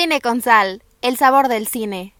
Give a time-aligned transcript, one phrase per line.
[0.00, 2.14] Cine con sal, el sabor del cine.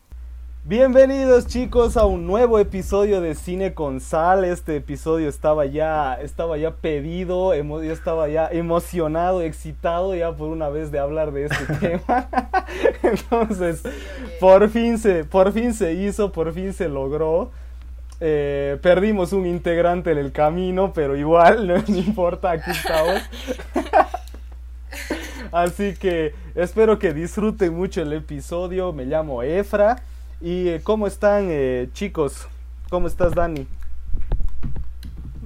[0.65, 4.45] Bienvenidos chicos a un nuevo episodio de Cine con Sal.
[4.45, 10.69] Este episodio estaba ya, estaba ya pedido, yo estaba ya emocionado, excitado ya por una
[10.71, 12.29] vez de hablar de este tema.
[13.05, 13.85] Entonces,
[14.41, 17.53] por fin se, por fin se hizo, por fin se logró.
[18.19, 23.23] Eh, perdimos un integrante en el camino, pero igual, no importa, aquí estamos.
[25.53, 28.93] Así que espero que disfruten mucho el episodio.
[28.93, 30.03] Me llamo Efra.
[30.41, 32.47] ¿Y eh, cómo están, eh, chicos?
[32.91, 33.67] ¿Cómo estás, Dani?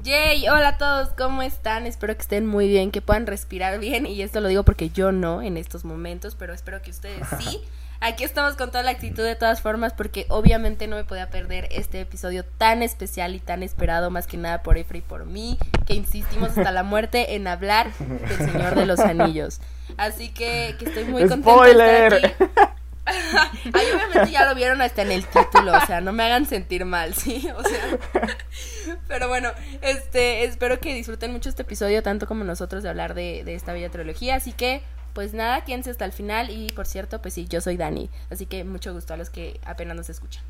[0.02, 1.86] Yay, hola a todos, ¿cómo están?
[1.86, 4.04] Espero que estén muy bien, que puedan respirar bien.
[4.04, 7.60] Y esto lo digo porque yo no en estos momentos, pero espero que ustedes sí.
[8.04, 11.68] Aquí estamos con toda la actitud de todas formas porque obviamente no me podía perder
[11.70, 15.56] este episodio tan especial y tan esperado más que nada por Efra y por mí,
[15.86, 19.60] que insistimos hasta la muerte en hablar del Señor de los Anillos.
[19.98, 22.20] Así que, que estoy muy contenta ¡Spoiler!
[22.20, 22.72] de estar aquí.
[23.72, 26.84] Ahí obviamente ya lo vieron hasta en el título, o sea, no me hagan sentir
[26.84, 27.48] mal, ¿sí?
[27.56, 32.88] O sea, pero bueno, este, espero que disfruten mucho este episodio, tanto como nosotros de
[32.88, 34.82] hablar de, de esta bella trilogía, así que,
[35.14, 38.46] pues nada, quédense hasta el final y, por cierto, pues sí, yo soy Dani, así
[38.46, 40.44] que mucho gusto a los que apenas nos escuchan.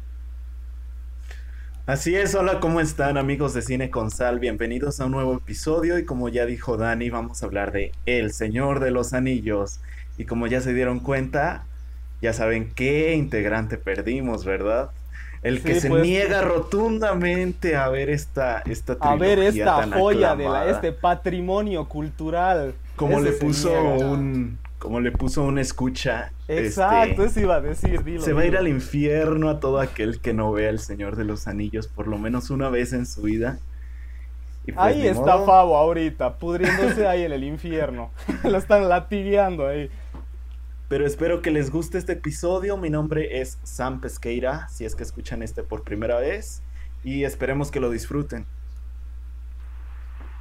[1.86, 4.38] Así es, hola, ¿cómo están amigos de Cine con Sal?
[4.38, 8.32] Bienvenidos a un nuevo episodio y como ya dijo Dani, vamos a hablar de El
[8.32, 9.80] Señor de los Anillos.
[10.16, 11.68] Y como ya se dieron cuenta,
[12.20, 14.92] ya saben qué integrante perdimos, ¿verdad?
[15.42, 16.02] El que Sí, se pues.
[16.02, 21.88] niega rotundamente a ver esta, esta A ver esta tan joya de la, este patrimonio
[21.88, 22.80] cultural.
[23.02, 24.06] Como Ese le puso niega.
[24.06, 24.58] un...
[24.78, 26.32] Como le puso un escucha.
[26.48, 28.22] Exacto, este, eso iba a decir, dilo.
[28.22, 31.24] Se va a ir al infierno a todo aquel que no vea El Señor de
[31.24, 33.58] los Anillos por lo menos una vez en su vida.
[34.64, 35.46] Pues, Ahí está modo.
[35.46, 38.10] Fabo ahorita, pudriéndose ahí en el infierno.
[38.44, 39.90] Lo están latigueando ahí.
[40.88, 42.76] Pero espero que les guste este episodio.
[42.76, 46.62] Mi nombre es Sam Pesqueira, si es que escuchan este por primera vez.
[47.02, 48.46] Y esperemos que lo disfruten.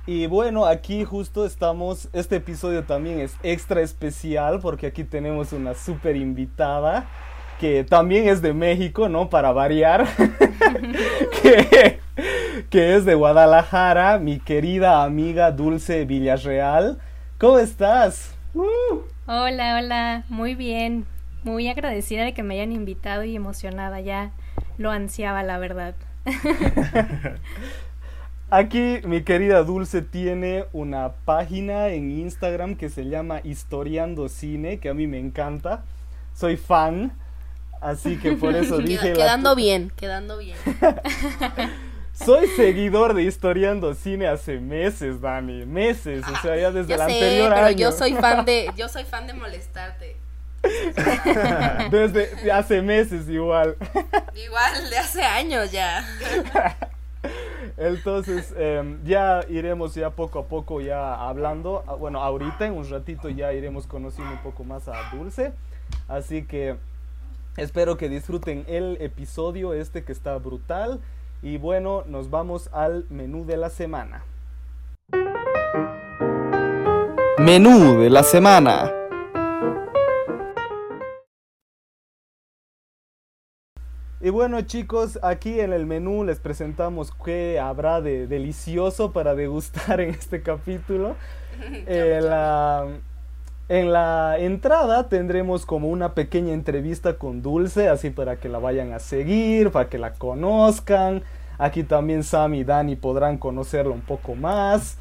[0.07, 5.75] Y bueno, aquí justo estamos, este episodio también es extra especial porque aquí tenemos una
[5.75, 7.07] super invitada
[7.59, 9.29] que también es de México, ¿no?
[9.29, 10.07] Para variar,
[11.44, 12.00] que,
[12.72, 16.97] que es de Guadalajara, mi querida amiga Dulce Villarreal.
[17.38, 18.35] ¿Cómo estás?
[19.28, 21.06] Hola, hola, muy bien.
[21.44, 24.31] Muy agradecida de que me hayan invitado y emocionada, ya
[24.79, 25.94] lo ansiaba, la verdad.
[28.51, 34.89] Aquí mi querida Dulce tiene una página en Instagram que se llama Historiando Cine, que
[34.89, 35.84] a mí me encanta.
[36.35, 37.13] Soy fan,
[37.79, 39.09] así que por eso dije...
[39.11, 40.57] la- quedando bien, quedando bien.
[42.13, 47.09] Soy seguidor de Historiando Cine hace meses, Dani, meses, o sea, ya desde Ya el
[47.09, 47.78] sé, anterior pero año.
[47.78, 50.17] yo soy fan de, yo soy fan de molestarte.
[51.90, 53.78] Desde hace meses igual.
[54.35, 56.06] Igual de hace años ya.
[57.77, 61.83] Entonces, em, ya iremos ya poco a poco ya hablando.
[61.87, 65.53] Ah, Bueno, ahorita en un ratito ya iremos conociendo un poco más a Dulce.
[66.07, 66.75] Así que
[67.57, 70.99] espero que disfruten el episodio este que está brutal.
[71.41, 74.23] Y bueno, nos vamos al menú de la semana.
[77.39, 79.00] Menú de la semana.
[84.23, 89.99] Y bueno chicos, aquí en el menú les presentamos qué habrá de delicioso para degustar
[89.99, 91.15] en este capítulo.
[91.85, 92.87] En la,
[93.69, 98.93] en la entrada tendremos como una pequeña entrevista con Dulce, así para que la vayan
[98.93, 101.23] a seguir, para que la conozcan.
[101.59, 104.97] Aquí también Sam y Dani podrán conocerla un poco más.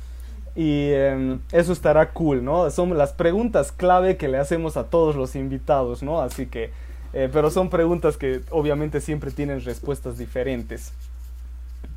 [0.54, 2.69] Y em, eso estará cool, ¿no?
[2.70, 6.20] Son las preguntas clave que le hacemos a todos los invitados, ¿no?
[6.20, 6.72] Así que,
[7.12, 10.93] eh, pero son preguntas que obviamente siempre tienen respuestas diferentes.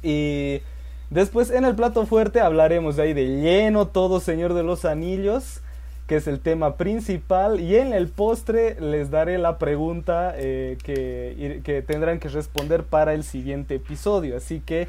[0.02, 0.62] Y
[1.10, 5.62] después en el plato fuerte hablaremos de ahí de lleno todo Señor de los Anillos,
[6.08, 7.60] que es el tema principal.
[7.60, 13.14] Y en el postre les daré la pregunta eh, que, que tendrán que responder para
[13.14, 14.36] el siguiente episodio.
[14.36, 14.88] Así que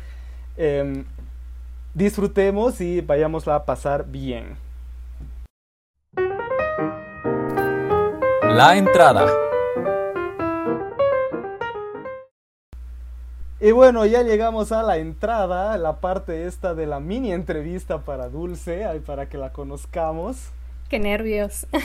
[0.57, 1.05] em,
[1.93, 4.57] disfrutemos y vayamos a pasar bien.
[8.43, 9.27] La entrada.
[13.65, 18.29] Y bueno, ya llegamos a la entrada, la parte esta de la mini entrevista para
[18.29, 20.51] Dulce, para que la conozcamos.
[20.91, 21.67] Qué nervios.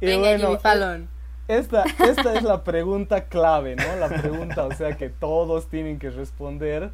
[0.00, 1.08] Y Venga, bueno, Jimmy Fallon.
[1.48, 3.96] Esta, esta es la pregunta clave, ¿no?
[3.96, 6.90] La pregunta, o sea, que todos tienen que responder,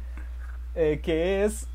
[0.75, 1.65] eh, que es,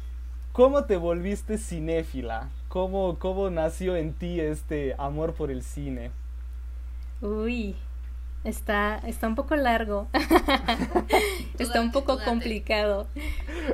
[0.53, 2.51] ¿cómo te volviste cinéfila?
[2.69, 6.11] ¿Cómo, ¿Cómo nació en ti este amor por el cine?
[7.23, 7.75] Uy,
[8.45, 10.07] está, está un poco largo.
[11.59, 13.09] está un poco complicado.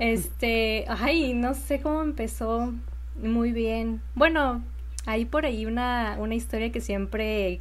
[0.01, 2.73] Este, ay, no sé cómo empezó
[3.17, 4.01] muy bien.
[4.15, 4.63] Bueno,
[5.07, 7.61] hay por ahí una, una historia que siempre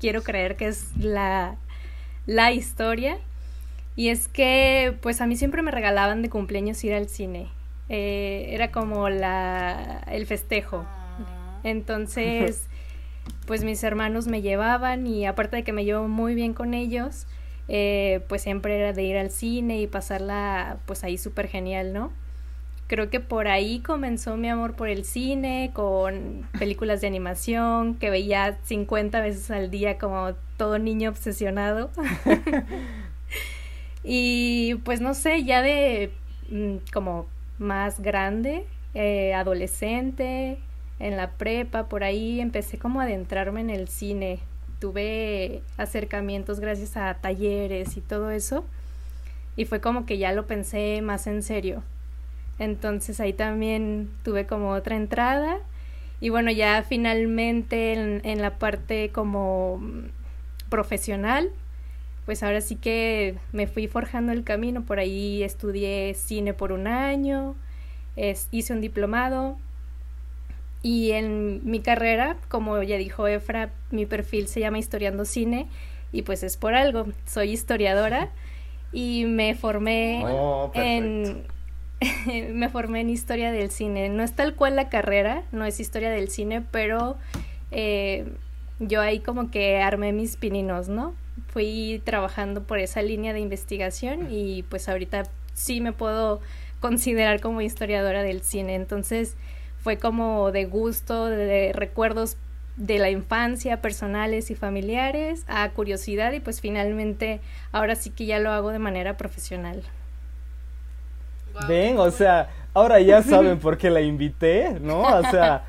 [0.00, 1.56] quiero creer que es la,
[2.26, 3.18] la historia.
[3.96, 7.48] Y es que, pues a mí siempre me regalaban de cumpleaños ir al cine.
[7.88, 10.84] Eh, era como la, el festejo.
[10.86, 11.60] Ah.
[11.64, 12.67] Entonces,
[13.48, 17.26] pues mis hermanos me llevaban y aparte de que me llevo muy bien con ellos,
[17.66, 22.12] eh, pues siempre era de ir al cine y pasarla pues ahí súper genial, ¿no?
[22.88, 28.10] Creo que por ahí comenzó mi amor por el cine, con películas de animación que
[28.10, 31.90] veía 50 veces al día como todo niño obsesionado.
[34.04, 36.12] y pues no sé, ya de
[36.50, 37.26] mm, como
[37.58, 40.58] más grande, eh, adolescente,
[41.00, 44.40] en la prepa, por ahí empecé como a adentrarme en el cine.
[44.80, 48.64] Tuve acercamientos gracias a talleres y todo eso.
[49.56, 51.82] Y fue como que ya lo pensé más en serio.
[52.58, 55.58] Entonces ahí también tuve como otra entrada.
[56.20, 59.80] Y bueno, ya finalmente en, la parte como
[60.68, 61.50] profesional,
[62.26, 64.82] pues ahora sí que me fui forjando el camino.
[64.82, 67.54] Por ahí estudié cine por un año,
[68.50, 69.58] hice un diplomado.
[70.82, 75.66] Y en mi carrera, como ya dijo Efra, mi perfil se llama Historiando Cine
[76.12, 77.06] y pues es por algo.
[77.26, 78.30] Soy historiadora
[78.92, 81.44] y me formé oh, en
[82.52, 84.08] me formé en historia del cine.
[84.08, 87.16] No es tal cual la carrera, no es historia del cine, pero
[87.70, 88.32] eh,
[88.78, 91.14] yo ahí como que armé mis pininos, ¿no?
[91.48, 95.24] Fui trabajando por esa línea de investigación y pues ahorita
[95.54, 96.40] sí me puedo
[96.80, 98.74] considerar como historiadora del cine.
[98.74, 99.36] Entonces
[99.82, 102.36] fue como de gusto, de recuerdos
[102.76, 107.40] de la infancia, personales y familiares, a curiosidad y pues finalmente
[107.72, 109.82] ahora sí que ya lo hago de manera profesional.
[111.66, 115.02] Ven, o sea, ahora ya saben por qué la invité, ¿no?
[115.02, 115.64] O sea,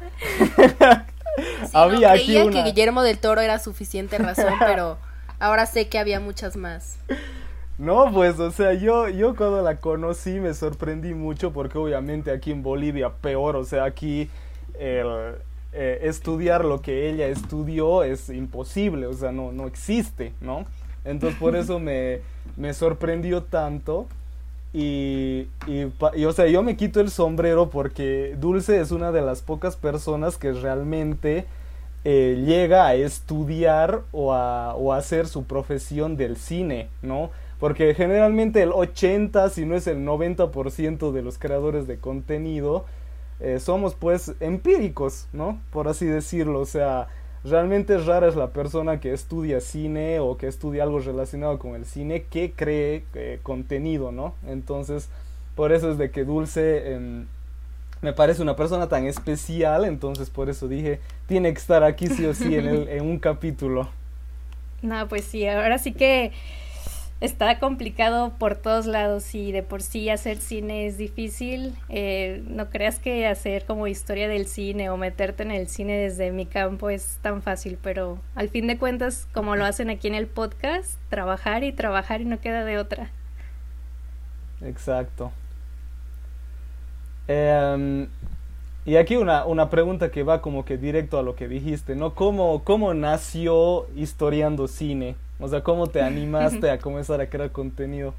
[1.73, 2.51] había aquí una...
[2.51, 4.97] que Guillermo del Toro era suficiente razón, pero
[5.39, 6.97] ahora sé que había muchas más.
[7.79, 12.51] No, pues, o sea, yo, yo cuando la conocí me sorprendí mucho porque obviamente aquí
[12.51, 14.29] en Bolivia peor, o sea, aquí
[14.77, 15.07] el,
[15.71, 20.65] eh, estudiar lo que ella estudió es imposible, o sea, no, no existe, ¿no?
[21.05, 22.19] Entonces por eso me,
[22.57, 24.07] me sorprendió tanto
[24.73, 29.41] y, y, o sea, yo me quito el sombrero porque Dulce es una de las
[29.41, 31.45] pocas personas que realmente
[32.03, 37.29] eh, llega a estudiar o a, o a hacer su profesión del cine, ¿no?
[37.59, 42.85] Porque generalmente el 80, si no es el 90% de los creadores de contenido,
[43.41, 45.59] eh, somos pues empíricos, ¿no?
[45.71, 47.07] Por así decirlo, o sea,
[47.43, 51.85] realmente rara es la persona que estudia cine o que estudia algo relacionado con el
[51.85, 54.35] cine que cree eh, contenido, ¿no?
[54.47, 55.09] Entonces,
[55.55, 57.25] por eso es de que Dulce em,
[58.01, 62.25] me parece una persona tan especial, entonces por eso dije, tiene que estar aquí sí
[62.25, 63.89] o sí en, el, en un capítulo.
[64.81, 66.31] No, pues sí, ahora sí que
[67.21, 71.75] está complicado por todos lados y de por sí hacer cine es difícil.
[71.89, 76.31] Eh, no creas que hacer como historia del cine o meterte en el cine desde
[76.31, 80.15] mi campo es tan fácil, pero al fin de cuentas, como lo hacen aquí en
[80.15, 83.11] el podcast, trabajar y trabajar y no queda de otra.
[84.61, 85.31] Exacto.
[87.27, 88.07] Em,
[88.85, 92.15] y aquí una, una, pregunta que va como que directo a lo que dijiste, ¿no?
[92.15, 95.15] ¿Cómo, cómo nació historiando cine?
[95.39, 98.13] O sea, ¿cómo te animaste a comenzar a crear contenido?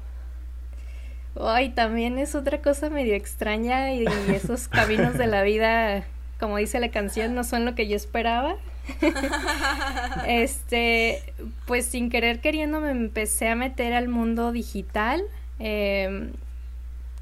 [1.39, 6.03] Ay, también es otra cosa medio extraña y, esos caminos de la vida,
[6.39, 8.55] como dice la canción, no son lo que yo esperaba.
[10.27, 11.21] este,
[11.67, 15.21] pues sin querer queriendo me empecé a meter al mundo digital.
[15.59, 16.31] Em,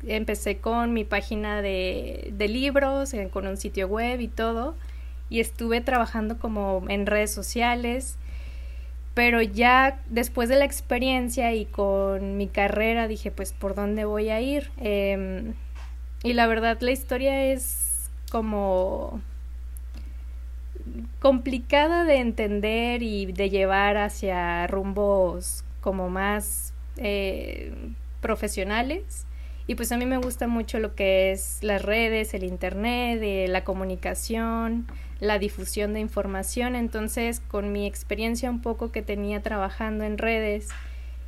[0.08, 4.76] empecé con mi página de, de libros, eh, con un sitio web y todo.
[5.30, 8.18] Y estuve trabajando como en redes sociales
[9.20, 14.30] pero ya después de la experiencia y con mi carrera dije, pues, ¿por dónde voy
[14.30, 14.72] a ir?
[14.78, 15.56] Em,
[16.24, 19.20] y la verdad, la historia es como
[21.20, 27.74] complicada de entender y de llevar hacia rumbos como más eh,
[28.22, 29.26] profesionales.
[29.68, 33.48] Y pues a mí me gusta mucho lo que es las redes, el internet, eh,
[33.50, 34.88] la comunicación,
[35.20, 36.76] la difusión de información.
[36.76, 40.70] Entonces, con mi experiencia un poco que tenía trabajando en redes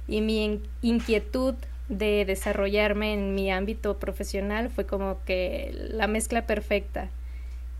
[0.07, 1.55] y mi inquietud
[1.89, 7.09] de desarrollarme en mi ámbito profesional fue como que la mezcla perfecta.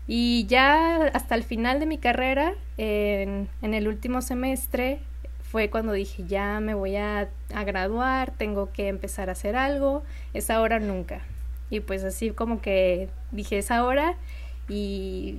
[0.06, 4.98] Y ya hasta el final de mi carrera, en, el último semestre,
[5.42, 10.02] fue cuando dije, ya me voy a, a, graduar, tengo que empezar a hacer algo,
[10.34, 11.22] es ahora nunca.
[11.70, 14.16] Y pues así como que dije, es ahora
[14.68, 15.38] y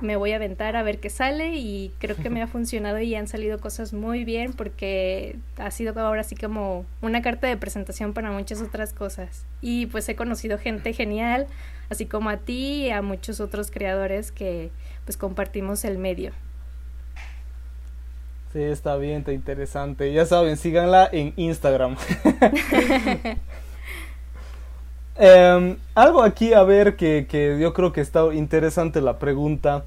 [0.00, 3.14] me voy a aventar a ver qué sale y creo que me ha funcionado y
[3.14, 8.12] han salido cosas muy bien porque ha sido ahora así como una carta de presentación
[8.12, 9.44] para muchas otras cosas.
[9.60, 11.46] Y pues he conocido gente genial,
[11.90, 14.70] así como a ti y a muchos otros creadores que
[15.04, 16.32] pues compartimos el medio.
[18.52, 20.12] Sí, está bien, está interesante.
[20.12, 21.96] Ya saben, síganla en Instagram.
[25.16, 29.84] Em, algo aquí a ver que, que, yo creo que está interesante la pregunta.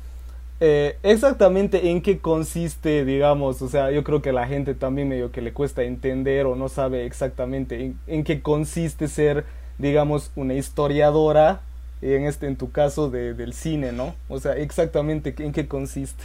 [0.60, 5.31] Eh, exactamente en qué consiste, digamos, o sea, yo creo que la gente también medio
[5.31, 9.46] que le cuesta entender o no sabe exactamente en, qué consiste ser,
[9.77, 11.62] digamos, una historiadora,
[12.01, 14.15] en este, en tu caso, de, del cine, ¿no?
[14.29, 16.24] O sea, exactamente en qué consiste.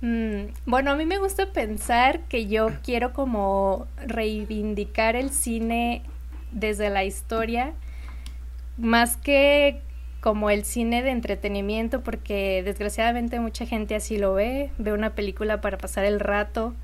[0.00, 6.02] Mm, bueno, a mí me gusta pensar que yo quiero como reivindicar el cine
[6.54, 7.74] desde la historia,
[8.78, 9.82] más que
[10.20, 15.60] como el cine de entretenimiento, porque desgraciadamente mucha gente así lo ve, ve una película
[15.60, 16.74] para pasar el rato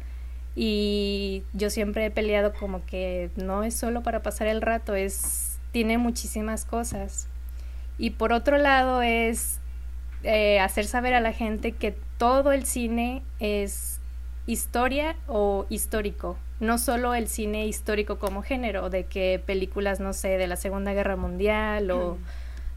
[0.55, 5.59] y yo siempre he peleado como que no es solo para pasar el rato, es
[5.73, 7.29] tiene muchísimas cosas.
[7.97, 9.59] Y por otro lado es
[10.23, 14.01] eh, hacer saber a la gente que todo el cine es
[14.47, 20.37] historia o histórico, no solo el cine histórico como género, de que películas, no sé,
[20.39, 22.19] de la Segunda Guerra Mundial o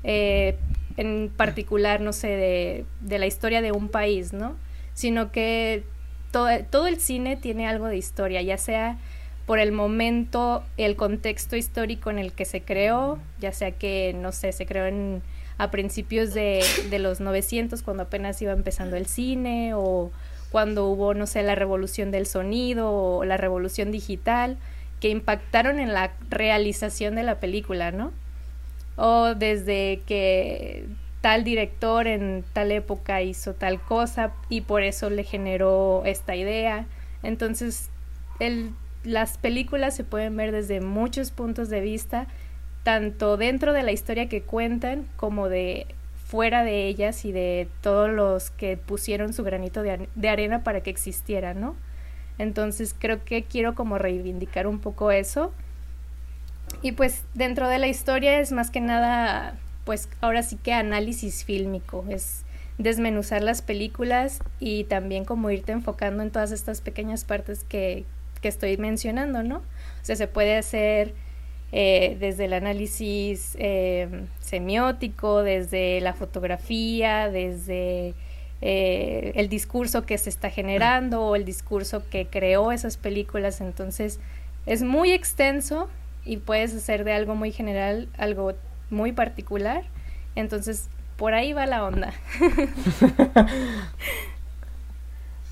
[0.04, 0.58] eh,
[0.98, 4.56] en particular, no sé, de, de, la historia de un país, ¿no?
[4.94, 5.84] Sino que
[6.32, 8.98] todo, todo el cine tiene algo de historia, ya sea
[9.46, 14.32] por el momento, el contexto histórico en el que se creó, ya sea que, no
[14.32, 15.22] sé, se creó en,
[15.58, 20.12] a principios de, de los 900, cuando apenas iba empezando el cine, o
[20.53, 24.55] cuando hubo, no sé, la revolución del sonido o la revolución digital,
[25.00, 28.12] que impactaron en la realización de la película, ¿no?
[28.95, 30.86] O desde que
[31.22, 36.86] tal director en tal época hizo tal cosa y por eso le generó esta idea.
[37.24, 37.89] Entonces,
[39.03, 42.27] las películas se pueden ver desde muchos puntos de vista,
[42.83, 45.88] tanto dentro de la historia que cuentan como de
[46.34, 50.90] fuera de ellas y de todos los que pusieron su granito de, arena para que
[50.90, 51.75] existiera, ¿no?
[52.40, 55.54] Entonces creo que quiero como reivindicar un poco eso.
[56.82, 61.46] Y pues dentro de la historia es más que nada, pues ahora sí que análisis
[61.46, 62.46] fílmico, es
[62.80, 68.06] desmenuzar las películas y también como irte enfocando en todas estas pequeñas partes que,
[68.42, 69.58] que estoy mencionando, ¿no?
[69.58, 69.62] O
[70.02, 71.13] sea, se puede hacer
[71.75, 74.08] eh, desde el análisis eh,
[74.39, 78.13] semiótico, desde la fotografía, desde
[78.62, 83.60] eh, el discurso que se está generando o el discurso que creó esas películas.
[83.60, 84.20] Entonces
[84.68, 85.89] es muy extenso
[86.25, 88.53] y puedes hacer de algo muy general algo
[88.92, 89.84] muy particular.
[90.36, 92.13] Entonces por ahí va la onda.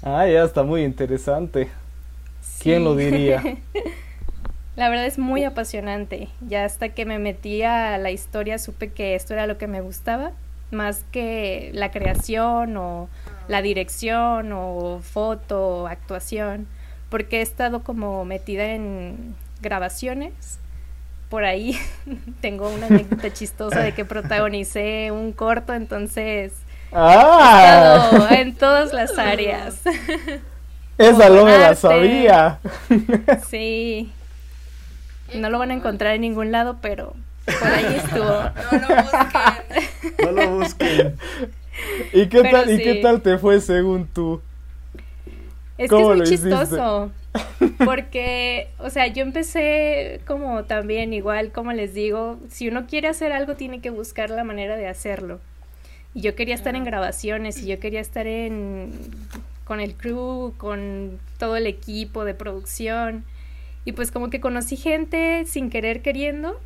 [0.03, 1.67] ah, ya está muy interesante.
[2.59, 3.41] ¿Quién lo diría?
[4.81, 6.27] La verdad es muy apasionante.
[6.39, 9.79] Ya hasta que me metí a la historia supe que esto era lo que me
[9.79, 10.31] gustaba,
[10.71, 13.07] más que la creación o
[13.47, 16.65] la dirección o foto o actuación,
[17.11, 20.57] porque he estado como metida en grabaciones.
[21.29, 21.77] Por ahí
[22.41, 26.53] tengo una anécdota chistosa de que protagonicé un corto, entonces
[26.91, 28.07] ah.
[28.09, 29.75] he estado en todas las áreas.
[30.97, 32.59] Esa no me la sabía.
[33.47, 34.11] Sí.
[35.35, 37.13] No lo van a encontrar en ningún lado, pero
[37.45, 38.51] por ahí estuvo.
[38.81, 40.15] No lo busquen.
[40.25, 41.17] No lo busquen.
[42.13, 44.41] ¿Y qué, tal, ¿Y qué tal te fue según tú?
[45.77, 47.11] Es que es muy chistoso.
[47.85, 53.31] Porque, o sea, yo empecé como también igual, como les digo, si uno quiere hacer
[53.31, 55.39] algo tiene que buscar la manera de hacerlo.
[56.13, 58.91] Y yo quería estar en grabaciones y yo quería estar en
[59.63, 63.23] con el crew, con todo el equipo de producción.
[63.85, 66.59] Y pues como que conocí gente sin querer queriendo.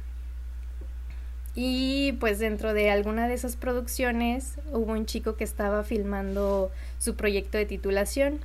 [1.56, 7.16] Y pues dentro de alguna de esas producciones hubo un chico que estaba filmando su
[7.16, 8.40] proyecto de titulación.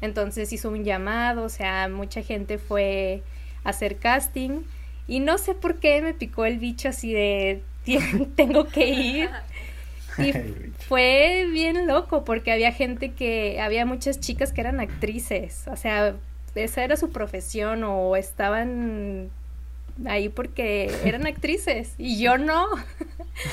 [0.00, 3.22] Entonces hizo un llamado, o sea, mucha gente fue
[3.64, 4.62] a hacer casting.
[5.08, 7.62] Y no sé por qué me picó el bicho así de
[8.36, 9.30] tengo que ir.
[10.16, 10.32] Y
[10.86, 16.14] fue bien loco porque había gente que, había muchas chicas que eran actrices, o sea,
[16.54, 19.30] esa era su profesión o estaban
[20.06, 22.66] ahí porque eran actrices y yo no.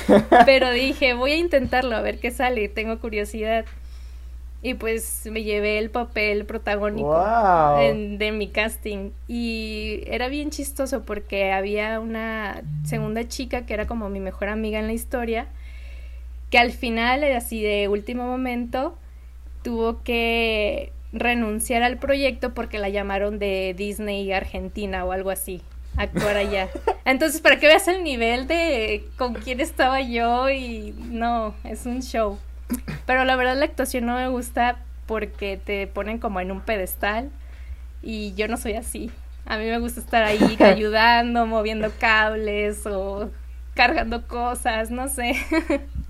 [0.45, 3.65] Pero dije, voy a intentarlo, a ver qué sale, tengo curiosidad.
[4.63, 9.09] Y pues me llevé el papel protagónico de mi casting.
[9.27, 14.77] Y era bien chistoso porque había una segunda chica que era como mi mejor amiga
[14.77, 15.47] en la historia,
[16.51, 18.95] que al final, así de último momento,
[19.63, 25.61] tuvo que renunciar al proyecto porque la llamaron de Disney Argentina o algo así,
[25.97, 26.69] actuar allá.
[27.05, 32.01] Entonces, para que veas el nivel de con quién estaba yo y no, es un
[32.01, 32.37] show.
[33.05, 37.29] Pero la verdad la actuación no me gusta porque te ponen como en un pedestal
[38.01, 39.11] y yo no soy así.
[39.45, 43.29] A mí me gusta estar ahí ayudando, moviendo cables o
[43.73, 45.35] cargando cosas, no sé.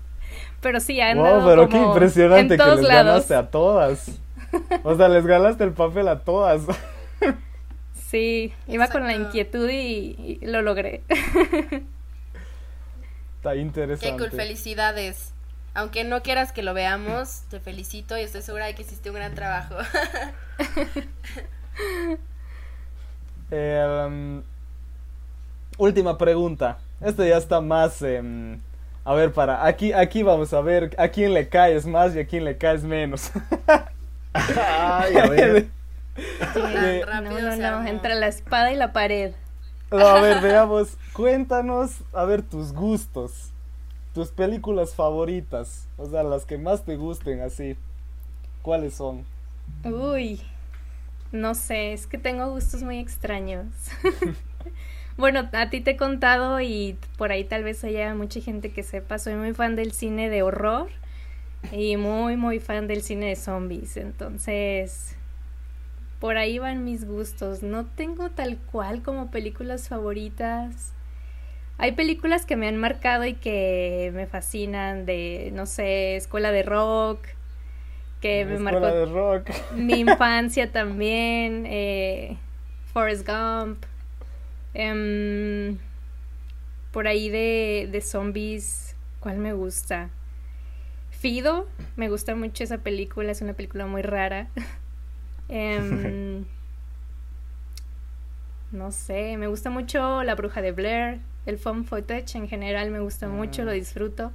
[0.60, 4.20] pero sí, han wow, pero qué impresionante que les ganaste a todas.
[4.84, 6.62] O sea, les ganaste el papel a todas.
[7.94, 11.02] Sí, iba con la inquietud y, y lo logré.
[13.38, 14.10] Está interesante.
[14.10, 15.32] Qué cool, felicidades.
[15.74, 19.16] Aunque no quieras que lo veamos, te felicito y estoy segura de que hiciste un
[19.16, 19.74] gran trabajo.
[23.50, 24.42] Em,
[25.76, 26.78] última pregunta.
[27.00, 28.00] Esto ya está más...
[28.02, 28.60] Em,
[29.04, 29.66] a ver, para...
[29.66, 32.82] Aquí, aquí vamos a ver a quién le caes más y a quién le caes
[32.82, 33.30] menos.
[34.34, 35.68] Ay, a ver.
[37.06, 39.32] no, no, no, entre la espada y la pared.
[39.90, 40.96] a ver, veamos.
[41.12, 43.52] Cuéntanos, a ver, tus gustos
[44.12, 47.76] tus películas favoritas, o sea, las que más te gusten así,
[48.60, 49.24] ¿cuáles son?
[49.84, 50.40] Uy,
[51.32, 53.66] no sé, es que tengo gustos muy extraños.
[55.16, 58.82] bueno, a ti te he contado y por ahí tal vez haya mucha gente que
[58.82, 60.90] sepa, soy muy fan del cine de horror
[61.72, 65.16] y muy, muy fan del cine de zombies, entonces
[66.22, 67.64] por ahí van mis gustos.
[67.64, 70.92] No tengo tal cual como películas favoritas.
[71.78, 76.62] Hay películas que me han marcado y que me fascinan de, no sé, Escuela de
[76.62, 77.26] Rock,
[78.20, 79.50] que me marcó de rock.
[79.74, 82.36] mi infancia también, eh,
[82.92, 83.82] Forrest Gump,
[84.74, 85.76] em,
[86.92, 90.08] por ahí de, de zombies, ¿cuál me gusta?
[91.22, 94.48] Fido, me gusta mucho esa película, es una película muy rara.
[95.48, 96.44] Em,
[98.72, 102.98] no sé, me gusta mucho La Bruja de Blair, el foam footage en general me
[102.98, 103.74] gusta mucho, lo ah.
[103.74, 104.32] disfruto.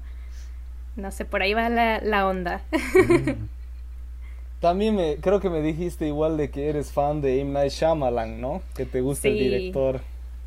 [0.96, 2.62] No sé, por ahí va la, onda.
[4.62, 7.52] También me, creo que me dijiste igual de que eres fan de M.
[7.52, 8.62] Night Shyamalan, ¿no?
[8.76, 10.00] Que te gusta el director.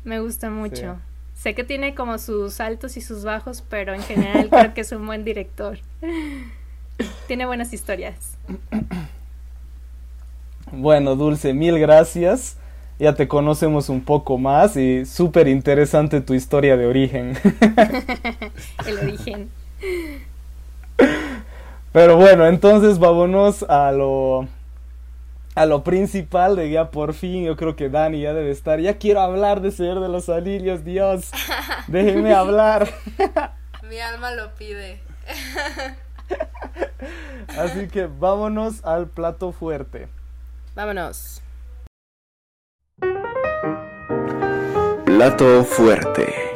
[0.03, 0.97] Me gusta mucho.
[1.41, 4.91] Sé que tiene como sus altos y sus bajos, pero en general creo que es
[4.91, 5.79] un buen director.
[7.27, 8.37] tiene buenas historias.
[10.71, 12.57] Bueno, Dulce, mil gracias
[13.01, 17.35] ya te conocemos un poco más y súper interesante tu historia de origen.
[18.85, 19.49] El origen.
[21.91, 24.47] Pero bueno, entonces vámonos a lo
[25.61, 28.79] a lo principal de ya por fin, yo creo que Dani ya debe estar.
[28.79, 31.29] Ya quiero hablar de Señor de los Anillos, Dios.
[31.87, 32.89] Déjenme hablar.
[33.87, 34.99] Mi alma lo pide.
[37.59, 40.07] Así que vámonos al plato fuerte.
[40.73, 41.43] Vámonos.
[45.05, 46.50] Plato fuerte.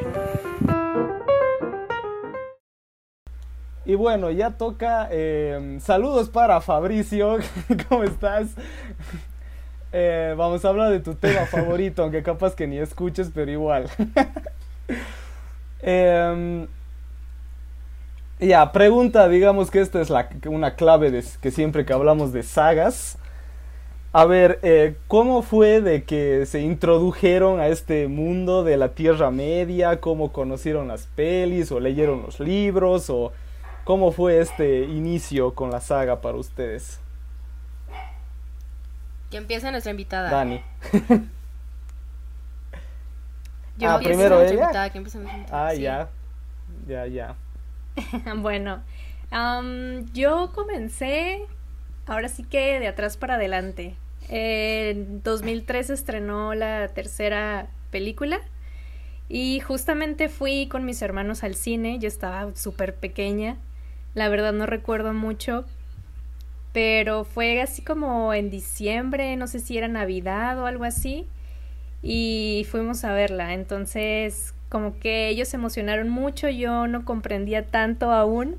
[3.86, 5.08] Y bueno, ya toca.
[5.12, 7.38] Eh, saludos para Fabricio.
[7.89, 8.48] ¿Cómo estás?
[9.93, 13.89] Eh, vamos a hablar de tu tema favorito, aunque capaz que ni escuches, pero igual.
[15.88, 16.67] Em,
[18.39, 23.19] ya, pregunta, digamos que esta es la, una clave que siempre que hablamos de sagas.
[24.12, 29.30] A ver, eh, ¿cómo fue de que se introdujeron a este mundo de la Tierra
[29.30, 30.02] Media?
[30.02, 33.12] ¿Cómo conocieron las pelis o leyeron los libros?
[33.12, 33.32] ¿O
[33.86, 37.00] cómo fue este inicio con la saga para ustedes?
[39.32, 40.30] Que empiece nuestra invitada.
[40.30, 40.62] Dani.
[43.78, 44.52] Yo ah, primero ella.
[44.52, 45.67] Invitada, que nuestra invitada.
[45.67, 46.10] Ah, ya.
[46.88, 47.36] Ya, ya.
[48.38, 48.84] bueno,
[50.13, 51.45] yo comencé
[52.06, 53.95] ahora sí que de atrás para adelante.
[54.28, 58.39] En 2003 estrenó la tercera película
[59.30, 63.58] y justamente fui con mis hermanos al cine, yo estaba súper pequeña,
[64.15, 65.65] la verdad no recuerdo mucho,
[66.73, 71.28] pero fue así como en diciembre, no sé si era Navidad o algo así,
[72.01, 78.12] y fuimos a verla, entonces como que ellos se emocionaron mucho, yo no comprendía tanto
[78.12, 78.58] aún,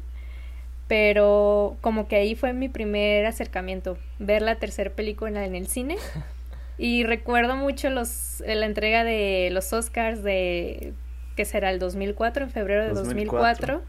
[0.89, 5.97] pero como que ahí fue mi primer acercamiento, ver la tercera película en el cine.
[6.79, 10.93] Y recuerdo mucho los, la entrega de los Oscars de,
[11.35, 11.71] ¿qué será?
[11.71, 13.81] El 2004, en febrero de 2004.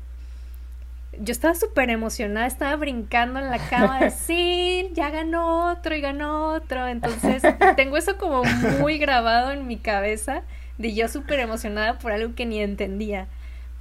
[1.20, 6.02] Yo estaba súper emocionada, estaba brincando en la cama de, sí, ya ganó otro y
[6.02, 6.88] ganó otro.
[6.88, 7.42] Entonces,
[7.76, 8.44] tengo eso como
[8.80, 10.44] muy grabado en mi cabeza,
[10.78, 13.28] de yo súper emocionada por algo que ni entendía.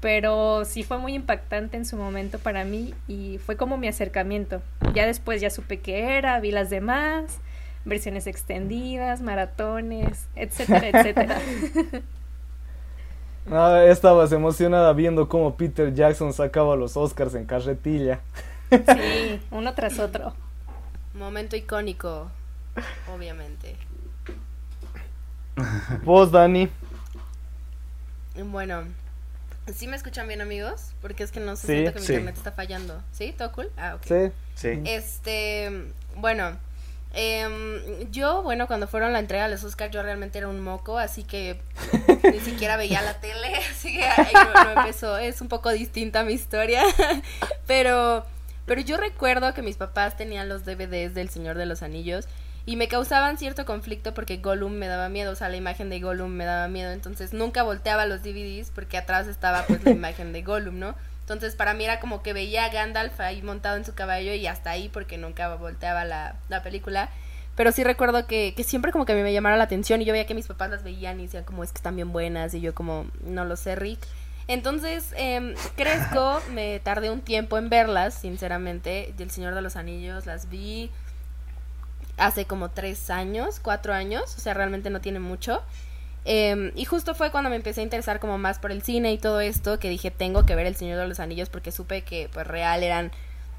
[0.00, 4.62] Pero sí fue muy impactante en su momento para mí y fue como mi acercamiento.
[4.94, 7.40] Ya después ya supe qué era, vi las demás
[7.86, 11.38] versiones extendidas, maratones, etcétera, etcétera.
[13.50, 18.20] Ah, estabas emocionada viendo cómo Peter Jackson sacaba los Oscars en carretilla.
[18.70, 20.34] Sí, uno tras otro.
[21.14, 22.30] Momento icónico,
[23.14, 23.76] obviamente.
[26.04, 26.68] Vos, Dani.
[28.34, 28.82] Bueno,
[29.72, 30.92] ¿sí me escuchan bien, amigos?
[31.00, 33.00] Porque es que no sé, siento que mi internet está fallando.
[33.12, 33.34] ¿Sí?
[33.36, 33.70] ¿Todo cool?
[33.76, 34.04] Ah, ok.
[34.04, 34.32] Sí.
[34.56, 34.82] Sí.
[34.84, 36.56] Este, bueno,
[37.18, 40.98] Em, yo, bueno, cuando fueron la entrega de los Oscars, yo realmente era un moco,
[40.98, 41.58] así que
[42.32, 45.18] ni siquiera veía la tele, así que ahí no, empezó.
[45.18, 46.82] Es un poco distinta mi historia,
[47.66, 48.24] pero,
[48.66, 52.26] pero yo recuerdo que mis papás tenían los DVDs del Señor de los Anillos
[52.66, 56.00] y me causaban cierto conflicto porque Gollum me daba miedo, o sea, la imagen de
[56.00, 60.32] Gollum me daba miedo, entonces nunca volteaba los DVDs porque atrás estaba pues la imagen
[60.32, 60.96] de Gollum, ¿no?
[61.20, 64.46] Entonces para mí era como que veía a Gandalf ahí montado en su caballo y
[64.46, 67.08] hasta ahí porque nunca volteaba la, la película.
[67.56, 70.04] Pero sí recuerdo que, que, siempre como que a mí me llamara la atención y
[70.04, 72.52] yo veía que mis papás las veían y decían como es que están bien buenas
[72.54, 74.00] y yo como no lo sé Rick.
[74.48, 79.14] Entonces eh, crezco, me tardé un tiempo en verlas, sinceramente.
[79.18, 80.90] El Señor de los Anillos las vi
[82.16, 85.62] hace como tres años, cuatro años, o sea realmente no tiene mucho.
[86.24, 89.18] Em, y justo fue cuando me empecé a interesar como más por el cine y
[89.18, 92.28] todo esto, que dije, tengo que ver El Señor de los Anillos porque supe que
[92.32, 93.12] pues real eran,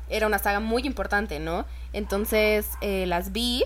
[0.10, 1.66] era una saga muy importante, ¿no?
[1.94, 3.64] Entonces eh, las vi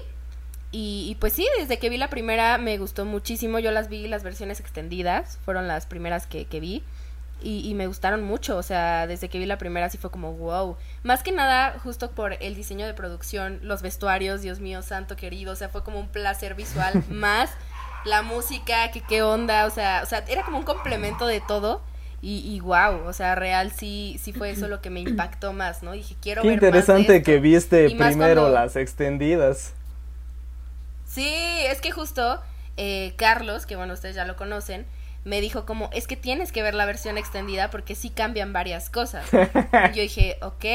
[0.74, 4.24] y, pues sí, desde que vi la primera me gustó muchísimo, yo las vi, las
[4.24, 6.84] versiones extendidas, fueron las primeras que, que vi.
[7.44, 10.32] Y, y, me gustaron mucho, o sea, desde que vi la primera sí fue como
[10.34, 10.78] wow.
[11.04, 15.54] Más que nada, justo por el diseño de producción, los vestuarios, Dios mío, santo querido,
[15.54, 17.50] o sea, fue como un placer visual más
[18.06, 21.82] la música, que qué onda, o sea, o sea, era como un complemento de todo.
[22.24, 25.82] Y, y wow, o sea, real sí, sí fue eso lo que me impactó más,
[25.82, 25.94] ¿no?
[25.94, 29.74] Dije, quiero qué ver interesante más que viste primero las extendidas.
[31.12, 31.34] Sí,
[31.66, 32.42] es que justo
[32.78, 34.86] eh, Carlos, que bueno, ustedes ya lo conocen,
[35.26, 38.90] me dijo como, es que tienes que ver la versión extendida porque sí cambian varias
[38.90, 39.26] cosas.
[39.34, 40.66] y yo dije, ok,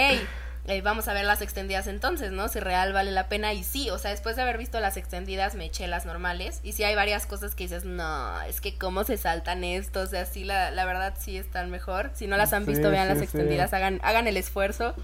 [0.69, 2.49] eh, vamos a ver las extendidas entonces, ¿no?
[2.49, 3.55] Si real vale la pena.
[3.55, 6.61] Y sí, o sea, después de haber visto las extendidas, me eché las normales.
[6.63, 10.09] Y sí hay varias cosas que dices, no, es que cómo se saltan estos.
[10.09, 12.11] O sea, sí, la, la verdad sí están mejor.
[12.15, 14.95] Si no las han visto, vean las extendidas, hagan, hagan el esfuerzo.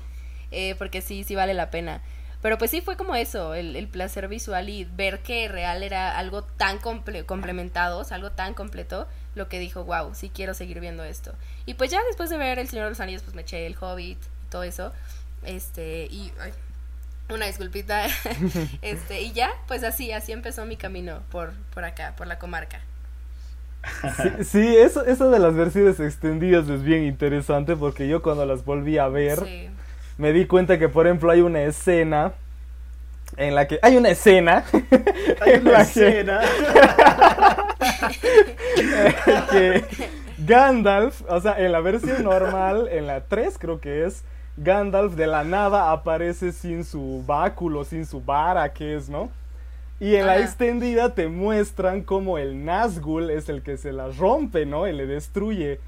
[0.51, 2.03] Eh, porque sí, sí vale la pena.
[2.43, 6.19] Pero pues sí fue como eso, el, el placer visual y ver que real era
[6.19, 11.05] algo tan comple complementado, algo tan completo, lo que dijo, wow, sí quiero seguir viendo
[11.05, 11.33] esto.
[11.67, 13.77] Y pues ya después de ver El Señor de los Anillos, pues me eché El
[13.81, 14.93] Hobbit y todo eso.
[15.45, 16.33] Este, y
[17.31, 18.07] una disculpita.
[18.83, 22.81] este, y ya, pues así, así empezó mi camino por, por acá, por la comarca.
[24.03, 28.65] Sí, sí, eso, eso de las versiones extendidas es bien interesante porque yo cuando las
[28.65, 29.41] volví a ver
[30.19, 32.33] me di cuenta que por ejemplo hay una escena
[33.37, 34.65] en la que hay una escena
[35.41, 36.41] hay una escena
[39.51, 39.85] que
[40.47, 44.25] Gandalf, o sea, en la versión normal, en la 3 creo que es,
[44.57, 49.31] Gandalf de la nada aparece sin su báculo, sin su vara, que es, ¿no?
[50.01, 54.67] Y en la extendida te muestran como el Nazgul es el que se la rompe,
[54.67, 54.89] ¿no?
[54.89, 55.79] Y le destruye.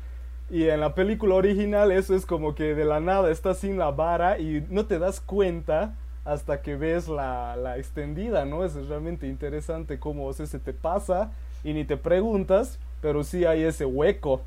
[0.54, 3.90] Y en la película original eso es como que de la nada está sin la
[3.90, 8.64] vara y no te das cuenta hasta que ves la, la extendida, ¿no?
[8.64, 11.32] Es realmente interesante cómo se te pasa
[11.64, 14.42] y ni te preguntas, pero sí hay ese hueco.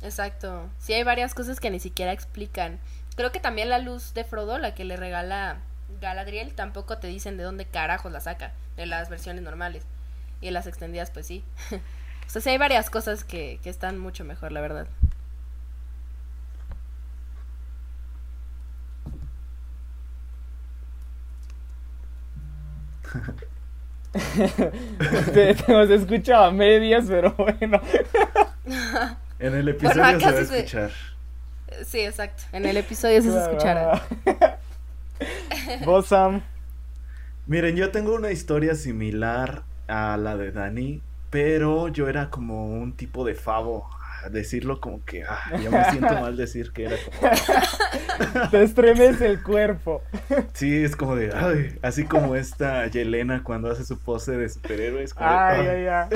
[0.00, 0.68] Exacto.
[0.78, 2.78] Sí hay varias cosas que ni siquiera explican.
[3.16, 5.58] Creo que también la luz de Frodo, la que le regala
[6.00, 9.82] Galadriel, tampoco te dicen de dónde carajos la saca, de las versiones normales.
[10.40, 11.42] Y en las extendidas, pues sí.
[12.28, 14.86] o sea, sí hay varias cosas que, que están mucho mejor, la verdad.
[25.34, 27.80] Te, te escuchado a medias, pero bueno.
[29.38, 30.90] en el episodio se va a escuchar.
[31.84, 32.44] Sí, exacto.
[32.52, 34.06] En el episodio se escuchará.
[35.84, 36.42] Vos, Sam.
[37.46, 42.94] Miren, yo tengo una historia similar a la de Dani, pero yo era como un
[42.94, 43.88] tipo de favo.
[44.30, 47.30] Decirlo como que, ah, ya me siento mal decir que era como...
[48.50, 50.02] Te estremece el cuerpo.
[50.54, 55.14] Sí, es como de, ay, así como esta Yelena cuando hace su pose de superhéroes.
[55.16, 56.08] ay, ay, ay.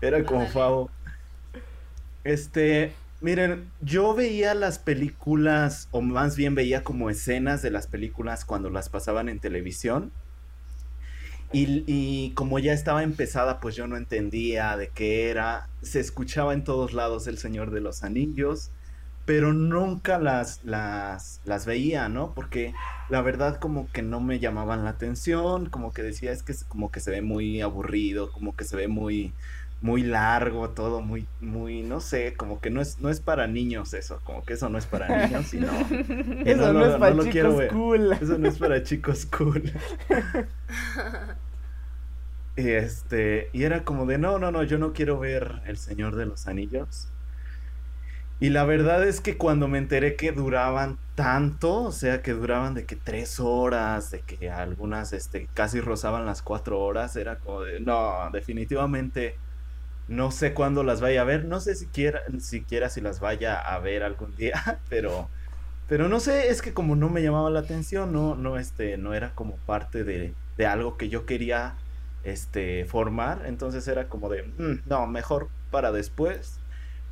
[0.00, 0.90] Era como Favo.
[2.24, 8.44] Este, miren, yo veía las películas, o más bien veía como escenas de las películas
[8.44, 10.12] cuando las pasaban en televisión.
[11.52, 15.68] Y, como ya estaba empezada, pues yo no entendía de qué era.
[15.82, 18.70] Se escuchaba en todos lados El Señor de los Anillos,
[19.26, 22.34] pero nunca las, las, las veía, ¿no?
[22.34, 22.74] Porque
[23.08, 26.90] la verdad como que no me llamaban la atención, como que decía, es que como
[26.90, 29.32] que se ve muy aburrido, como que se ve muy,
[29.82, 33.92] muy largo todo, muy, muy, no sé, como que no es, no es para niños
[33.94, 35.66] eso, como que eso no es para niños, sino...
[36.44, 38.12] eso no, es para chicos cool.
[38.12, 39.72] Eso no es para chicos cool.
[42.56, 46.16] Y este, y era como de, no, no, no, yo no quiero ver El Señor
[46.16, 47.08] de los Anillos.
[48.40, 52.74] Y la verdad es que cuando me enteré que duraban tanto, o sea, que duraban
[52.74, 57.62] de que tres horas, de que algunas este, casi rozaban las cuatro horas, era como
[57.62, 59.36] de, no, definitivamente
[60.12, 63.78] no sé cuándo las vaya a ver, no sé siquiera, siquiera si las vaya a
[63.78, 65.28] ver algún día, pero,
[65.88, 69.14] pero no sé, es que como no me llamaba la atención, no, no, este, no
[69.14, 71.76] era como parte de, de algo que yo quería
[72.24, 73.42] este, formar.
[73.46, 76.58] Entonces era como de, mm, no, mejor para después.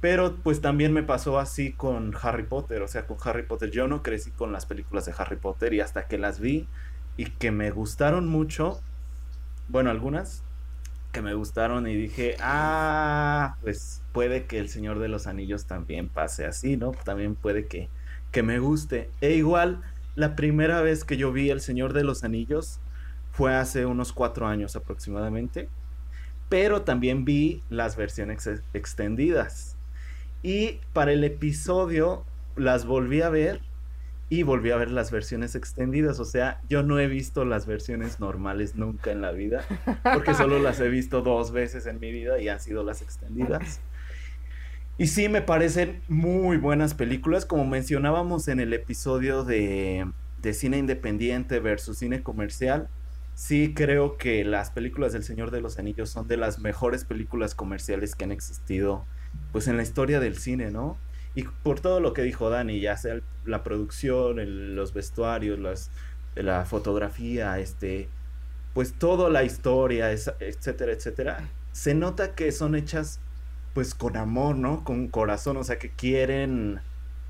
[0.00, 2.82] Pero pues también me pasó así con Harry Potter.
[2.82, 5.80] O sea, con Harry Potter yo no crecí con las películas de Harry Potter y
[5.80, 6.68] hasta que las vi
[7.16, 8.80] y que me gustaron mucho,
[9.68, 10.42] bueno, algunas
[11.12, 16.08] que me gustaron y dije, ah, pues puede que el Señor de los Anillos también
[16.08, 16.92] pase así, ¿no?
[17.04, 17.88] También puede que,
[18.30, 19.10] que me guste.
[19.20, 19.82] E igual,
[20.14, 22.80] la primera vez que yo vi El Señor de los Anillos,
[23.32, 25.68] fue hace unos cuatro años aproximadamente,
[26.48, 29.76] pero también vi las versiones extendidas.
[30.42, 32.24] Y para el episodio
[32.56, 33.60] las volví a ver
[34.30, 36.18] y volví a ver las versiones extendidas.
[36.20, 39.64] O sea, yo no he visto las versiones normales nunca en la vida,
[40.02, 43.80] porque solo las he visto dos veces en mi vida y han sido las extendidas.
[44.96, 50.06] Y sí, me parecen muy buenas películas, como mencionábamos en el episodio de,
[50.40, 52.88] de cine independiente versus cine comercial
[53.40, 57.54] sí creo que las películas del Señor de los Anillos son de las mejores películas
[57.54, 59.06] comerciales que han existido
[59.50, 60.98] pues en la historia del cine, ¿no?
[61.34, 65.90] Y por todo lo que dijo Dani, ya sea la producción, los vestuarios, las,
[66.34, 68.08] la fotografía, este,
[68.74, 73.20] pues toda la historia, etcétera, etcétera, se nota que son hechas
[73.74, 74.82] pues con amor, ¿no?
[74.84, 76.80] Con corazón, o sea, que quieren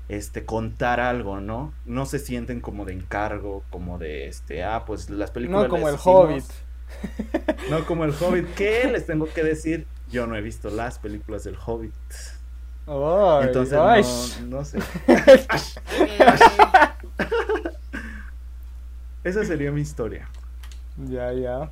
[0.09, 1.73] este, contar algo, ¿no?
[1.85, 5.63] No se sienten como de encargo, como de, este, ah, pues las películas...
[5.63, 6.45] No como el Hobbit.
[7.69, 8.53] No como el Hobbit.
[8.55, 9.85] ¿Qué les tengo que decir?
[10.09, 11.93] Yo no he visto las películas del Hobbit.
[12.87, 14.79] Entonces No, sé.
[19.23, 20.27] Esa sería mi historia.
[20.97, 21.69] Ya, ya.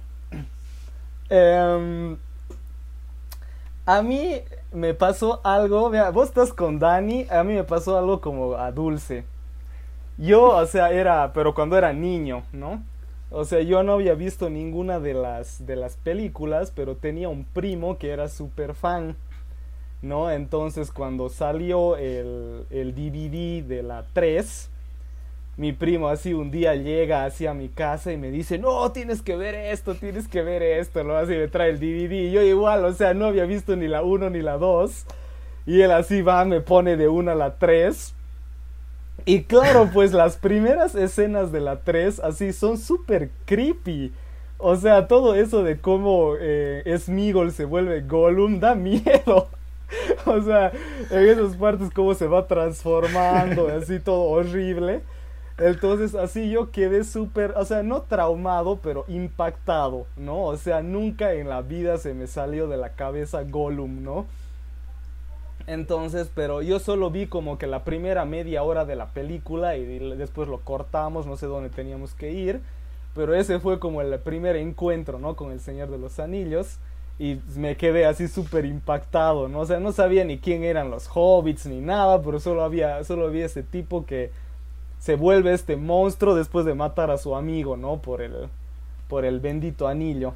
[1.30, 2.15] Eh,
[3.86, 4.41] a mí
[4.72, 8.72] me pasó algo, mira, vos estás con Dani, a mí me pasó algo como a
[8.72, 9.26] Dulce.
[10.17, 12.84] Yo, o sea, era, pero cuando era niño, ¿no?
[13.32, 17.45] O sea, yo no había visto ninguna de las, de las películas, pero tenía un
[17.45, 19.15] primo que era súper fan,
[20.01, 20.31] ¿no?
[20.31, 24.69] Entonces cuando salió el, el DVD de la 3,
[25.59, 29.21] mi primo así un día llega así a mi casa y me dice, no, tienes
[29.21, 31.17] que ver esto, tienes que ver esto, ¿no?
[31.17, 32.13] Así me trae el DVD.
[32.13, 35.05] Y yo igual, o sea, no había visto ni la 1 ni la 2.
[35.65, 38.15] Y él así va, me pone de una a la 3.
[39.25, 44.13] Y claro, pues las primeras escenas de la 3 así son súper creepy.
[44.59, 49.49] O sea, todo eso de cómo eh, Smigol se vuelve Gollum da miedo.
[50.25, 50.71] o sea,
[51.10, 55.02] en esas partes cómo se va transformando, así todo horrible.
[55.58, 60.43] Entonces así yo quedé súper, o sea, no traumado, pero impactado, ¿no?
[60.43, 64.25] O sea, nunca en la vida se me salió de la cabeza Gollum, ¿no?
[65.67, 69.99] Entonces, pero yo solo vi como que la primera media hora de la película y
[70.15, 72.62] después lo cortamos, no sé dónde teníamos que ir.
[73.13, 75.36] Pero ese fue como el primer encuentro, ¿no?
[75.36, 76.80] Con el Señor de los Anillos.
[77.19, 79.60] Y me quedé así súper impactado, ¿no?
[79.60, 83.27] O sea, no sabía ni quién eran los hobbits ni nada, pero solo había, solo
[83.27, 84.32] había ese tipo que
[84.99, 88.01] se vuelve este monstruo después de matar a su amigo, ¿no?
[88.01, 88.47] Por el,
[89.10, 90.34] por el bendito anillo.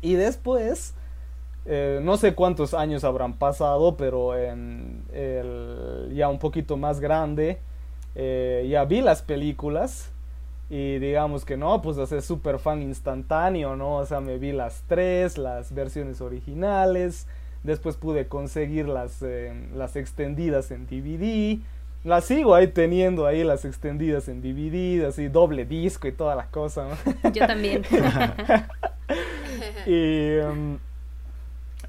[0.00, 0.94] Y después,
[1.66, 5.04] eh, no sé cuántos años habrán pasado, pero en
[6.14, 7.58] ya un poquito más grande,
[8.14, 10.09] eh, ya vi las películas.
[10.70, 13.96] Y digamos que no, pues es súper fan instantáneo, ¿no?
[13.96, 17.26] O sea, me vi las tres, las versiones originales,
[17.62, 21.58] Después pude conseguir las, eh, las extendidas en DVD.
[22.04, 26.46] Las sigo ahí teniendo ahí las extendidas en DVD, así doble disco y toda la
[26.46, 26.88] cosa.
[27.34, 27.82] Yo también.
[29.86, 30.78] y, em,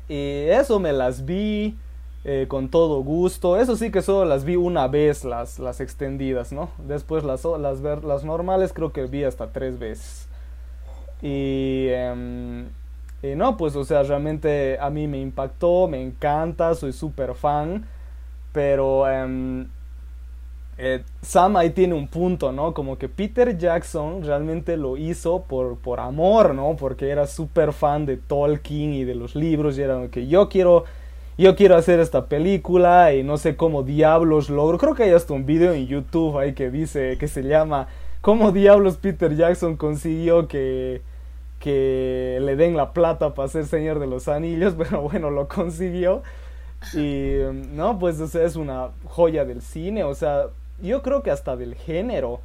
[0.09, 1.77] y, eso me las vi
[2.23, 3.57] eh, con todo gusto.
[3.57, 6.69] Eso sí que solo las vi una vez, las, las extendidas, ¿no?
[6.87, 10.27] Después las, las, las normales creo que vi hasta tres veces.
[11.21, 11.87] Y...
[11.89, 12.69] Em,
[13.23, 17.85] y no, pues, o sea, realmente a mí me impactó, me encanta, soy súper fan,
[18.51, 19.67] pero em,
[20.79, 22.73] eh, Sam ahí tiene un punto, ¿no?
[22.73, 26.75] Como que Peter Jackson realmente lo hizo por, por amor, ¿no?
[26.75, 30.85] Porque era súper fan de Tolkien y de los libros y era que yo quiero,
[31.37, 34.77] yo quiero hacer esta película y no sé cómo diablos logro.
[34.77, 37.87] Creo que hay hasta un video en YouTube ahí que dice, que se llama,
[38.21, 41.01] ¿cómo diablos Peter Jackson consiguió que
[41.61, 46.23] que le den la plata para ser Señor de los Anillos, pero bueno, lo consiguió.
[46.93, 47.37] Y
[47.71, 50.47] no, pues o es una joya del cine, o sea,
[50.81, 52.41] yo creo que hasta del género.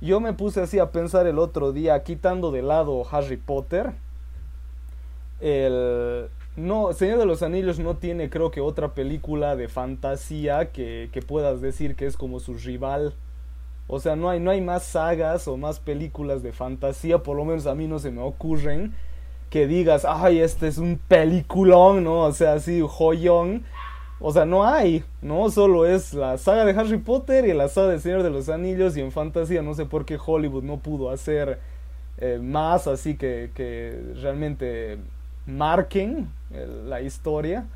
[0.00, 3.92] Yo me puse así a pensar el otro día, quitando de lado Harry Potter.
[5.40, 11.10] El no, Señor de los Anillos no tiene creo que otra película de fantasía que,
[11.12, 13.14] que puedas decir que es como su rival
[13.88, 17.44] o sea, no hay, no hay más sagas o más películas de fantasía, por lo
[17.44, 18.94] menos a mí no se me ocurren,
[19.48, 22.20] que digas, ay, este es un peliculón, ¿no?
[22.22, 23.64] O sea, así, joyón.
[24.18, 25.50] O sea, no hay, ¿no?
[25.50, 28.96] Solo es la saga de Harry Potter y la saga de Señor de los Anillos
[28.96, 31.60] y en fantasía no sé por qué Hollywood no pudo hacer
[32.18, 34.98] eh, más así que, que realmente
[35.46, 36.28] marquen
[36.86, 37.66] la historia.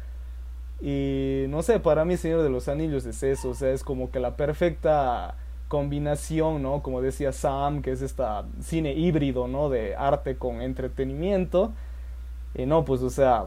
[0.81, 4.11] Y no sé, para mí Señor de los Anillos es eso, o sea, es como
[4.11, 5.35] que la perfecta
[5.69, 6.83] combinación, ¿no?
[6.83, 9.69] Como decía Sam, que es esta cine híbrido, ¿no?
[9.69, 11.73] De arte con entretenimiento.
[12.55, 13.45] Y no, pues, o sea,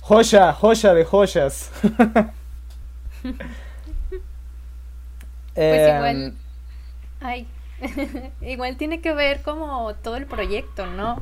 [0.00, 1.70] joya, joya de joyas.
[5.54, 6.34] pues igual, em,
[7.20, 7.46] ay,
[8.40, 11.20] igual tiene que ver como todo el proyecto, ¿no?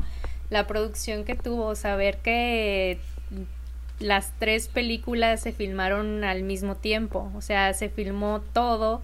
[0.55, 3.01] La producción que tuvo, saber que
[3.99, 9.03] las tres películas se filmaron al mismo tiempo, o sea, se filmó todo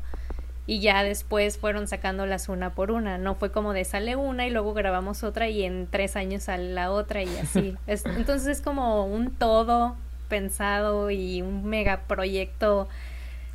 [0.69, 3.19] y ya después fueron sacándolas una por una.
[3.19, 6.73] No fue como de sale una y luego grabamos otra y en tres años sale
[6.73, 7.75] la otra y así.
[7.89, 9.97] entonces es como un todo
[10.29, 12.89] pensado y un megaproyecto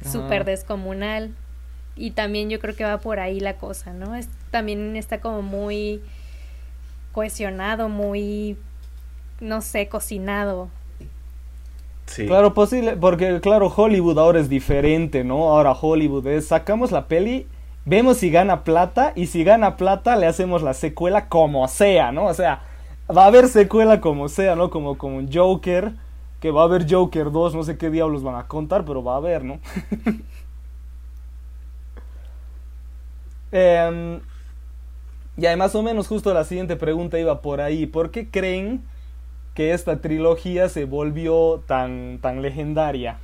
[0.04, 1.34] súper descomunal.
[1.96, 4.16] Y también yo creo que va por ahí la cosa, ¿no?
[4.16, 6.02] Es, también está como muy
[7.16, 8.58] cohesionado, muy,
[9.40, 10.70] no sé, cocinado
[12.06, 15.50] Claro, posible, porque claro, Hollywood ahora es diferente, ¿no?
[15.50, 17.48] Ahora Hollywood es, sacamos la peli,
[17.84, 22.26] vemos si gana plata y si gana plata le hacemos la secuela como sea, ¿no?
[22.26, 22.62] O sea,
[23.10, 24.70] va a haber secuela como sea, ¿no?
[24.70, 25.94] Como como un Joker,
[26.42, 29.14] que va a haber Joker 2, no sé qué diablos van a contar, pero va
[29.14, 29.60] a haber, ¿no?
[33.52, 34.20] eh,
[35.38, 38.84] y más o menos justo la siguiente pregunta iba por ahí, ¿por qué creen
[39.54, 43.18] que esta trilogía se volvió tan, tan legendaria?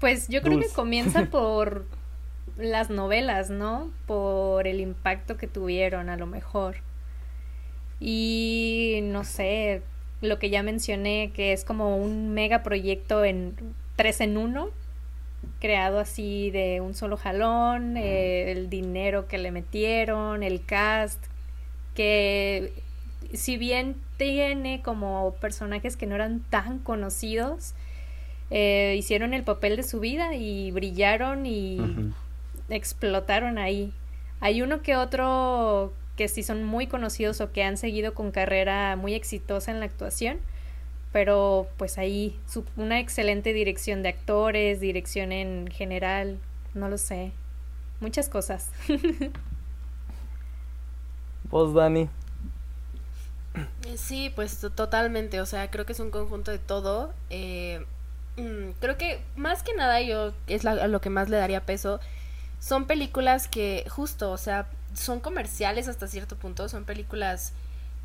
[0.00, 1.84] Pues yo creo que comienza por
[2.56, 3.90] las novelas, ¿no?
[4.06, 6.76] Por el impacto que tuvieron a lo mejor.
[8.00, 9.82] Y no sé,
[10.20, 13.54] lo que ya mencioné, que es como un mega proyecto en
[13.96, 14.70] tres en uno,
[15.60, 21.22] creado así de un solo jalón, eh, el dinero que le metieron, el cast,
[21.94, 22.72] que
[23.32, 27.74] si bien tiene como personajes que no eran tan conocidos,
[28.50, 31.80] eh, hicieron el papel de su vida y brillaron y
[32.68, 33.92] explotaron ahí.
[34.40, 38.96] Hay uno que otro que sí son muy conocidos o que han seguido con carrera
[38.96, 40.38] muy exitosa en la actuación,
[41.12, 42.38] pero pues ahí
[42.76, 46.38] una excelente dirección de actores, dirección en general,
[46.74, 47.32] no lo sé,
[48.00, 48.70] muchas cosas.
[51.50, 52.08] ¿Vos, Dani?
[53.86, 57.12] Eh, sí, pues totalmente, o sea, creo que es un conjunto de todo.
[57.28, 57.84] Eh,
[58.38, 62.00] mm, creo que más que nada yo es lo que más le daría peso.
[62.58, 67.52] Son películas que justo, o sea, son comerciales hasta cierto punto, son películas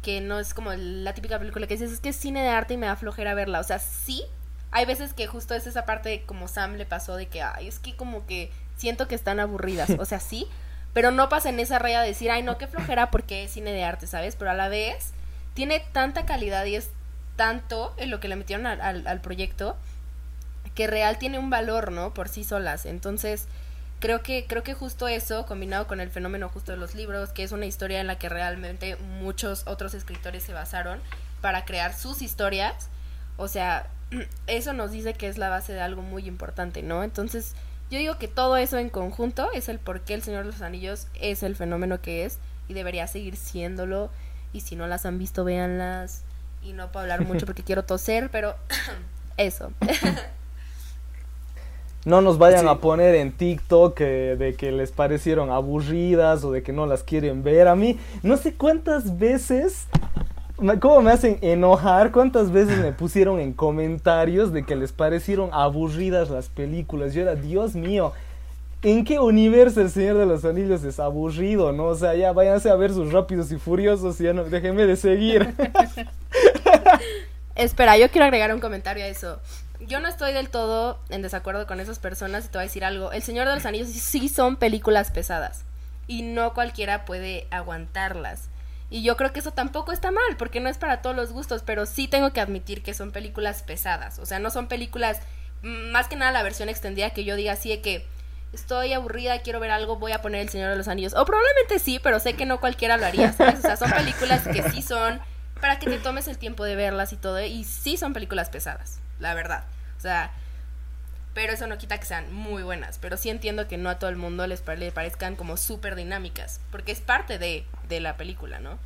[0.01, 2.75] que no es como la típica película que dices, es que es cine de arte
[2.75, 3.59] y me da flojera verla.
[3.59, 4.23] O sea, sí,
[4.71, 7.79] hay veces que justo es esa parte como Sam le pasó de que, ay, es
[7.79, 9.89] que como que siento que están aburridas.
[9.99, 10.47] O sea, sí,
[10.93, 13.71] pero no pasa en esa raya de decir, ay, no, qué flojera porque es cine
[13.71, 14.35] de arte, ¿sabes?
[14.35, 15.11] Pero a la vez
[15.53, 16.89] tiene tanta calidad y es
[17.35, 19.77] tanto en lo que le metieron al, proyecto
[20.75, 22.13] que real tiene un valor, ¿no?
[22.13, 22.85] Por sí solas.
[22.85, 23.47] Entonces,
[23.99, 27.43] creo que creo que justo eso combinado con el fenómeno justo de los libros que
[27.43, 30.99] es una historia en la que realmente muchos otros escritores se basaron
[31.41, 32.89] para crear sus historias
[33.37, 33.87] o sea
[34.47, 37.55] eso nos dice que es la base de algo muy importante no entonces
[37.89, 40.61] yo digo que todo eso en conjunto es el por qué el Señor de los
[40.61, 42.37] Anillos es el fenómeno que es
[42.67, 44.11] y debería seguir siéndolo
[44.53, 46.23] y si no las han visto véanlas
[46.61, 48.55] y no puedo hablar mucho porque quiero toser pero
[49.37, 49.71] eso
[52.05, 56.63] No nos vayan a poner en TikTok eh, de que les parecieron aburridas o de
[56.63, 57.67] que no las quieren ver.
[57.67, 59.87] A mí, no sé cuántas veces,
[60.79, 62.11] ¿cómo me hacen enojar?
[62.11, 67.13] ¿Cuántas veces me pusieron en comentarios de que les parecieron aburridas las películas?
[67.13, 68.13] Yo era, Dios mío,
[68.83, 71.73] ¿en qué universo el Señor de los Anillos es aburrido?
[71.73, 71.87] ¿No?
[71.87, 74.95] O sea, ya váyanse a ver sus rápidos y furiosos y ya no, déjenme de
[74.95, 75.53] seguir.
[77.55, 79.39] Espera, yo quiero agregar un comentario a eso
[79.79, 82.83] yo no estoy del todo en desacuerdo con esas personas y te voy a decir
[82.83, 83.11] algo.
[83.11, 85.65] El Señor de los Anillos sí son películas pesadas
[86.07, 88.49] y no cualquiera puede aguantarlas.
[88.89, 91.61] Y yo creo que eso tampoco está mal, porque no es para todos los gustos,
[91.65, 94.17] pero sí tengo que admitir que son películas pesadas.
[94.17, 95.19] O sea, no son películas,
[95.61, 98.05] mm, más que nada la versión extendida que yo diga así de que
[98.53, 101.13] estoy aburrida, quiero ver algo, voy a poner El Señor de los Anillos.
[101.15, 103.35] O probablemente sí, pero sé que no cualquiera lo haría.
[103.37, 105.19] O sea, son películas que sí son
[105.59, 109.01] para que te tomes el tiempo de verlas y todo, y sí son películas pesadas
[109.19, 109.63] la verdad.
[109.97, 110.31] O sea,
[111.33, 112.97] pero eso no quita que sean muy buenas.
[112.99, 116.59] Pero sí entiendo que no a todo el mundo les le parezcan como súper dinámicas,
[116.71, 118.77] porque es parte de, de la película, ¿no?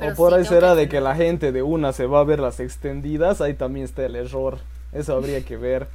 [0.00, 2.58] o por ahí será de que la gente de una se va a ver las
[2.58, 4.58] extendidas, ahí también está el error.
[4.92, 5.86] Eso habría que ver.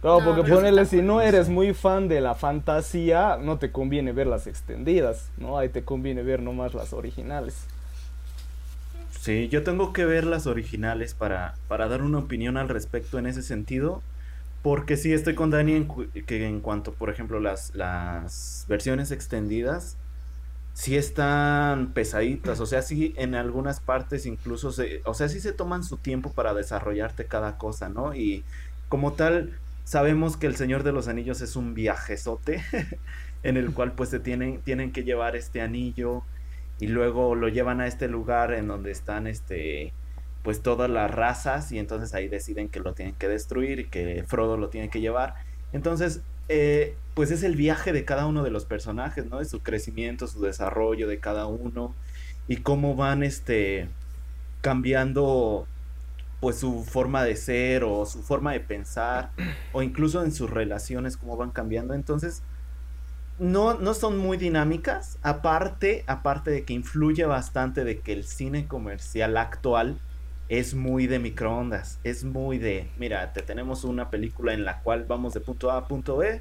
[0.00, 4.26] Claro, porque ponerle, si no eres muy fan de la fantasía, no te conviene ver
[4.26, 5.58] las extendidas, ¿no?
[5.58, 7.66] Ahí te conviene ver nomás las originales.
[9.26, 13.26] Sí, yo tengo que ver las originales para, para dar una opinión al respecto en
[13.26, 14.00] ese sentido.
[14.62, 15.88] Porque sí estoy con Dani en,
[16.26, 19.96] que en cuanto, por ejemplo, las, las versiones extendidas,
[20.74, 22.60] sí están pesaditas.
[22.60, 26.32] O sea, sí en algunas partes incluso se, o sea, sí se toman su tiempo
[26.32, 28.14] para desarrollarte cada cosa, ¿no?
[28.14, 28.44] Y
[28.88, 32.62] como tal, sabemos que el Señor de los Anillos es un viajezote
[33.42, 36.22] en el cual pues se tienen, tienen que llevar este anillo
[36.78, 39.92] y luego lo llevan a este lugar en donde están este
[40.42, 44.24] pues todas las razas y entonces ahí deciden que lo tienen que destruir y que
[44.28, 45.34] Frodo lo tiene que llevar.
[45.72, 49.40] Entonces, eh, pues es el viaje de cada uno de los personajes, ¿no?
[49.40, 51.94] De su crecimiento, su desarrollo de cada uno
[52.46, 53.88] y cómo van este
[54.60, 55.66] cambiando
[56.40, 59.30] pues su forma de ser o su forma de pensar
[59.72, 61.92] o incluso en sus relaciones cómo van cambiando.
[61.94, 62.42] Entonces,
[63.38, 68.66] no, no son muy dinámicas, aparte, aparte de que influye bastante de que el cine
[68.66, 69.98] comercial actual
[70.48, 75.04] es muy de microondas, es muy de, mira, te tenemos una película en la cual
[75.04, 76.40] vamos de punto A a punto B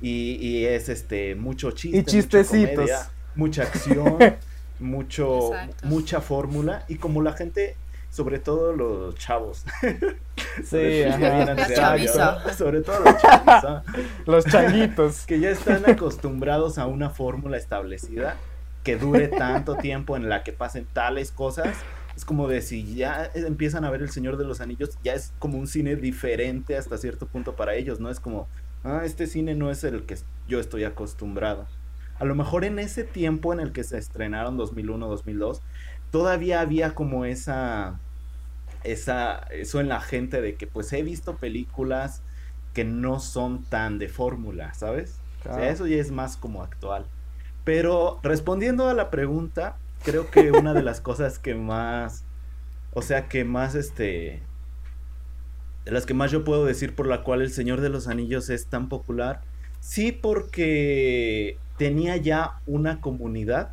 [0.00, 2.90] y, es este mucho chiste, y chistecitos,
[3.34, 4.18] mucha acción,
[4.78, 5.50] mucho
[5.82, 7.76] mucha fórmula y como la gente
[8.10, 9.64] sobre todo los chavos.
[10.64, 11.04] Sí,
[12.56, 13.84] sobre todo los chavos.
[14.26, 15.26] Los changuitos.
[15.26, 18.36] Que ya están acostumbrados a una fórmula establecida
[18.82, 21.76] que dure tanto tiempo en la que pasen tales cosas.
[22.16, 25.32] Es como de si ya empiezan a ver El Señor de los Anillos, ya es
[25.38, 28.10] como un cine diferente hasta cierto punto para ellos, ¿no?
[28.10, 28.48] Es como,
[28.82, 30.16] ah, este cine no es el que
[30.48, 31.66] yo estoy acostumbrado.
[32.18, 35.62] A lo mejor en ese tiempo en el que se estrenaron 2001, 2002,
[36.10, 37.98] todavía había como esa,
[38.84, 42.22] esa, eso en la gente de que pues he visto películas
[42.74, 45.20] que no son tan de fórmula, ¿sabes?
[45.40, 47.06] O sea, eso ya es más como actual.
[47.64, 52.24] Pero respondiendo a la pregunta, creo que una de las cosas que más,
[52.94, 54.42] o sea, que más este,
[55.84, 58.50] de las que más yo puedo decir por la cual El Señor de los Anillos
[58.50, 59.40] es tan popular,
[59.80, 63.72] sí porque tenía ya una comunidad,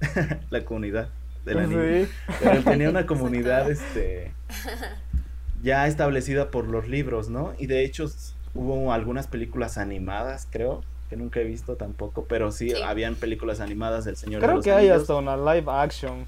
[0.50, 1.10] la comunidad,
[1.44, 2.08] de la niña.
[2.40, 4.32] Pero tenía una comunidad este
[5.62, 7.54] ya establecida por los libros, ¿no?
[7.58, 8.06] Y de hecho
[8.54, 14.04] hubo algunas películas animadas, creo, que nunca he visto tampoco, pero sí, habían películas animadas
[14.04, 16.26] del Señor creo de los que hay hasta una live action.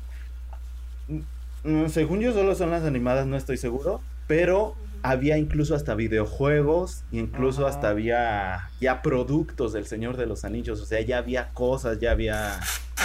[1.65, 7.05] Mm, según yo solo son las animadas, no estoy seguro, pero había incluso hasta videojuegos,
[7.13, 11.99] incluso hasta había ya productos del Señor de los Anillos, o sea, ya había cosas,
[11.99, 12.59] ya había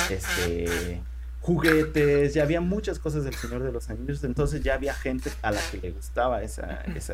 [0.10, 1.02] este
[1.42, 5.52] juguetes, ya había muchas cosas del Señor de los Anillos, entonces ya había gente a
[5.52, 7.14] la que le gustaba esa, esa,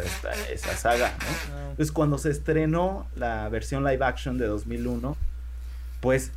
[0.52, 1.56] esa saga, ¿no?
[1.56, 1.68] Ah.
[1.72, 5.16] Entonces cuando se estrenó la versión live action de 2001,
[6.02, 6.32] pues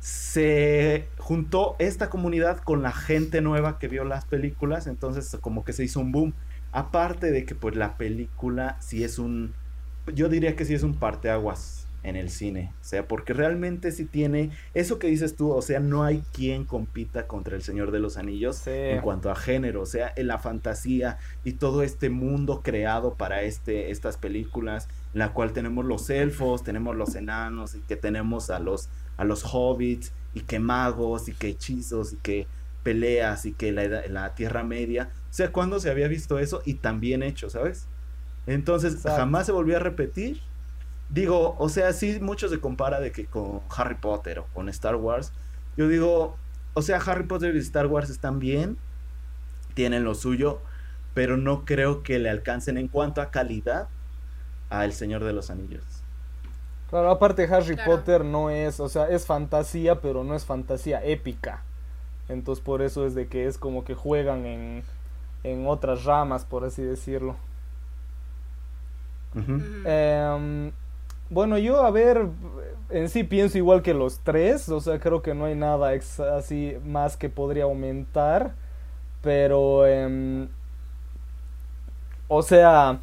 [0.00, 5.72] se juntó esta comunidad con la gente nueva que vio las películas, entonces como que
[5.72, 6.34] se hizo un boom.
[6.72, 9.54] Aparte de que pues la película sí es un,
[10.12, 12.72] yo diría que sí es un parteaguas en el cine.
[12.80, 16.64] O sea, porque realmente si tiene eso que dices tú, o sea, no hay quien
[16.64, 20.38] compita contra el Señor de los Anillos en cuanto a género, o sea, en la
[20.38, 26.08] fantasía y todo este mundo creado para este, estas películas, en la cual tenemos los
[26.10, 31.28] elfos, tenemos los enanos y que tenemos a los, a los hobbits y que magos
[31.28, 32.46] y que hechizos y que
[32.82, 35.10] peleas y que la, la Tierra Media.
[35.30, 37.88] O sea, ¿cuándo se había visto eso y tan bien hecho, sabes?
[38.46, 40.42] Entonces, jamás se volvió a repetir
[41.14, 44.96] digo, o sea, sí, mucho se compara de que con Harry Potter o con Star
[44.96, 45.32] Wars.
[45.76, 46.36] Yo digo,
[46.74, 48.76] o sea, Harry Potter y Star Wars están bien,
[49.74, 50.60] tienen lo suyo,
[51.14, 53.88] pero no creo que le alcancen en cuanto a calidad
[54.70, 55.84] a El Señor de los Anillos.
[56.90, 61.62] Claro, aparte Harry Potter no es, o sea, es fantasía, pero no es fantasía épica.
[62.28, 64.82] Entonces por eso es de que es como que juegan en,
[65.44, 67.36] en otras ramas, por así decirlo.
[71.30, 72.28] Bueno, yo a ver,
[72.90, 75.90] en sí pienso igual que los tres, o sea, creo que no hay nada
[76.36, 78.54] así más que podría aumentar,
[79.22, 80.48] pero, em,
[82.28, 83.00] o sea,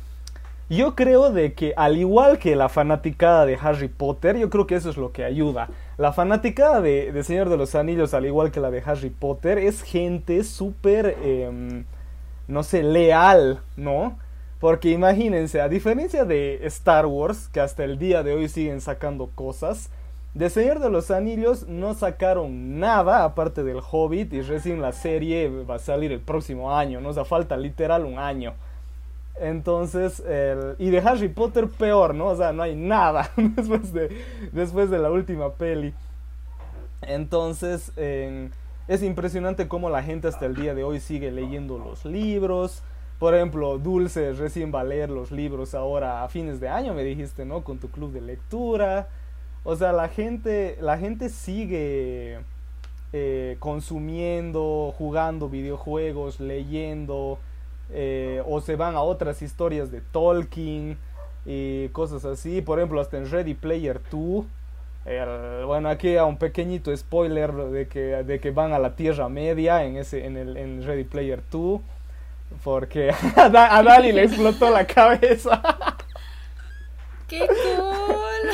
[0.70, 4.76] yo creo de que al igual que la fanaticada de Harry Potter, yo creo que
[4.76, 5.70] eso es lo que ayuda.
[5.98, 9.84] La fanaticada de, Señor de los Anillos, al igual que la de Harry Potter, es
[9.84, 11.86] gente súper, em,
[12.48, 14.18] no sé, leal, ¿no?
[14.62, 19.32] Porque imagínense, a diferencia de Star Wars, que hasta el día de hoy siguen sacando
[19.34, 19.90] cosas,
[20.36, 25.50] de Señor de los Anillos no sacaron nada aparte del Hobbit y recién la serie
[25.50, 27.10] va a salir el próximo año, ¿no?
[27.10, 28.54] O sea, falta literal un año.
[29.40, 30.24] Entonces,
[30.78, 32.28] y de Harry Potter peor, ¿no?
[32.28, 34.16] O sea, no hay nada después de,
[34.52, 35.92] después de la última peli.
[37.02, 42.84] Entonces, es impresionante cómo la gente hasta el día de hoy sigue leyendo los libros.
[43.22, 47.04] Por ejemplo, Dulce recién va a leer los libros ahora a fines de año, me
[47.04, 47.64] dijiste, ¿no?
[47.64, 49.10] Con tu club de lectura.
[49.64, 52.40] O sea, la gente, la gente sigue
[53.14, 57.38] eh, consumiendo, jugando videojuegos, leyendo,
[57.92, 60.98] eh, o se van a otras historias de Tolkien
[61.46, 62.64] y cosas así.
[62.64, 64.46] Por ejemplo, hasta en Ready Player 2.
[65.68, 69.84] bueno, aquí a un pequeñito spoiler de que, de que van a la Tierra Media
[69.84, 71.82] en, ese, en, el, en Ready Player 2.
[72.64, 75.62] Porque a, Dani le explotó la cabeza.
[77.28, 78.52] ¡Qué cool!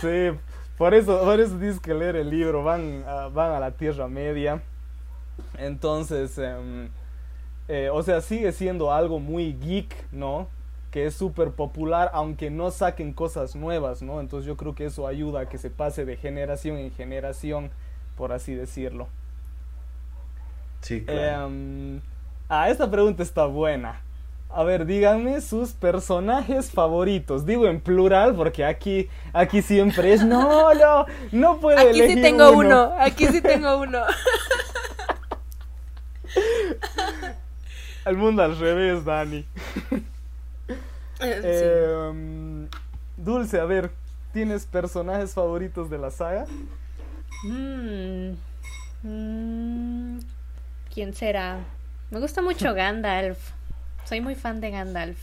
[0.00, 0.38] Sí,
[0.76, 2.62] por eso, por eso tienes que leer el libro.
[2.62, 4.62] Van a, van a la Tierra Media.
[5.58, 6.90] Entonces, em,
[7.68, 10.48] eh, o sea, sigue siendo algo muy geek, ¿no?
[10.90, 14.20] Que es súper popular, aunque no saquen cosas nuevas, ¿no?
[14.20, 17.70] Entonces yo creo que eso ayuda a que se pase de generación en generación,
[18.16, 19.08] por así decirlo.
[20.82, 21.46] Sí, claro.
[21.46, 22.00] Em,
[22.48, 24.00] Ah, esta pregunta está buena.
[24.50, 27.44] A ver, díganme sus personajes favoritos.
[27.44, 32.52] Digo en plural porque aquí, aquí siempre es no, no, no puedo aquí sí tengo
[32.52, 32.94] uno.
[32.98, 34.00] Aquí sí tengo uno.
[38.04, 39.44] Al mundo al revés, Dani.
[41.20, 42.68] Em,
[43.16, 43.90] Dulce, a ver,
[44.32, 46.46] ¿tienes personajes favoritos de la saga?
[47.44, 48.32] Mm,
[49.02, 50.18] mm,
[50.92, 51.58] ¿Quién será?
[52.10, 53.38] Me gusta mucho Gandalf.
[54.04, 55.18] Soy muy fan de Gandalf.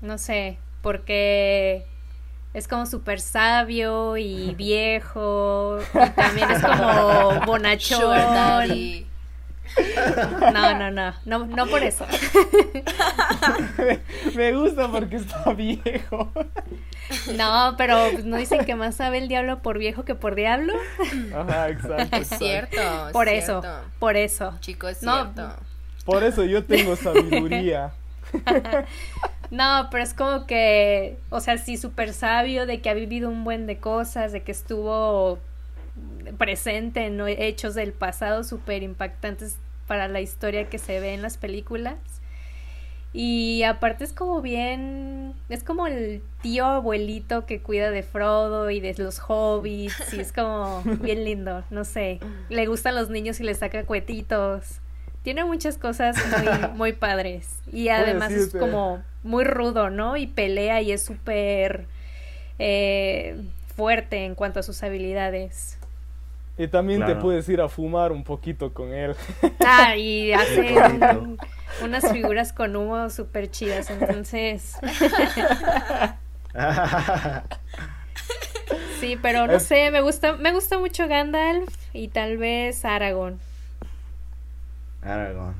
[0.00, 1.86] No sé, porque
[2.54, 5.78] es como súper sabio y viejo.
[5.94, 9.06] Y también es como bonachón.
[10.52, 12.06] No, no, no, no, no por eso.
[14.34, 16.32] Me gusta porque está viejo.
[17.36, 20.74] No, pero no dicen que más sabe el diablo por viejo que por diablo.
[21.34, 22.16] Ajá, exacto.
[22.16, 22.80] Es cierto.
[23.12, 23.62] Por eso,
[23.98, 24.56] por eso.
[24.60, 25.54] Chico, es cierto.
[26.04, 27.92] Por eso yo tengo sabiduría.
[29.50, 33.44] no, pero es como que, o sea, sí, súper sabio de que ha vivido un
[33.44, 35.38] buen de cosas, de que estuvo
[36.38, 41.36] presente en hechos del pasado súper impactantes para la historia que se ve en las
[41.36, 41.96] películas.
[43.14, 48.80] Y aparte es como bien, es como el tío abuelito que cuida de Frodo y
[48.80, 52.20] de los hobbits y es como bien lindo, no sé.
[52.48, 54.80] Le gustan los niños y le saca cuetitos.
[55.22, 60.16] Tiene muchas cosas muy, muy padres y además es como muy rudo, ¿no?
[60.16, 61.86] Y pelea y es súper
[62.58, 63.44] eh,
[63.76, 65.78] fuerte en cuanto a sus habilidades.
[66.62, 69.16] Y también te puedes ir a fumar un poquito con él.
[69.66, 70.76] Ah, y hace
[71.82, 74.76] unas figuras con humo súper chidas, entonces...
[79.00, 83.40] sí, pero no sé, me gusta, me gusta mucho Gandalf y tal vez Aragorn.
[85.02, 85.56] Aragorn.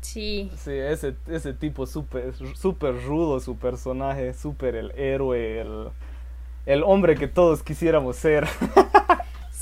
[0.00, 0.50] Sí.
[0.56, 5.88] Sí, ese, ese tipo súper super rudo, su personaje, súper el héroe, el
[6.64, 8.48] el hombre que todos quisiéramos ser.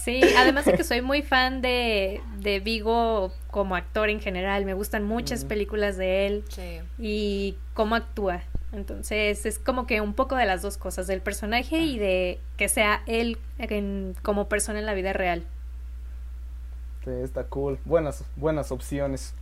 [0.03, 4.75] Sí, además de que soy muy fan de, de Vigo como actor en general, me
[4.75, 6.81] gustan muchas películas de él Sí.
[6.99, 8.43] y cómo actúa.
[8.73, 12.69] Entonces es como que un poco de las dos cosas, del personaje y de que
[12.69, 15.45] sea él en- como persona en la vida real.
[17.05, 17.79] Sí, está cool.
[17.85, 19.33] Buenas, buenas opciones.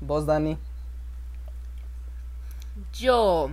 [0.00, 0.56] ¿Vos, Dani?
[2.94, 3.50] Yo.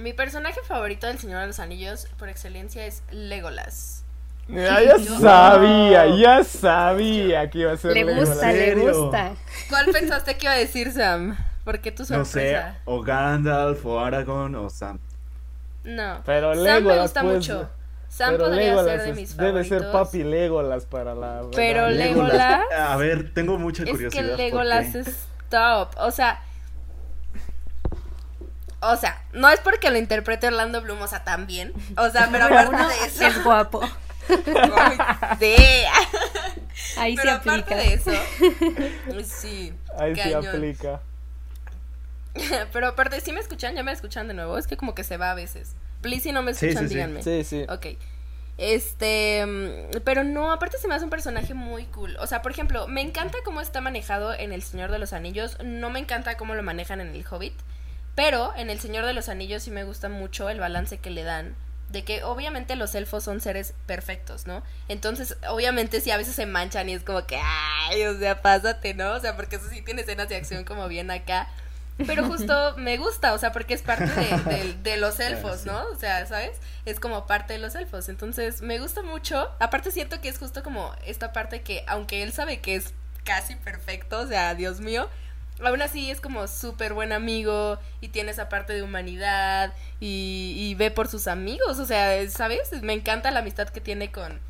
[0.00, 4.03] Mi personaje favorito del Señor de los Anillos por excelencia es Legolas.
[4.48, 8.28] Ya, ya Yo- sabía, ya sabía que iba a ser Le Legolas.
[8.28, 9.32] gusta, le gusta.
[9.70, 11.36] ¿Cuál pensaste que iba a decir Sam?
[11.64, 12.78] ¿Por qué tu No sé, sorpresa?
[12.84, 14.98] o Gandalf, o Aragorn, o Sam.
[15.84, 16.20] No.
[16.26, 17.70] Pero Sam me Legolas, gusta pues, mucho.
[18.10, 19.78] Sam Pero podría Legolas ser de es- mis debe favoritos.
[19.82, 21.42] ser papi Legolas para la...
[21.56, 24.22] Pero la- Legolas- A ver, tengo mucha Es curiosidad.
[24.22, 25.88] que ¿por Legolas es top.
[25.96, 26.38] O sea.
[28.80, 31.72] O sea, no es porque lo interprete Orlando Bloom, o sea, tan bien.
[31.96, 33.24] O sea, pero aparte uno, de eso.
[33.26, 33.80] es guapo.
[35.38, 35.56] Sí.
[36.98, 37.76] Ahí Pero se aparte aplica.
[37.76, 38.10] de eso.
[39.24, 39.72] Sí.
[39.98, 40.46] Ahí sí cañón.
[40.46, 41.00] aplica.
[42.72, 43.74] Pero aparte, ¿sí me escuchan?
[43.74, 44.58] ¿Ya me escuchan de nuevo?
[44.58, 45.74] Es que como que se va a veces.
[46.00, 46.94] Please, si no me Sí, escuchan, sí, sí.
[46.94, 47.22] díganme.
[47.22, 47.64] Sí, sí.
[47.68, 47.86] Ok.
[48.56, 52.16] Este, mm, pero no, aparte se me hace un personaje muy cool.
[52.20, 55.56] O sea, por ejemplo, me encanta cómo está manejado en El Señor de los Anillos.
[55.64, 57.54] No me encanta cómo lo manejan en El Hobbit.
[58.14, 61.24] Pero en El Señor de los Anillos sí me gusta mucho el balance que le
[61.24, 61.56] dan.
[61.90, 64.62] De que obviamente los elfos son seres perfectos, ¿no?
[64.88, 68.94] Entonces, obviamente sí a veces se manchan y es como que, ay, o sea, pásate,
[68.94, 69.12] ¿no?
[69.12, 71.48] O sea, porque eso sí tiene escenas de acción como bien acá.
[72.08, 75.80] Pero justo me gusta, o sea, porque es parte de, de- de los elfos, ¿no?
[75.90, 76.56] O sea, ¿sabes?
[76.84, 78.08] Es como parte de los elfos.
[78.08, 79.48] Entonces, me gusta mucho.
[79.60, 82.92] Aparte, siento que es justo como esta parte que, aunque él sabe que es
[83.24, 85.08] casi perfecto, o sea, Dios mío,
[85.62, 90.74] aún así es como súper buen amigo y tiene esa parte de humanidad y, y
[90.74, 92.82] ve por sus amigos, o sea, ¿sabes?
[92.82, 94.40] Me encanta la amistad que tiene con,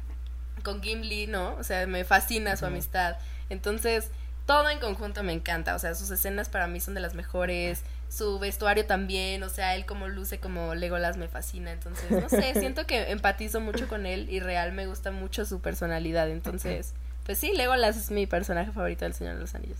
[0.62, 1.54] con Gimli, ¿no?
[1.56, 3.16] O sea, me fascina su amistad.
[3.50, 4.10] Entonces,
[4.46, 7.82] todo en conjunto me encanta, o sea, sus escenas para mí son de las mejores,
[8.10, 12.52] su vestuario también, o sea, él como luce como Legolas me fascina, entonces, no sé,
[12.60, 16.92] siento que empatizo mucho con él y real me gusta mucho su personalidad, entonces,
[17.24, 19.78] pues sí, Legolas es mi personaje favorito del Señor de los Anillos.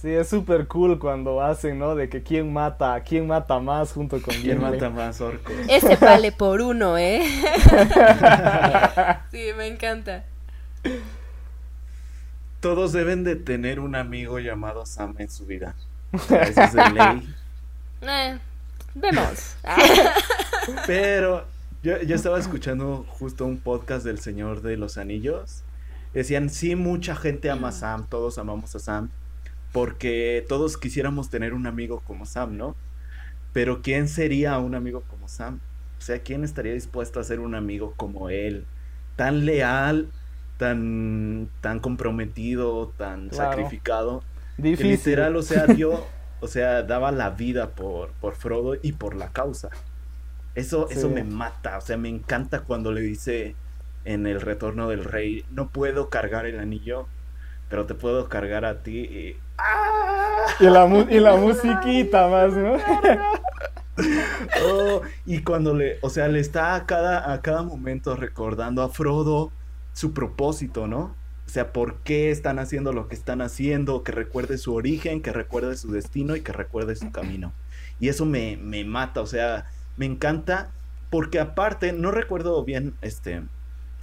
[0.00, 1.94] Sí, es súper cool cuando hacen, ¿no?
[1.94, 4.72] De que quién mata, quién mata más junto con ¿Quién Gimli.
[4.72, 5.52] mata más orcos?
[5.68, 7.22] Ese vale por uno, ¿eh?
[9.30, 10.24] sí, me encanta.
[12.60, 15.74] Todos deben de tener un amigo llamado Sam en su vida.
[16.12, 17.34] O sea, Eso es de ley.
[18.02, 18.38] Eh,
[18.94, 19.56] vemos.
[20.86, 21.44] Pero
[21.82, 25.60] yo, yo estaba escuchando justo un podcast del Señor de los Anillos.
[26.14, 29.10] Decían, sí, mucha gente ama a Sam, todos amamos a Sam,
[29.72, 32.80] porque todos quisiéramos tener un amigo como Sam, ¿no?
[33.52, 35.62] Pero ¿quién sería un amigo como Sam?
[35.98, 38.70] O sea, ¿quién estaría dispuesto a ser un amigo como él?
[39.16, 40.14] Tan leal,
[40.56, 43.30] tan, tan comprometido, tan Claro.
[43.30, 44.28] sacrificado.
[44.76, 44.86] Que Difícil.
[44.86, 49.32] literal, o sea, dio, o sea, daba la vida por, por Frodo y por la
[49.32, 49.70] causa.
[50.54, 53.60] Eso, eso me mata, o sea, me encanta cuando le dice
[54.04, 57.12] en el retorno del rey, no puedo cargar el anillo,
[57.68, 59.44] pero te puedo cargar a ti y...
[60.58, 62.76] Y la, y la musiquita más, ¿no?
[64.64, 68.88] Oh, y cuando le, o sea, le está a cada, a cada momento recordando a
[68.88, 69.52] Frodo
[69.92, 71.14] su propósito, ¿no?
[71.46, 75.32] O sea, por qué están haciendo lo que están haciendo, que recuerde su origen, que
[75.32, 77.52] recuerde su destino y que recuerde su camino.
[77.98, 80.70] Y eso me, me mata, o sea, me encanta
[81.10, 83.42] porque aparte, no recuerdo bien, este,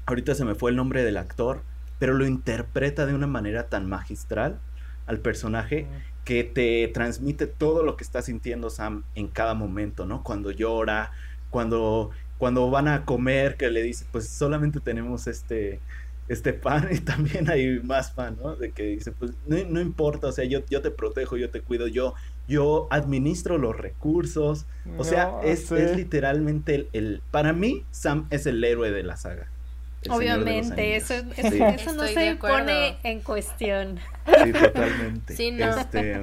[0.05, 1.63] ahorita se me fue el nombre del actor,
[1.99, 4.59] pero lo interpreta de una manera tan magistral
[5.07, 5.89] al personaje
[6.25, 10.23] que te transmite todo lo que está sintiendo Sam en cada momento, ¿no?
[10.23, 11.11] Cuando llora,
[11.49, 15.83] cuando, cuando van a comer, que le dice, pues solamente tenemos este,
[16.27, 18.55] este pan y también hay más pan, ¿no?
[18.57, 21.63] De que dice, pues no, no importa, o sea, yo, yo te protejo, yo te
[21.63, 22.13] cuido, yo,
[22.47, 25.75] yo administro los recursos, o sea, es, sí.
[25.75, 29.53] es literalmente el, el- para mí, Sam es el héroe de la saga.
[30.01, 31.59] El Señor de los Obviamente, eso, eso, Sí.
[31.61, 33.99] eso no se pone en cuestión.
[34.25, 35.35] Sí, totalmente.
[35.35, 35.77] Sí, no.
[35.77, 36.21] Este,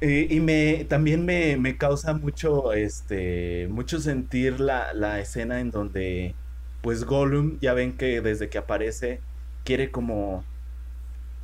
[0.00, 5.70] y, y me también me, me causa mucho, este, mucho sentir la, la escena en
[5.70, 6.34] donde,
[6.80, 9.20] pues Gollum, ya ven que desde que aparece,
[9.64, 10.44] quiere como,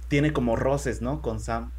[0.09, 1.21] tiene como roces, ¿no?
[1.23, 1.73] Con Sam,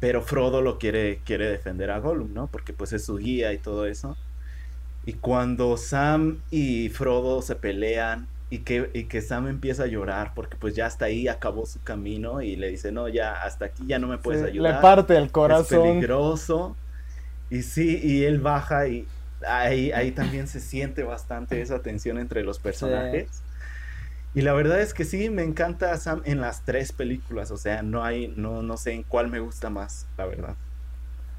[0.00, 2.48] pero Frodo lo quiere, quiere defender a Gollum, ¿no?
[2.50, 4.16] Porque pues es su guía y todo eso.
[5.08, 10.34] Y cuando Sam y Frodo se pelean y que, y que Sam empieza a llorar
[10.34, 13.86] porque pues ya hasta ahí acabó su camino y le dice, no, ya hasta aquí
[13.86, 14.74] ya no me puedes Sí, ayudar.
[14.74, 15.68] le parte el Es corazón.
[15.68, 16.76] peligroso.
[17.50, 19.10] Y sí, y él baja y,
[19.46, 23.44] ahí, ahí también se siente bastante esa tensión entre los personajes.
[24.34, 27.82] Y la verdad es que sí, me encanta Sam en las tres películas, o sea,
[27.82, 30.58] no hay, no, no sé en cuál me gusta más, la verdad.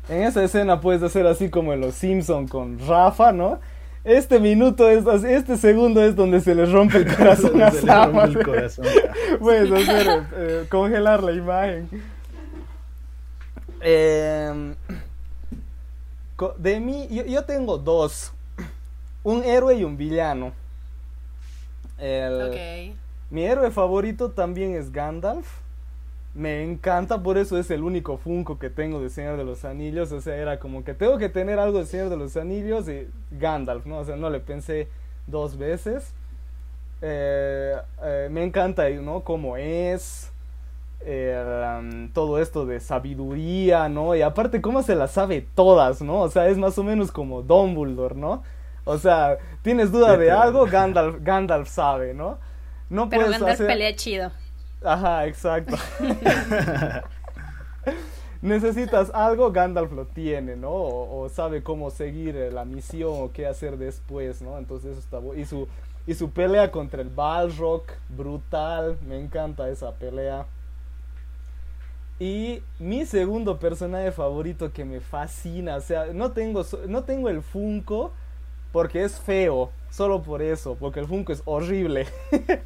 [0.09, 3.59] En esa escena puedes hacer así como en Los Simpson con Rafa, ¿no?
[4.03, 8.17] Este minuto es este segundo es donde se le rompe el corazón a Sam.
[8.17, 8.85] el corazón.
[9.39, 11.89] puedes hacer eh, congelar la imagen.
[13.81, 14.75] Em,
[16.57, 18.31] de mí, yo, tengo dos.
[19.23, 20.53] Un héroe y un villano.
[23.29, 25.47] Mi héroe favorito también es Gandalf.
[26.35, 30.11] Me encanta, por eso es el único Funko que tengo de Señor de los Anillos.
[30.11, 33.07] O sea, era como que tengo que tener algo de Señor de los Anillos y
[33.31, 33.99] Gandalf, ¿no?
[33.99, 34.87] O sea, no le pensé
[35.27, 36.13] dos veces.
[37.01, 39.21] Eh, eh, me encanta, ¿no?
[39.21, 40.31] Cómo es.
[41.01, 44.15] Um, todo esto de sabiduría, ¿no?
[44.15, 46.21] Y aparte, cómo se las sabe todas, ¿no?
[46.21, 48.43] O sea, es más o menos como Dumbledore, ¿no?
[48.83, 52.37] O sea, tienes duda de algo, Gandalf, Gandalf sabe, ¿no?
[52.89, 54.31] No Pero Gandalf pelea chido.
[54.83, 55.75] Ajá, exacto.
[58.41, 60.71] Necesitas algo, Gandalf lo tiene, ¿no?
[60.71, 64.57] O, sabe cómo seguir eh, la misión o qué hacer después, ¿no?
[64.57, 65.67] Entonces eso está y su
[66.09, 70.47] y su pelea contra el Balrog, brutal, me encanta esa pelea.
[72.19, 77.43] Y mi segundo personaje favorito que me fascina, o sea, no tengo, no tengo el
[77.43, 78.11] Funko
[78.71, 82.07] porque es feo, solo por eso, porque el Funko es horrible.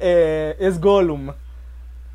[0.00, 1.32] Eh, es Gollum.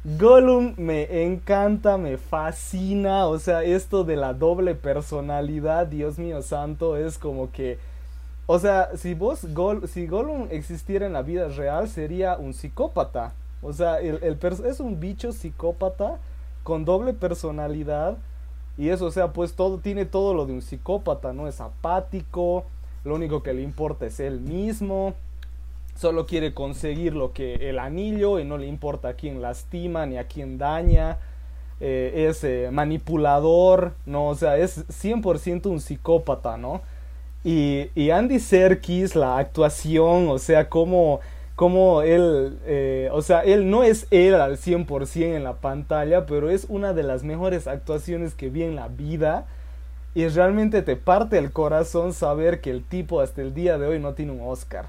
[0.05, 6.95] Gollum me encanta, me fascina, o sea, esto de la doble personalidad, Dios mío santo,
[6.95, 7.77] es como que...
[8.45, 9.45] O sea, si vos,
[9.91, 13.33] si Gollum existiera en la vida real, sería un psicópata.
[13.61, 16.17] O sea, el, el es un bicho psicópata
[16.63, 18.17] con doble personalidad.
[18.77, 21.47] Y eso, o sea, pues todo tiene todo lo de un psicópata, ¿no?
[21.47, 22.63] Es apático,
[23.03, 25.13] lo único que le importa es él mismo,
[25.99, 30.17] solo quiere conseguir lo que el anillo y no le importa a quién lastima ni
[30.17, 31.17] a quién daña.
[31.81, 34.27] Eh, es eh, manipulador, ¿no?
[34.29, 36.81] O sea, es 100% un psicópata, ¿no?
[37.43, 41.19] Y, y Andy Serkis, la actuación, o sea, cómo
[41.55, 46.49] como él, eh, o sea, él no es él al 100% en la pantalla, pero
[46.49, 49.45] es una de las mejores actuaciones que vi en la vida.
[50.15, 53.99] Y realmente te parte el corazón saber que el tipo hasta el día de hoy
[53.99, 54.85] no tiene un Oscar.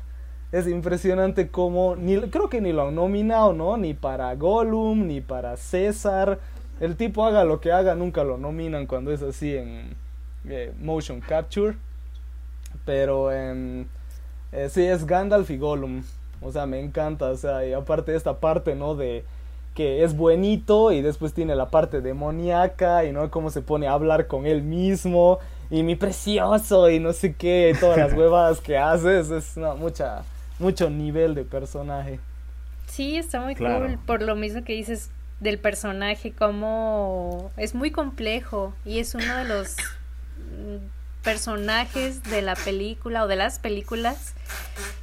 [0.53, 3.77] Es impresionante como, ni, creo que ni lo han nominado, ¿no?
[3.77, 6.41] Ni para Gollum, ni para César.
[6.81, 9.95] El tipo haga lo que haga, nunca lo nominan cuando es así en
[10.49, 11.77] eh, motion capture.
[12.85, 13.85] Pero eh,
[14.71, 16.03] sí, es Gandalf y Gollum.
[16.43, 18.95] O sea, me encanta, o sea, y aparte de esta parte, ¿no?
[18.97, 19.25] De
[19.75, 23.93] que es buenito y después tiene la parte demoníaca y no cómo se pone a
[23.93, 25.39] hablar con él mismo
[25.71, 30.25] y mi precioso y no sé qué, todas las huevadas que haces, es mucha
[30.61, 32.21] mucho nivel de personaje.
[32.87, 38.75] Sí, está muy cool por lo mismo que dices del personaje como es muy complejo
[38.85, 39.77] y es uno de los
[41.23, 44.35] personajes de la película o de las películas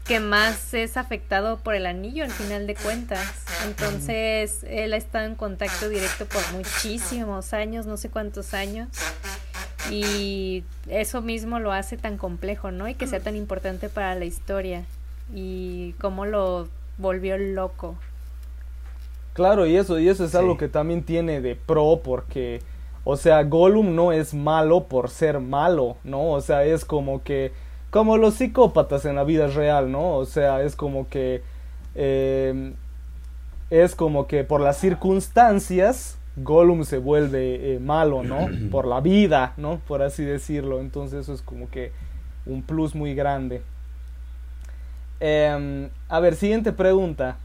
[0.06, 3.26] que más es afectado por el anillo al final de cuentas.
[3.66, 8.88] Entonces, él ha estado en contacto directo por muchísimos años, no sé cuántos años.
[9.92, 12.88] Y eso mismo lo hace tan complejo, ¿no?
[12.88, 14.86] Y que sea tan importante para la historia.
[15.34, 16.68] Y cómo lo
[16.98, 17.96] volvió loco.
[19.34, 22.62] Claro, y eso, y eso es algo que también tiene de pro porque
[23.10, 26.32] o sea, Gollum no es malo por ser malo, ¿no?
[26.32, 27.54] O sea, es como que,
[27.90, 30.16] como los psicópatas en la vida real, ¿no?
[30.16, 31.42] O sea, es como que,
[31.96, 32.74] em,
[33.70, 38.50] es como que por las circunstancias, Gollum se vuelve eh, malo, ¿no?
[38.72, 39.80] Por la vida, ¿no?
[39.88, 40.82] Por así decirlo.
[40.82, 41.94] Entonces eso es como que
[42.46, 43.62] un plus muy grande.
[45.20, 47.38] Em, a ver, siguiente pregunta.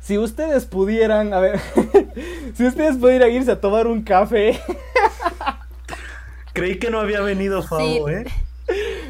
[0.00, 1.60] Si ustedes pudieran, a ver,
[2.54, 4.60] si ustedes pudieran irse a tomar un café.
[6.52, 8.24] Creí que no había venido Fabo, ¿eh?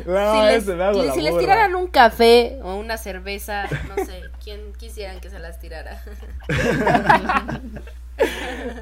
[0.07, 4.73] No, si, les, me si les tiraran un café o una cerveza, no sé, ¿quién
[4.75, 6.03] quisieran que se las tirara?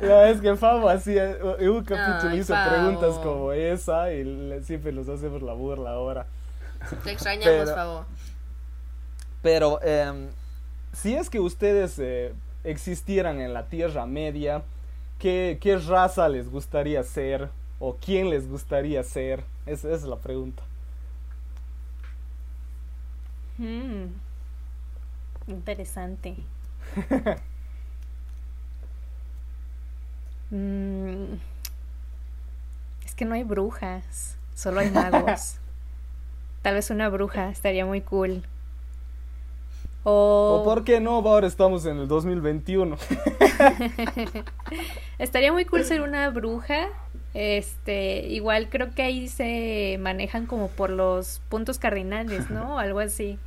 [0.02, 5.42] no, es que Fabo hacía, un capítulo hizo preguntas como esa y siempre nos hacemos
[5.42, 6.26] la burla ahora.
[7.02, 8.06] Te extrañamos, pero, Fabo.
[9.42, 10.30] Pero, eh,
[10.92, 12.32] si es que ustedes eh,
[12.64, 14.62] existieran en la Tierra Media,
[15.18, 17.50] ¿qué, ¿qué, raza les gustaría ser?
[17.78, 19.44] ¿O quién les gustaría ser?
[19.66, 20.62] Esa, es la pregunta.
[23.58, 24.06] Hmm.
[25.46, 26.36] Interesante.
[30.50, 31.34] Mm.
[33.04, 35.56] Es que no hay brujas, solo hay magos.
[36.62, 38.42] Tal vez una bruja, estaría muy cool.
[40.04, 42.96] O, por qué no, ahora estamos en el 2021.
[45.18, 46.88] estaría muy cool ser una bruja.
[47.34, 52.78] Este, igual creo que ahí se manejan como por los puntos cardinales, ¿no?
[52.80, 53.38] Algo así.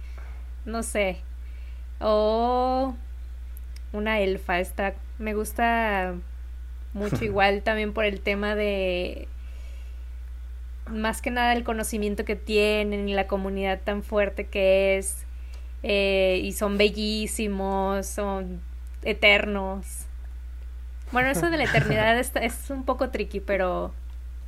[0.66, 1.18] No sé.
[2.00, 2.96] O
[3.94, 6.16] una elfa, está me gusta
[6.94, 9.28] mucho igual también por el tema de
[10.88, 15.26] más que nada el conocimiento que tienen y la comunidad tan fuerte que es
[15.84, 18.62] eh, y son bellísimos, son
[19.04, 20.06] eternos.
[21.12, 23.92] Bueno, eso de la eternidad es un poco tricky, pero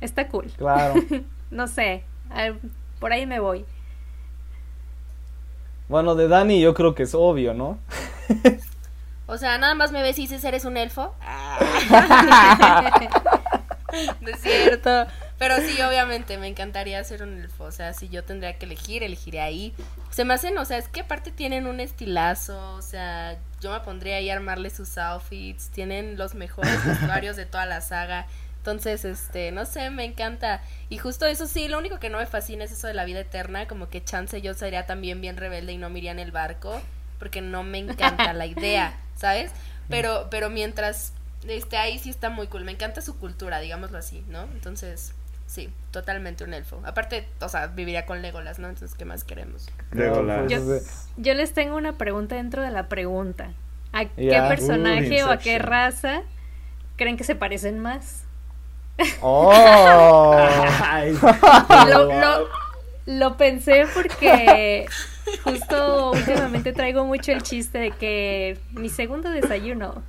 [0.00, 0.46] está cool.
[0.56, 0.94] Claro.
[1.50, 2.04] no sé,
[3.00, 3.64] por ahí me voy.
[5.88, 7.78] Bueno, de Dani yo creo que es obvio, ¿no?
[9.26, 11.14] o sea, nada más me ves y dices, ¿eres un elfo?
[14.20, 15.06] no es cierto.
[15.46, 17.64] Pero sí, obviamente, me encantaría ser un elfo.
[17.64, 19.74] O sea, si yo tendría que elegir, elegiría ahí.
[20.10, 22.72] Se me hacen, o sea, es que aparte tienen un estilazo.
[22.76, 25.68] O sea, yo me pondría ahí a armarle sus outfits.
[25.68, 28.26] Tienen los mejores vestuarios de toda la saga.
[28.56, 30.62] Entonces, este, no sé, me encanta.
[30.88, 33.20] Y justo eso sí, lo único que no me fascina es eso de la vida
[33.20, 33.68] eterna.
[33.68, 36.80] Como que chance yo sería también bien rebelde y no me iría en el barco.
[37.18, 39.50] Porque no me encanta la idea, ¿sabes?
[39.90, 41.12] Pero, pero mientras
[41.46, 42.64] esté ahí sí está muy cool.
[42.64, 44.44] Me encanta su cultura, digámoslo así, ¿no?
[44.54, 45.12] Entonces,
[45.54, 46.80] Sí, totalmente un elfo.
[46.84, 48.68] Aparte, o sea, viviría con Legolas, ¿no?
[48.68, 49.70] Entonces, ¿qué más queremos?
[49.92, 50.50] Legolas.
[51.16, 53.52] Yo, les tengo una pregunta dentro de la pregunta.
[53.92, 56.22] ¿A qué personaje o a qué raza
[56.96, 58.24] creen que se parecen más?
[59.20, 60.34] ¡Oh!
[61.88, 62.48] lo,
[63.06, 64.86] lo, pensé porque
[65.44, 70.02] justo últimamente traigo mucho el chiste de que mi segundo desayuno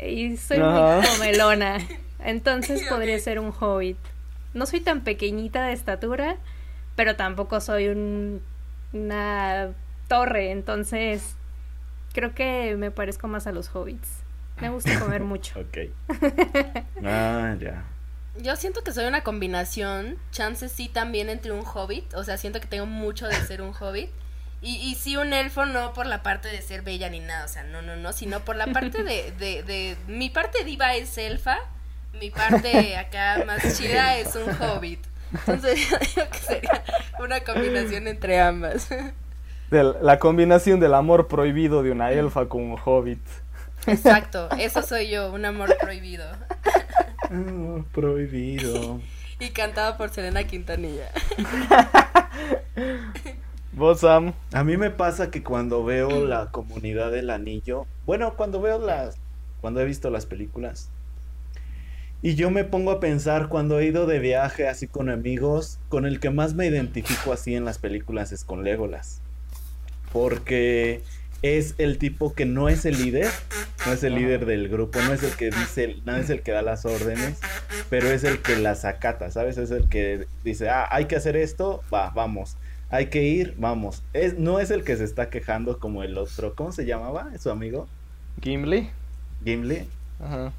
[0.00, 1.78] y soy muy comelona.
[2.20, 3.98] Entonces podría ser un hobbit
[4.58, 6.36] no soy tan pequeñita de estatura,
[6.96, 8.42] pero tampoco soy un,
[8.92, 9.70] una
[10.08, 11.36] torre, entonces
[12.12, 14.08] creo que me parezco más a los hobbits.
[14.60, 15.58] Me gusta comer mucho.
[15.60, 15.78] ok.
[17.04, 17.84] Ah, ya.
[18.40, 22.60] Yo siento que soy una combinación, chances sí también entre un hobbit, o sea, siento
[22.60, 24.10] que tengo mucho de ser un hobbit.
[24.60, 27.48] Y, y sí un elfo no por la parte de ser bella ni nada, o
[27.48, 31.16] sea, no, no, no, sino por la parte de, de, de mi parte diva es
[31.16, 31.58] elfa,
[32.20, 35.00] mi parte acá más chida es un hobbit.
[35.32, 36.84] Entonces yo digo que sería
[37.20, 38.88] una combinación entre ambas.
[39.70, 43.20] la combinación del amor prohibido de una elfa con un hobbit.
[43.86, 46.24] Exacto, eso soy yo, un amor prohibido.
[47.30, 49.00] Amor prohibido.
[49.40, 51.10] Y cantado por Selena Quintanilla.
[53.72, 54.32] ¿Vos, Sam?
[54.52, 59.16] A mí me pasa que cuando veo la comunidad del anillo, bueno, cuando veo las,
[59.60, 60.90] cuando he visto las películas,
[62.20, 66.04] y yo me pongo a pensar cuando he ido de viaje así con amigos, con
[66.04, 69.20] el que más me identifico así en las películas es con Legolas.
[70.12, 71.02] Porque
[71.42, 73.28] es el tipo que no es el líder,
[73.86, 76.50] no es el líder del grupo, no es el que dice, no es el que
[76.50, 77.38] da las órdenes,
[77.88, 79.56] pero es el que las acata, ¿sabes?
[79.56, 82.56] Es el que dice, ah, hay que hacer esto, va, vamos.
[82.90, 84.02] Hay que ir, vamos.
[84.12, 86.54] Es, no es el que se está quejando como el otro.
[86.56, 87.30] ¿Cómo se llamaba?
[87.34, 87.86] ¿Es su amigo?
[88.40, 88.88] Gimli.
[89.44, 89.86] Gimli.
[90.18, 90.52] Ajá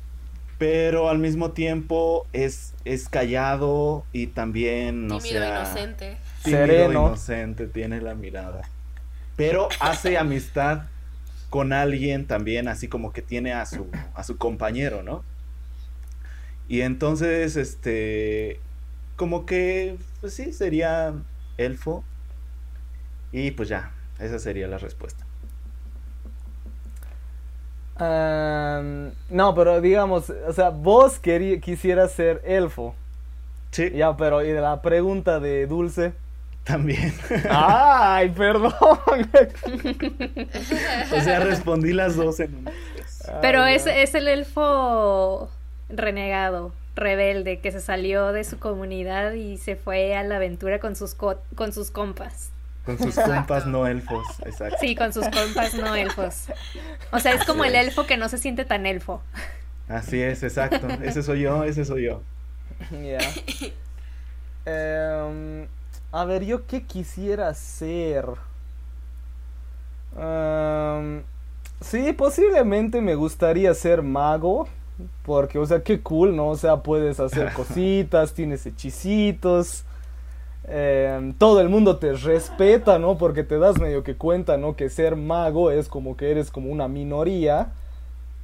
[0.59, 6.17] pero al mismo tiempo es, es callado y también, no sé, inocente.
[6.43, 7.07] Sereno.
[7.07, 8.61] inocente, tiene la mirada.
[9.37, 10.83] Pero hace amistad
[11.49, 15.23] con alguien también, así como que tiene a su, a su compañero, ¿no?
[16.67, 18.59] Y entonces, este,
[19.15, 21.13] como que, pues sí, sería
[21.57, 22.03] elfo.
[23.31, 25.28] Y pues ya, esa sería la respuesta
[27.99, 32.95] no, pero digamos, o sea, vos quisieras ser elfo.
[33.71, 33.91] Sí.
[33.91, 36.13] Ya, pero y de la pregunta de Dulce.
[36.63, 37.13] También.
[37.49, 38.71] Ay, perdón.
[41.11, 42.71] o sea, respondí las dos en una.
[43.41, 45.49] Pero es, es el elfo
[45.89, 50.95] renegado, rebelde, que se salió de su comunidad y se fue a la aventura con
[50.95, 52.51] sus, con sus compas.
[52.97, 54.77] Con sus compas no elfos, exacto.
[54.79, 56.47] Sí, con sus compas no elfos.
[57.11, 59.21] O sea, es como el elfo que no se siente tan elfo.
[59.87, 60.87] Así es, exacto.
[61.03, 62.21] Ese soy yo, ese soy yo.
[62.91, 63.19] Ya.
[64.65, 65.67] Em,
[66.11, 68.25] a ver, yo qué quisiera ser.
[70.17, 71.23] Em,
[71.81, 74.67] sí, posiblemente me gustaría ser mago.
[75.23, 76.49] Porque, o sea, qué cool, ¿no?
[76.49, 79.85] O sea, puedes hacer cositas, tienes hechicitos.
[80.67, 83.17] Em, todo el mundo te respeta, ¿no?
[83.17, 84.75] Porque te das medio que cuenta, ¿no?
[84.75, 87.71] Que ser mago es como que eres como una minoría.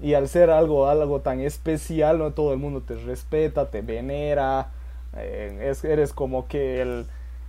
[0.02, 2.32] Y al ser algo, algo tan especial, ¿no?
[2.32, 4.70] Todo el mundo te respeta, te venera.
[5.18, 7.06] Eh, eres como que el,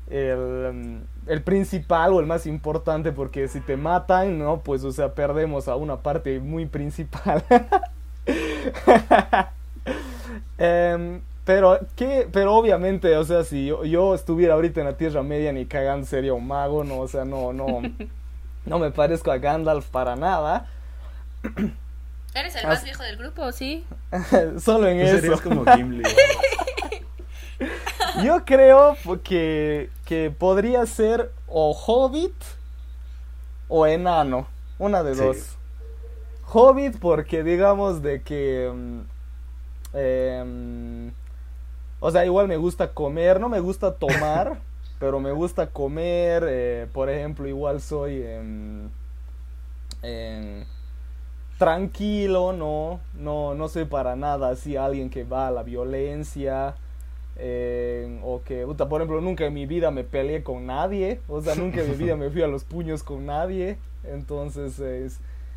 [0.08, 4.60] el, el, principal o el más importante, porque si te matan, ¿no?
[4.60, 7.42] Pues, o sea, perdemos a una parte muy principal.
[10.58, 12.28] Em, pero, ¿qué?
[12.32, 16.34] Pero obviamente, o sea, si yo, estuviera ahorita en la Tierra Media ni cagando sería
[16.34, 17.82] un mago, no, o sea, no, no,
[18.66, 20.68] no me parezco a Gandalf para nada.
[22.34, 23.84] ¿Eres el más viejo del grupo, sí?
[24.58, 25.20] Solo en eso.
[25.20, 26.02] Serías como Gimli.
[28.24, 32.34] Yo creo que, que podría ser o Hobbit
[33.68, 34.48] o Enano.
[34.80, 35.56] Una de dos.
[36.52, 38.72] Hobbit porque digamos de que...
[38.74, 39.00] Mm,
[39.94, 41.12] em,
[42.06, 44.60] o sea, igual me gusta comer, no me gusta tomar,
[45.00, 46.44] pero me gusta comer.
[46.48, 48.24] Eh, por ejemplo, igual soy...
[51.58, 56.76] tranquilo, no, no, no soy para nada así alguien que va a la violencia,
[57.38, 61.56] eh, o que, por ejemplo, nunca en mi vida me peleé con nadie, o sea,
[61.56, 64.80] nunca en mi vida me fui a los puños con nadie, entonces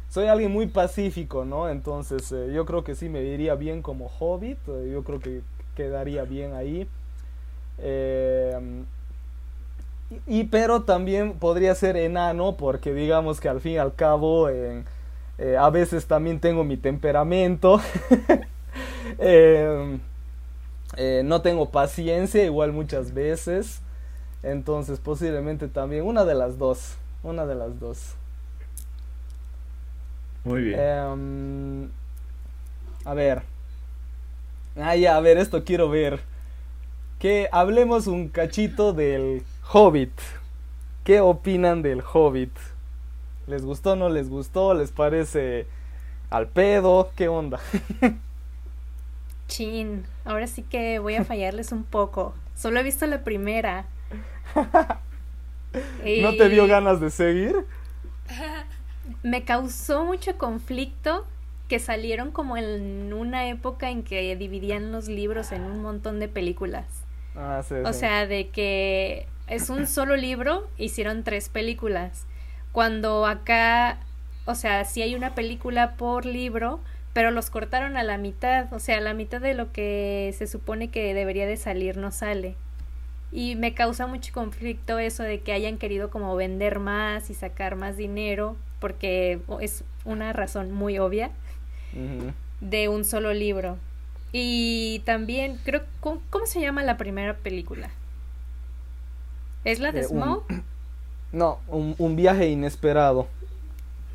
[0.09, 1.69] soy alguien muy pacífico, ¿no?
[1.69, 5.41] Entonces eh, yo creo que sí me iría bien como hobbit, eh, yo creo que
[5.79, 6.87] quedaría bien ahí.
[10.27, 15.69] y, pero también podría ser enano porque digamos que al fin y al cabo a
[15.69, 17.79] veces también tengo mi temperamento.
[20.97, 23.81] Eh, no tengo paciencia igual muchas veces.
[24.43, 26.95] Entonces posiblemente también una de las dos.
[27.23, 28.15] Una de las dos.
[30.43, 30.79] Muy bien.
[30.79, 31.89] Em,
[33.05, 33.43] a ver.
[34.81, 36.21] Ah, ya, a ver, esto quiero ver.
[37.19, 40.13] Que hablemos un cachito del Hobbit.
[41.03, 42.55] ¿Qué opinan del Hobbit?
[43.47, 44.73] ¿Les gustó, no les gustó?
[44.73, 45.67] ¿Les parece
[46.29, 47.11] al pedo?
[47.15, 47.59] ¿Qué onda?
[49.47, 52.33] Chin, ahora sí que voy a fallarles un poco.
[52.55, 53.85] Solo he visto la primera.
[56.21, 57.65] ¿No te dio ganas de seguir?
[59.23, 61.25] Me causó mucho conflicto
[61.69, 66.27] que salieron como en una época en que dividían los libros en un montón de
[66.27, 66.85] películas.
[67.35, 72.25] Ah, sí, o sea, de que es un solo libro, hicieron tres películas.
[72.71, 73.99] Cuando acá,
[74.45, 76.79] o sea, si hay una película por libro,
[77.13, 80.89] pero los cortaron a la mitad, o sea, la mitad de lo que se supone
[80.89, 82.55] que debería de salir no sale.
[83.31, 87.75] Y me causa mucho conflicto eso de que hayan querido como vender más y sacar
[87.75, 91.29] más dinero, porque es una razón muy obvia
[92.61, 93.77] de un solo libro.
[94.31, 97.89] Y también creo, ¿cómo, se llama la primera película?
[99.65, 100.07] ¿Es la de eh,
[101.31, 103.27] no, un, viaje inesperado.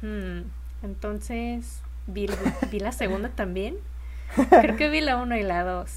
[0.03, 0.43] Hmm,
[0.83, 2.29] entonces, ¿Vi,
[2.81, 3.77] la segunda también?
[4.51, 5.91] Creo que vi la 1 y la 2.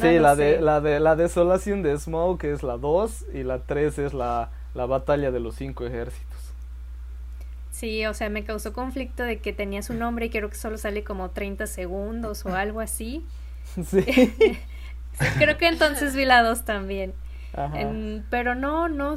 [0.00, 3.98] sí, la de, la de la desolación de Smoke es la 2 y la 3
[3.98, 6.35] es la, la batalla de los cinco ejércitos.
[7.76, 10.78] Sí, o sea, me causó conflicto de que tenía su nombre y creo que solo
[10.78, 13.22] sale como 30 segundos o algo así.
[13.84, 14.02] Sí.
[15.38, 17.12] creo que entonces vi la 2 también.
[18.30, 19.14] pero no, no,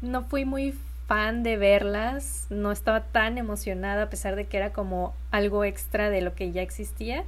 [0.00, 4.72] no fui muy fan de verlas, no estaba tan emocionada a pesar de que era
[4.72, 7.24] como algo extra de lo que ya existía.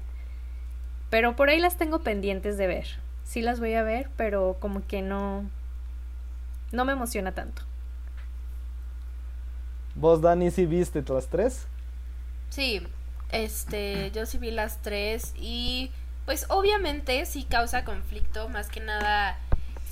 [1.11, 2.87] Pero por ahí las tengo pendientes de ver.
[3.24, 5.49] Sí las voy a ver, pero como que no
[6.72, 7.62] no me emociona tanto.
[9.95, 11.66] ¿Vos, Dani, sí viste las tres?
[12.51, 12.82] Sí,
[13.30, 15.90] este, yo sí vi las tres y
[16.24, 19.38] pues obviamente sí causa conflicto, más que nada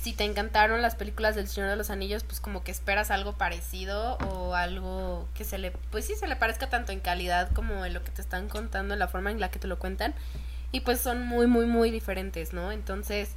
[0.01, 3.33] si te encantaron las películas del Señor de los Anillos, pues como que esperas algo
[3.33, 7.85] parecido o algo que se le, pues sí, se le parezca tanto en calidad como
[7.85, 10.15] en lo que te están contando, en la forma en la que te lo cuentan.
[10.71, 12.71] Y pues son muy, muy, muy diferentes, ¿no?
[12.71, 13.29] Entonces,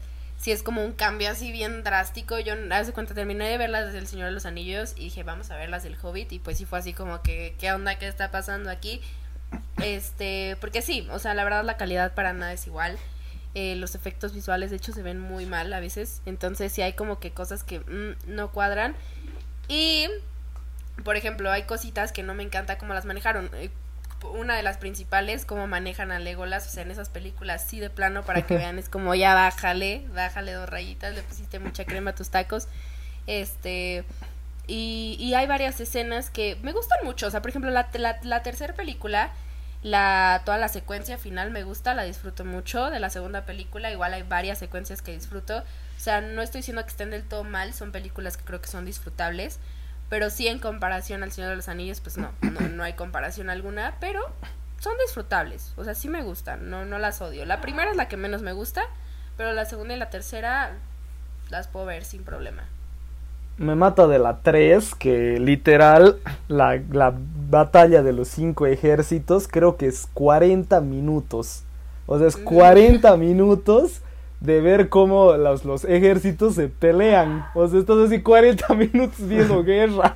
[0.45, 2.38] si es como un cambio así bien drástico.
[2.38, 5.51] Yo, hace cuenta, terminé de ver las del Señor de los Anillos y dije, vamos
[5.51, 6.32] a ver las del Hobbit.
[6.32, 7.99] Y pues sí fue así como que, ¿qué onda?
[7.99, 9.01] ¿Qué está pasando aquí?
[9.82, 12.99] Este, porque sí, o sea, la verdad la calidad para nada es igual.
[13.55, 16.92] Eh, los efectos visuales de hecho se ven muy mal a veces, entonces sí hay
[16.92, 18.95] como que cosas que mm, no cuadran.
[19.68, 20.09] Y,
[21.05, 23.49] por ejemplo, hay cositas que no me encanta cómo las manejaron.
[24.33, 27.91] Una de las principales, cómo manejan a Legolas, o sea, en esas películas sí de
[27.91, 32.11] plano para que vean, es como ya bájale, bájale dos rayitas, le pusiste mucha crema
[32.11, 32.68] a tus tacos.
[33.27, 34.05] Este,
[34.66, 38.18] y, y hay varias escenas que me gustan mucho, o sea, por ejemplo, la, la,
[38.22, 39.33] la tercera película
[39.85, 42.91] la, toda la secuencia final me gusta, la disfruto mucho.
[42.91, 45.59] De la segunda película, igual hay varias secuencias que disfruto.
[45.59, 48.68] O sea, no estoy diciendo que estén del todo mal, son películas que creo que
[48.68, 49.61] son disfrutables.
[50.14, 53.96] Pero sí en comparación al Señor de los Anillos, pues no, no, hay comparación alguna,
[53.98, 54.20] pero
[54.78, 55.74] son disfrutables.
[55.76, 57.44] O sea, sí me gustan, no, no las odio.
[57.44, 58.82] La primera es la que menos me gusta,
[59.36, 60.74] pero la segunda y la tercera
[61.50, 62.62] las puedo ver sin problema.
[63.56, 67.12] me mata de la 3, que literal la, la
[67.50, 71.64] batalla de los cinco ejércitos creo que es 40 minutos.
[72.06, 74.00] O sea, es 40 minutos
[74.41, 77.47] de ver cómo los, los ejércitos se pelean.
[77.55, 80.14] O sea, estás así 40 minutos viendo guerra.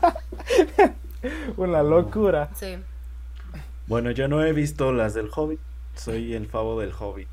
[1.56, 2.50] Una locura.
[2.54, 2.76] Sí.
[3.86, 5.60] Bueno, yo no he visto las del Hobbit.
[5.94, 7.28] Soy el favo del Hobbit.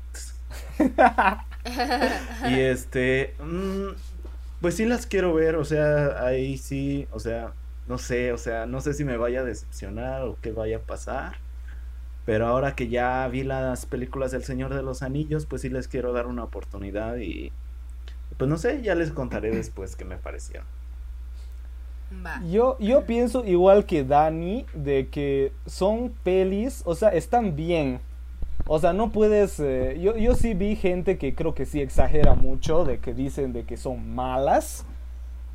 [2.48, 3.34] y este.
[3.38, 3.88] mm,
[4.60, 5.56] pues sí las quiero ver.
[5.56, 7.06] O sea, ahí sí.
[7.12, 7.52] O sea,
[7.86, 8.32] no sé.
[8.32, 11.36] O sea, no sé si me vaya a decepcionar o qué vaya a pasar.
[12.26, 15.88] Pero ahora que ya vi las películas del Señor de los Anillos, pues sí les
[15.88, 17.52] quiero dar una oportunidad y.
[18.36, 20.66] Pues no sé, ya les contaré después qué me parecieron.
[22.48, 28.00] Yo, yo pienso igual que Dani, de que son pelis, o sea, están bien.
[28.66, 29.58] O sea, no puedes...
[29.60, 33.52] eh, yo, yo sí vi gente que creo que sí exagera mucho, de que dicen
[33.52, 34.84] de que son malas.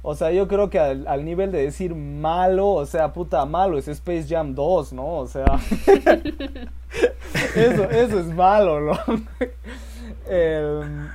[0.04, 3.78] O sea, yo creo que al, al nivel de decir malo, o sea, puta malo,
[3.78, 5.18] es Space Jam 2, ¿no?
[5.18, 5.46] O sea...
[7.56, 8.98] eso, eso es malo, ¿no?
[10.28, 11.10] Em,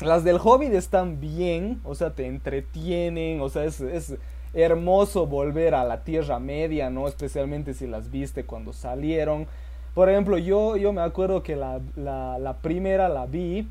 [0.00, 4.14] las del Hobbit están bien, o sea, te entretienen, o sea, es, es
[4.54, 7.08] hermoso volver a la Tierra Media, ¿no?
[7.08, 9.46] Especialmente si las viste cuando salieron.
[9.94, 13.68] Por ejemplo, yo, yo me acuerdo que la, la, la primera la vi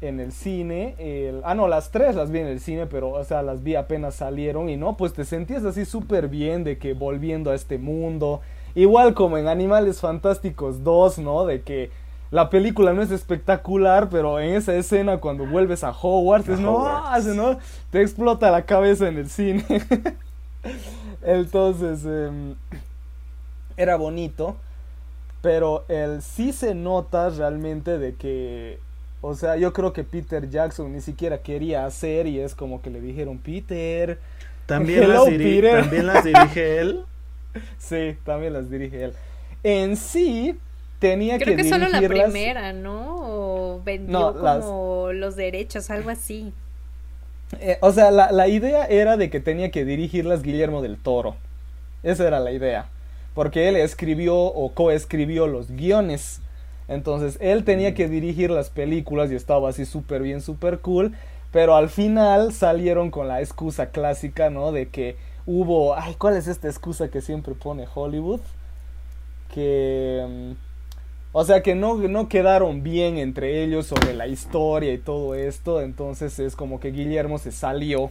[0.00, 0.94] en el cine.
[0.98, 3.74] el- ah, no, las tres las vi en el cine, pero, o sea, las vi
[3.76, 7.78] apenas salieron y no, pues te sentías así súper bien de que volviendo a este
[7.78, 8.40] mundo.
[8.74, 11.44] Igual como en Animales Fantásticos 2, ¿no?
[11.44, 11.90] De que
[12.30, 16.76] la película no es espectacular, pero en esa escena cuando vuelves a Hogwarts, es no,
[16.76, 17.08] Hogwarts.
[17.10, 17.58] hace, ¿no?
[17.90, 19.64] Te explota la cabeza en el cine.
[21.22, 22.54] Entonces, em,
[23.76, 24.56] era bonito,
[25.42, 28.78] pero el sí se nota realmente de que,
[29.22, 32.90] o sea, yo creo que Peter Jackson ni siquiera quería hacer y es como que
[32.90, 34.18] le dijeron, Peter,
[34.66, 35.80] También, Hello, las, diri- Peter.
[35.82, 37.00] también las dirige él.
[37.78, 39.12] sí, también las dirige él.
[39.62, 40.58] En sí,
[41.00, 43.16] tenía Creo que que solo la primera, ¿no?
[43.20, 46.52] O vendió No, las- como los derechos, algo así.
[47.58, 51.34] Eh, o sea, la, la idea era de que tenía que dirigirlas Guillermo del Toro.
[52.04, 52.86] Esa era la idea.
[53.34, 56.40] Porque él escribió o coescribió los guiones.
[56.90, 61.14] Entonces, él tenía que dirigir las películas y estaba así súper bien, súper cool.
[61.52, 64.72] Pero al final salieron con la excusa clásica, ¿no?
[64.72, 65.16] De que
[65.46, 65.94] hubo...
[65.96, 68.40] Ay, ¿cuál es esta excusa que siempre pone Hollywood?
[69.54, 70.26] Que...
[70.28, 70.52] mm,
[71.32, 75.80] O sea que no, no quedaron bien entre ellos sobre la historia y todo esto.
[75.80, 78.10] Entonces es como que Guillermo se salió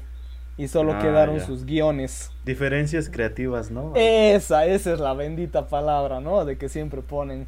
[0.57, 1.45] y solo Ah, quedaron ya.
[1.45, 2.31] sus guiones.
[2.45, 3.93] Diferencias creativas, ¿no?
[3.95, 6.43] Esa, esa es la bendita palabra, ¿no?
[6.45, 7.47] De que siempre ponen.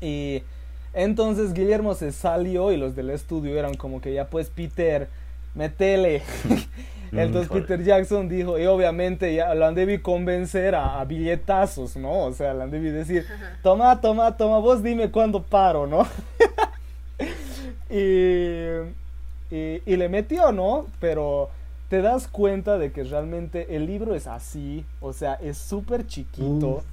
[0.00, 0.42] Y
[0.94, 5.08] entonces Guillermo se salió y los del estudio eran como que ya pues Peter,
[5.54, 6.22] metele.
[7.12, 7.62] Entonces Híjole.
[7.62, 12.24] Peter Jackson dijo, y obviamente ya lo han debido convencer a, a billetazos, ¿no?
[12.24, 13.26] O sea, le han debido decir,
[13.62, 16.06] toma, toma, toma, vos dime cuándo paro, ¿no?
[17.90, 18.66] y,
[19.50, 20.86] y, y le metió, ¿no?
[21.00, 21.48] Pero
[21.88, 26.68] te das cuenta de que realmente el libro es así, o sea, es súper chiquito.
[26.68, 26.84] Uf.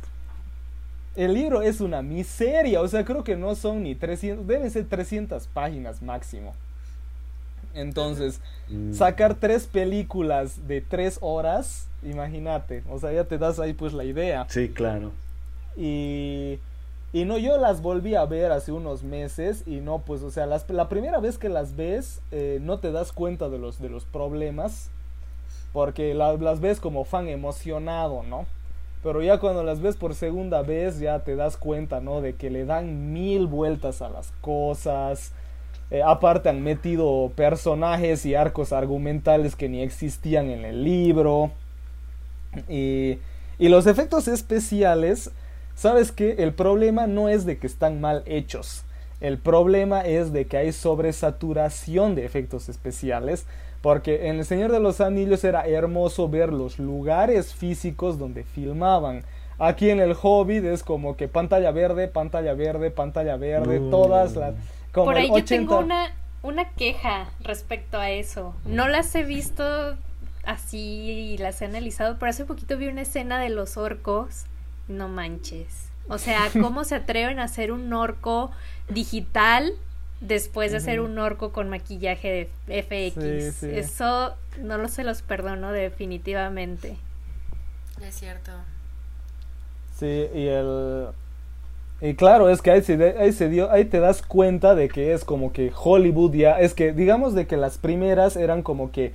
[1.16, 4.86] El libro es una miseria, o sea, creo que no son ni 300, deben ser
[4.86, 6.54] 300 páginas máximo.
[7.74, 8.40] Entonces,
[8.70, 8.94] Mm.
[8.94, 14.04] sacar tres películas de tres horas, imagínate, o sea, ya te das ahí pues la
[14.06, 14.46] idea.
[14.50, 15.12] Sí, claro.
[15.78, 16.58] Y,
[17.14, 20.46] y no, yo las volví a ver hace unos meses y no, pues, o sea,
[20.46, 23.90] las, la primera vez que las ves eh, no te das cuenta de los, de
[23.90, 24.90] los problemas
[25.74, 28.46] porque la- las ves como fan emocionado, ¿no?
[29.06, 32.22] Pero ya cuando las ves por segunda vez ya te das cuenta, ¿no?
[32.22, 35.32] De que le dan mil vueltas a las cosas.
[35.92, 41.52] Eh, aparte han metido personajes y arcos argumentales que ni existían en el libro.
[42.68, 43.20] Y,
[43.60, 45.30] y los efectos especiales,
[45.76, 46.38] ¿sabes qué?
[46.40, 48.86] El problema no es de que están mal hechos.
[49.22, 53.46] El problema es de que hay sobresaturación de efectos especiales.
[53.86, 59.24] Porque en El Señor de los Anillos era hermoso ver los lugares físicos donde filmaban.
[59.60, 64.56] Aquí en El Hobbit es como que pantalla verde, pantalla verde, pantalla verde, todas las...
[64.92, 65.46] como Por ahí yo 80.
[65.46, 68.56] tengo una, una queja respecto a eso.
[68.66, 69.64] No las he visto
[70.46, 74.46] así y las he analizado, pero hace poquito vi una escena de los orcos.
[74.88, 75.92] No manches.
[76.08, 78.50] O sea, ¿cómo se atreven a hacer un orco
[78.90, 79.74] digital
[80.22, 81.10] después de hacer Ujú.
[81.12, 83.16] un orco con maquillaje de FX?
[83.16, 83.68] Sí, sí.
[83.72, 86.98] Eso no lo se los perdono definitivamente.
[88.02, 88.52] Es cierto.
[89.98, 91.08] Sí, y el...
[92.02, 94.90] Y claro, es que ahí se, de- ahí se dio, ahí te das cuenta de
[94.90, 98.92] que es como que Hollywood ya, es que digamos de que las primeras eran como
[98.92, 99.14] que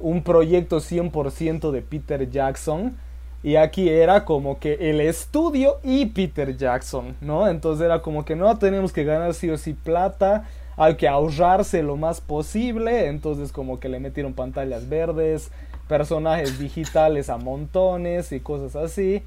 [0.00, 2.96] un proyecto 100% de Peter Jackson.
[3.42, 7.48] Y aquí era como que el estudio y Peter Jackson, ¿no?
[7.48, 11.82] Entonces era como que no tenemos que ganar sí o sí plata, hay que ahorrarse
[11.82, 13.08] lo más posible.
[13.08, 15.50] Entonces como que le metieron pantallas verdes,
[15.88, 19.22] personajes digitales a montones y cosas así.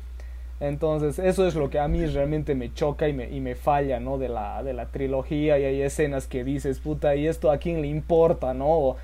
[0.62, 4.00] Entonces, eso es lo que a mí realmente me choca y me, y me falla,
[4.00, 4.18] ¿no?
[4.18, 7.82] De la, de la trilogía y hay escenas que dices, puta, ¿y esto a quién
[7.82, 8.96] le importa, no?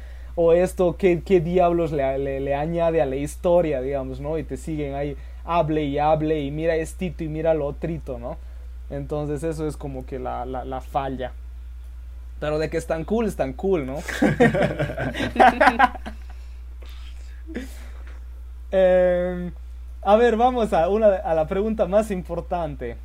[0.54, 4.38] Esto, ¿qué, ¿qué, diablos le, le, añade a la historia, digamos, ¿no?
[4.38, 8.38] Y te siguen ahí, hable y hable y mira estito y mira lo otrito, ¿no?
[8.90, 11.34] Entonces, eso es como que la, la, la falla.
[12.40, 13.98] Pero de que es tan cool, es tan cool, ¿no?
[18.72, 19.52] eh,
[20.02, 22.98] a ver, vamos a, una, a la pregunta más importante.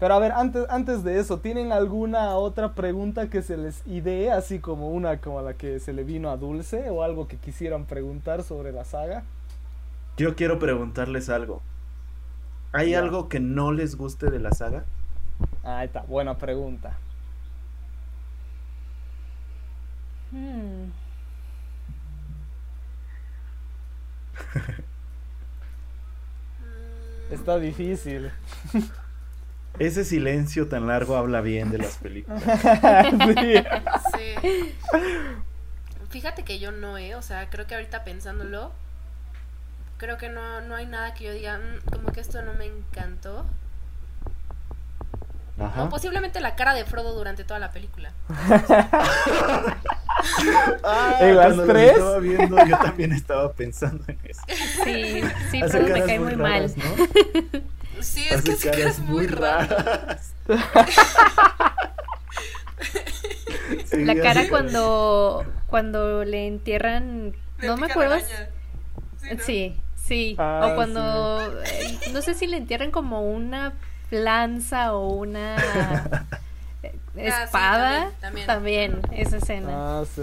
[0.00, 4.32] Pero a ver, antes, antes de eso, ¿tienen alguna otra pregunta que se les idee,
[4.32, 7.84] así como una como la que se le vino a Dulce o algo que quisieran
[7.84, 9.24] preguntar sobre la saga?
[10.16, 11.60] Yo quiero preguntarles algo.
[12.72, 14.84] ¿Hay algo que no les guste de la saga?
[15.62, 16.96] Ahí está, buena pregunta.
[20.32, 20.92] Hmm.
[27.30, 28.30] Está difícil.
[29.80, 32.42] Ese silencio tan largo habla bien de las películas.
[34.14, 34.74] sí.
[36.10, 37.14] Fíjate que yo no, ¿eh?
[37.14, 38.72] O sea, creo que ahorita pensándolo,
[39.96, 42.66] creo que no, no hay nada que yo diga, mm, como que esto no me
[42.66, 43.46] encantó.
[45.88, 48.12] posiblemente la cara de Frodo durante toda la película.
[50.84, 51.92] Ah, en las tres.
[51.92, 54.42] Estaba viendo, yo también estaba pensando en eso.
[54.84, 56.70] Sí, sí, Frodo me cae muy, mal.
[58.02, 60.34] Sí, es que hace caras muy raras.
[63.92, 68.16] la cara cuando cuando le entierran, no me acuerdo.
[69.44, 73.74] Sí, sí, ah, o cuando eh, no sé si le entierran como una
[74.10, 75.56] lanza o una
[77.16, 78.10] Ah, espada.
[78.46, 79.68] también, esa escena.
[79.72, 80.22] Ah, sí.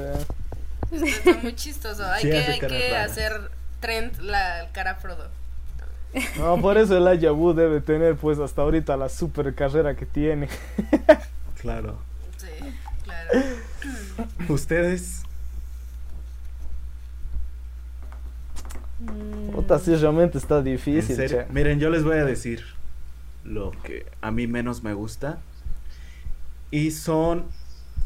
[0.92, 2.06] Está muy chistoso.
[2.10, 3.52] Hay que, hay que hacer
[3.82, 5.30] trend la cara Frodo.
[6.38, 10.50] No, por eso el Ayabu debe tener pues hasta ahorita la super carrera que tiene.
[11.62, 11.98] Claro.
[12.38, 12.48] Sí,
[13.04, 13.30] claro.
[14.48, 15.24] ¿Ustedes?
[19.54, 21.18] Puta, sí, realmente está difícil.
[21.52, 22.64] Miren, yo les voy a decir
[23.44, 25.40] lo que a mí menos me gusta
[26.70, 27.46] y son,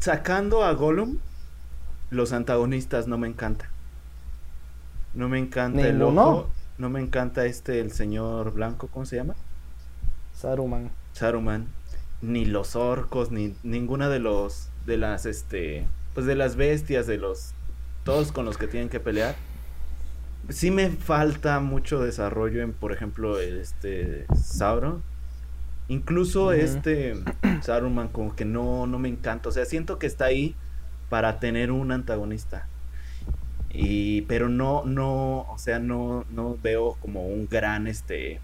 [0.00, 1.18] sacando a Gollum,
[2.10, 3.68] los antagonistas no me encanta.
[5.14, 6.48] No me encanta el ojo.
[6.82, 9.36] No me encanta este, el señor blanco, ¿cómo se llama?
[10.34, 10.90] Saruman.
[11.12, 11.68] Saruman.
[12.22, 17.18] Ni los orcos, ni ninguna de los, de las, este, pues de las bestias, de
[17.18, 17.52] los,
[18.02, 19.36] todos con los que tienen que pelear.
[20.48, 25.04] Sí me falta mucho desarrollo en, por ejemplo, este Sauron
[25.86, 27.14] Incluso este
[27.62, 29.50] Saruman como que no, no me encanta.
[29.50, 30.56] O sea, siento que está ahí
[31.10, 32.66] para tener un antagonista.
[33.72, 38.40] Y, pero no, no, o sea, no, no veo como un gran, este,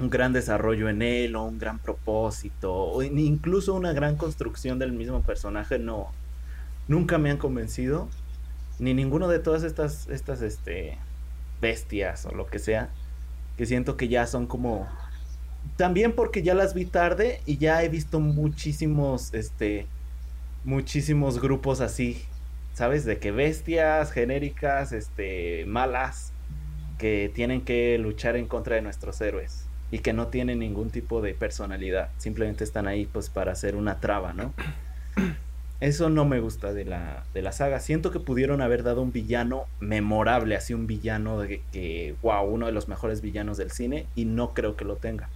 [0.00, 4.92] un gran desarrollo en él o un gran propósito o incluso una gran construcción del
[4.92, 5.78] mismo personaje.
[5.78, 6.08] No,
[6.88, 8.08] nunca me han convencido
[8.78, 10.98] ni ninguno de todas estas, estas, este,
[11.60, 12.90] bestias o lo que sea
[13.56, 14.88] que siento que ya son como
[15.76, 19.86] también porque ya las vi tarde y ya he visto muchísimos, este,
[20.64, 22.22] muchísimos grupos así,
[22.74, 23.04] ¿sabes?
[23.04, 26.32] De que bestias genéricas, este, malas,
[26.98, 31.20] que tienen que luchar en contra de nuestros héroes y que no tienen ningún tipo
[31.20, 34.54] de personalidad, simplemente están ahí pues para hacer una traba, ¿no?
[35.80, 37.80] Eso no me gusta de la, de la saga.
[37.80, 42.66] Siento que pudieron haber dado un villano memorable, así un villano de que, wow, uno
[42.66, 45.28] de los mejores villanos del cine, y no creo que lo tenga.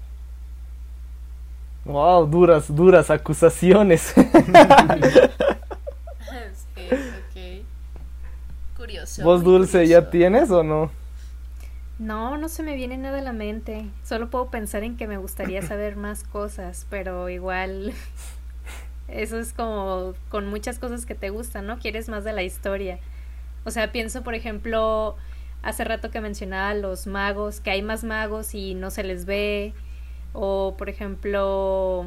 [1.85, 4.03] Wow, duras, duras acusaciones.
[6.75, 7.65] sí, ok.
[8.87, 9.25] Curioso.
[9.25, 10.93] ¿Vos, Dulce, ya tienes o no?
[11.99, 13.87] No, no se me viene nada a la mente.
[14.05, 17.93] Solo puedo pensar en que me gustaría saber más cosas, pero igual
[19.09, 21.81] eso es como con muchas cosas que te gustan, ¿no?
[21.81, 23.01] Quieres más de la historia.
[23.65, 25.17] O sea, pienso, por ejemplo,
[25.63, 29.75] hace rato que mencionaba los magos, que hay más magos y no se les ve
[30.33, 32.07] o por ejemplo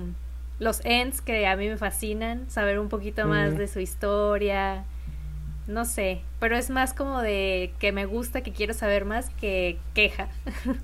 [0.60, 4.86] los Ents que a mí me fascinan, saber un poquito más de su historia,
[5.70, 9.78] no sé, pero es más como de que me gusta, que quiero saber más que
[9.94, 10.28] queja.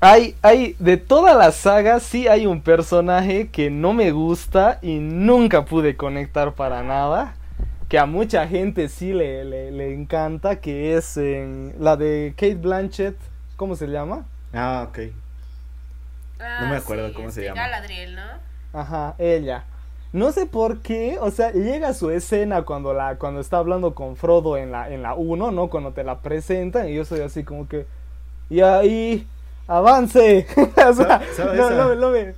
[0.00, 4.98] Hay, hay, de toda la saga, sí hay un personaje que no me gusta y
[4.98, 7.36] nunca pude conectar para nada.
[7.88, 13.16] que a mucha gente sí le, le, encanta, que es en la de Kate Blanchett,
[13.54, 14.26] ¿cómo se llama?
[14.52, 14.98] Ah, ok.
[16.38, 17.68] no me ah, acuerdo cómo se este, llama.
[17.68, 18.22] Galadriel, ¿no?
[18.72, 19.64] Ajá, ella.
[20.12, 24.16] No sé por qué, o sea, llega su escena cuando la cuando está hablando con
[24.16, 25.68] Frodo en la en la 1, ¿no?
[25.68, 27.86] Cuando te la presentan y yo soy así como que
[28.48, 29.26] y ahí
[29.66, 30.46] avance.
[30.56, 31.22] o sea,
[31.54, 32.34] no, me,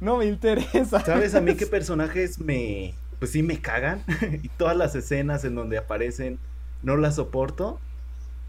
[0.00, 1.00] no me interesa.
[1.04, 4.02] ¿Sabes a mí qué personajes me pues sí me cagan
[4.42, 6.38] y todas las escenas en donde aparecen
[6.82, 7.78] no las soporto?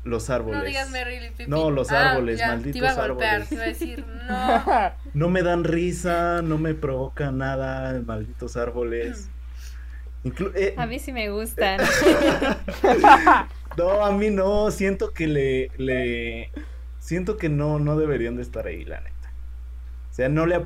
[0.04, 0.60] Los árboles.
[0.60, 3.50] No digas Merry No, los ah, árboles, malditos te iba a golpear, árboles.
[3.50, 4.92] Te iba a decir, no.
[5.14, 9.30] no me dan risa, no me provocan nada, malditos árboles.
[10.56, 11.80] Eh, a mí sí me gustan.
[13.78, 16.52] no, a mí no, siento que le, le,
[17.00, 19.32] siento que no, no deberían de estar ahí, la neta.
[20.12, 20.62] O sea, no le,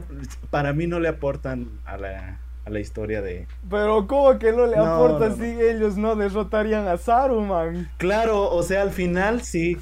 [0.49, 3.47] para mí no le aportan a la, a la historia de...
[3.69, 7.89] Pero ¿cómo que no le aporta si ellos no derrotarían a Saruman?
[7.97, 9.77] Claro, o sea, al final sí,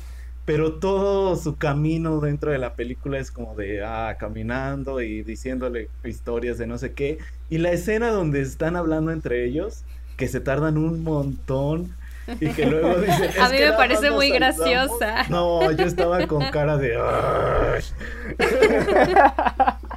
[0.45, 5.89] pero todo su camino dentro de la película es como de, ah, caminando y diciéndole
[6.03, 7.19] historias de no sé qué.
[7.49, 9.85] Y la escena donde están hablando entre ellos,
[10.17, 11.95] que se tardan un montón
[12.41, 13.29] y que luego dicen...
[13.41, 15.23] a mí me parece muy graciosa.
[15.29, 16.97] No, yo estaba con cara de...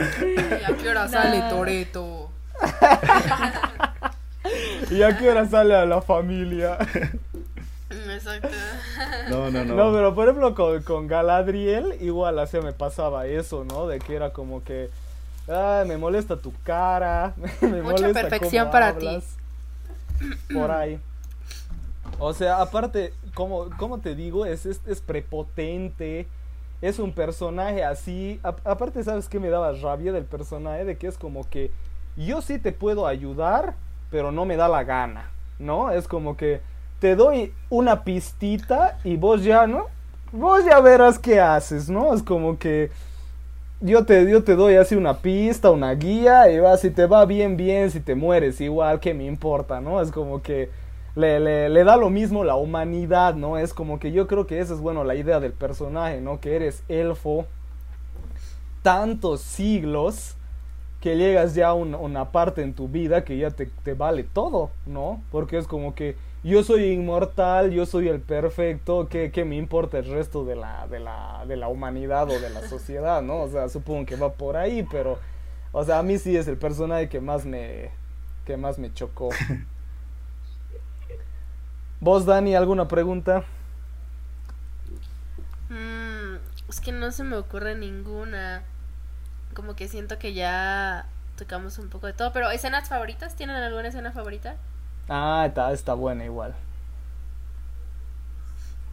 [0.00, 2.19] ¿Y a qué hora sale Toreto?
[4.90, 6.78] ¿Y a qué hora sale a la familia?
[7.90, 8.48] Exacto.
[9.28, 9.74] No, no, no.
[9.74, 13.86] No, pero por ejemplo con, Galadriel, igual así me pasaba eso, ¿no?
[13.86, 14.90] De que era como que.
[15.48, 17.34] Ay, me molesta tu cara.
[17.60, 19.20] Me Mucha perfección para ti.
[20.52, 21.00] Por ahí.
[22.18, 26.28] O sea, aparte, como, como te digo, es, es, es prepotente
[26.80, 28.40] es un personaje así.
[28.42, 30.84] aparte, ¿sabes qué me daba rabia del personaje?
[30.84, 31.70] De que es como que
[32.16, 33.74] yo sí te puedo ayudar,
[34.10, 35.90] pero no me da la gana, ¿no?
[35.90, 36.60] Es como que
[36.98, 39.86] te doy una pistita y vos ya, ¿no?
[40.32, 42.14] Vos ya verás qué haces, ¿no?
[42.14, 42.90] Es como que
[43.80, 47.24] yo te, yo te doy así una pista, una guía, y va, si te va
[47.24, 50.02] bien, bien, si te mueres, igual, que me importa, ¿no?
[50.02, 50.70] Es como que
[51.14, 53.56] le, le, le, da lo mismo la humanidad, ¿no?
[53.56, 56.40] Es como que yo creo que esa es, bueno, la idea del personaje, ¿no?
[56.40, 57.46] Que eres elfo
[58.82, 60.36] tantos siglos
[61.00, 64.70] que llegas ya a una parte en tu vida que ya te, te, vale todo,
[64.86, 65.22] ¿no?
[65.32, 69.98] Porque es como que yo soy inmortal, yo soy el perfecto, ¿qué, qué me importa
[69.98, 73.42] el resto de la, de, la, de la humanidad o de la sociedad, ¿no?
[73.42, 75.18] O sea, supongo que va por ahí, pero,
[75.72, 77.90] o sea, a mí sí es el personaje que más me,
[78.44, 79.30] que más me chocó.
[82.00, 83.44] ¿Vos, Dani, alguna pregunta?
[85.70, 86.36] Mm,
[86.68, 88.64] es que no se me ocurre ninguna.
[89.54, 91.06] Como que siento que ya
[91.36, 92.32] tocamos un poco de todo.
[92.32, 93.34] Pero, ¿escenas favoritas?
[93.34, 94.56] ¿Tienen alguna escena favorita?
[95.08, 96.54] Ah, está, está buena igual.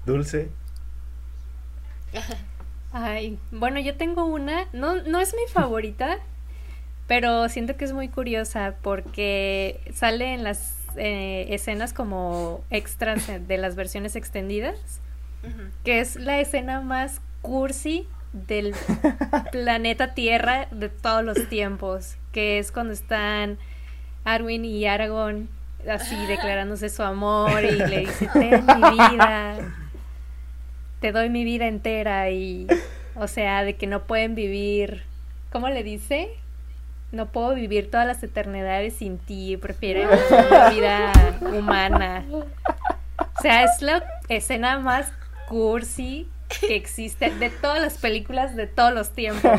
[0.05, 0.49] Dulce.
[2.93, 4.65] Ay, bueno, yo tengo una.
[4.73, 6.17] No, no es mi favorita,
[7.07, 13.57] pero siento que es muy curiosa porque sale en las eh, escenas como extras de
[13.57, 15.01] las versiones extendidas,
[15.83, 18.07] que es la escena más cursi
[18.45, 18.75] del
[19.51, 23.57] planeta Tierra de todos los tiempos, que es cuando están
[24.23, 25.49] Arwen y Aragorn
[25.89, 29.55] así declarándose su amor y le dice, ten mi vida,
[30.99, 32.67] te doy mi vida entera y,
[33.15, 35.03] o sea, de que no pueden vivir,
[35.51, 36.29] ¿cómo le dice?
[37.11, 41.11] no puedo vivir todas las eternidades sin ti, prefiero una vida
[41.41, 42.25] humana.
[42.29, 45.11] O sea, es la escena más
[45.47, 49.51] cursi que existe de todas las películas de todos los tiempos.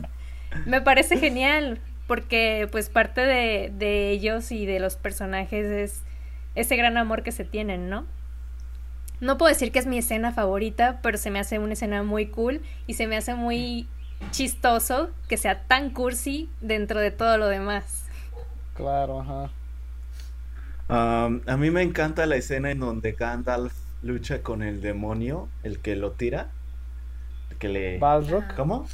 [0.66, 6.02] Me parece genial, porque pues parte de, de ellos y de los personajes es
[6.54, 8.04] ese gran amor que se tienen, ¿no?
[9.20, 12.26] No puedo decir que es mi escena favorita, pero se me hace una escena muy
[12.26, 13.86] cool y se me hace muy
[14.30, 18.04] chistoso que sea tan cursi dentro de todo lo demás.
[18.74, 19.50] Claro, ajá.
[20.88, 23.72] a mí me encanta la escena en donde Gandalf
[24.02, 26.48] lucha con el demonio, el que lo tira.
[27.50, 27.98] El que le.
[27.98, 28.54] Balrog.
[28.56, 28.86] ¿Cómo?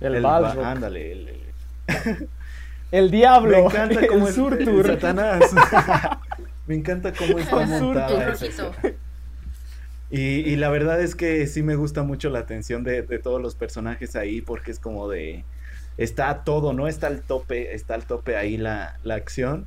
[0.00, 0.64] El, Balrog.
[0.64, 1.12] Ándale.
[1.12, 1.40] El,
[2.92, 3.10] el...
[3.10, 3.58] diablo.
[3.58, 4.86] Me encanta como el, Surtur.
[4.86, 5.42] Satanás.
[6.66, 8.36] me encanta cómo está montada.
[10.10, 14.16] Y, la verdad es que sí me gusta mucho la atención de, todos los personajes
[14.16, 15.44] ahí porque es como de...
[15.98, 16.86] Está todo, ¿no?
[16.86, 19.66] Está al tope, está al tope ahí la, acción.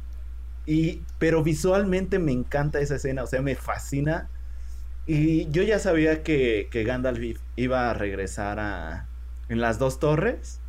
[0.65, 4.29] Y, pero visualmente me encanta esa escena, o sea, me fascina.
[5.07, 9.07] Y yo ya sabía que, que Gandalf iba a regresar a,
[9.49, 10.59] en las dos torres.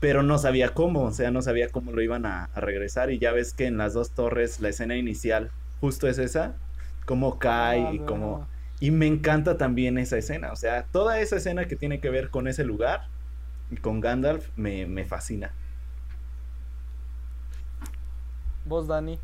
[0.00, 3.32] pero no sabía cómo, o sea, no sabía cómo lo iban a, regresar y ya
[3.32, 5.50] ves que en las dos torres la escena inicial
[5.80, 6.56] justo es esa,
[7.06, 8.48] cómo cae y cómo...
[8.80, 12.30] Y me encanta también esa escena, o sea, toda esa escena que tiene que ver
[12.30, 13.02] con ese lugar
[13.70, 15.52] y con Gandalf me, me fascina.
[18.64, 19.18] ¿Vos, Dani?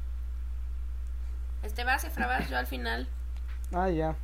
[1.63, 3.09] Este va a yo al final.
[3.73, 4.17] Ah, ya.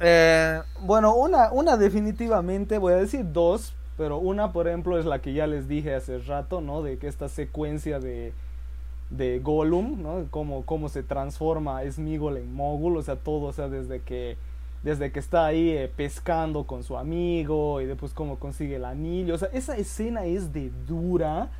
[0.00, 5.20] Eh, bueno, una, una definitivamente, voy a decir dos, pero una, por ejemplo, es la
[5.20, 6.82] que ya les dije hace rato, ¿no?
[6.82, 8.32] De que esta secuencia de,
[9.10, 10.26] de Gollum, ¿no?
[10.30, 14.36] Cómo, cómo se transforma Smigol en Mogul, o sea, todo, o sea, desde que,
[14.82, 19.34] desde que está ahí eh, pescando con su amigo y después cómo consigue el anillo,
[19.34, 21.50] o sea, esa escena es de dura,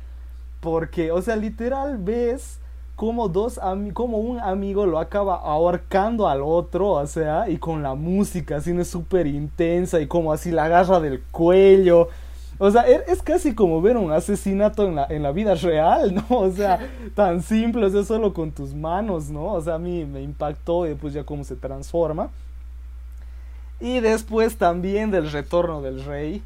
[0.65, 2.59] porque, o sea, literal ves
[2.95, 3.59] como dos
[3.93, 8.71] como un amigo lo acaba ahorcando al otro, o sea, y con la música así
[8.71, 12.09] es súper intensa y como así la agarra del cuello.
[12.57, 16.15] O sea, e, es casi como ver un asesinato en la, en la vida real,
[16.15, 16.25] ¿no?
[16.29, 16.79] O sea,
[17.13, 19.53] tan simple, o sea, solo con tus manos, ¿no?
[19.53, 22.31] O sea, a mí me impactó y después ya cómo se transforma.
[23.79, 26.41] Y después también del retorno del rey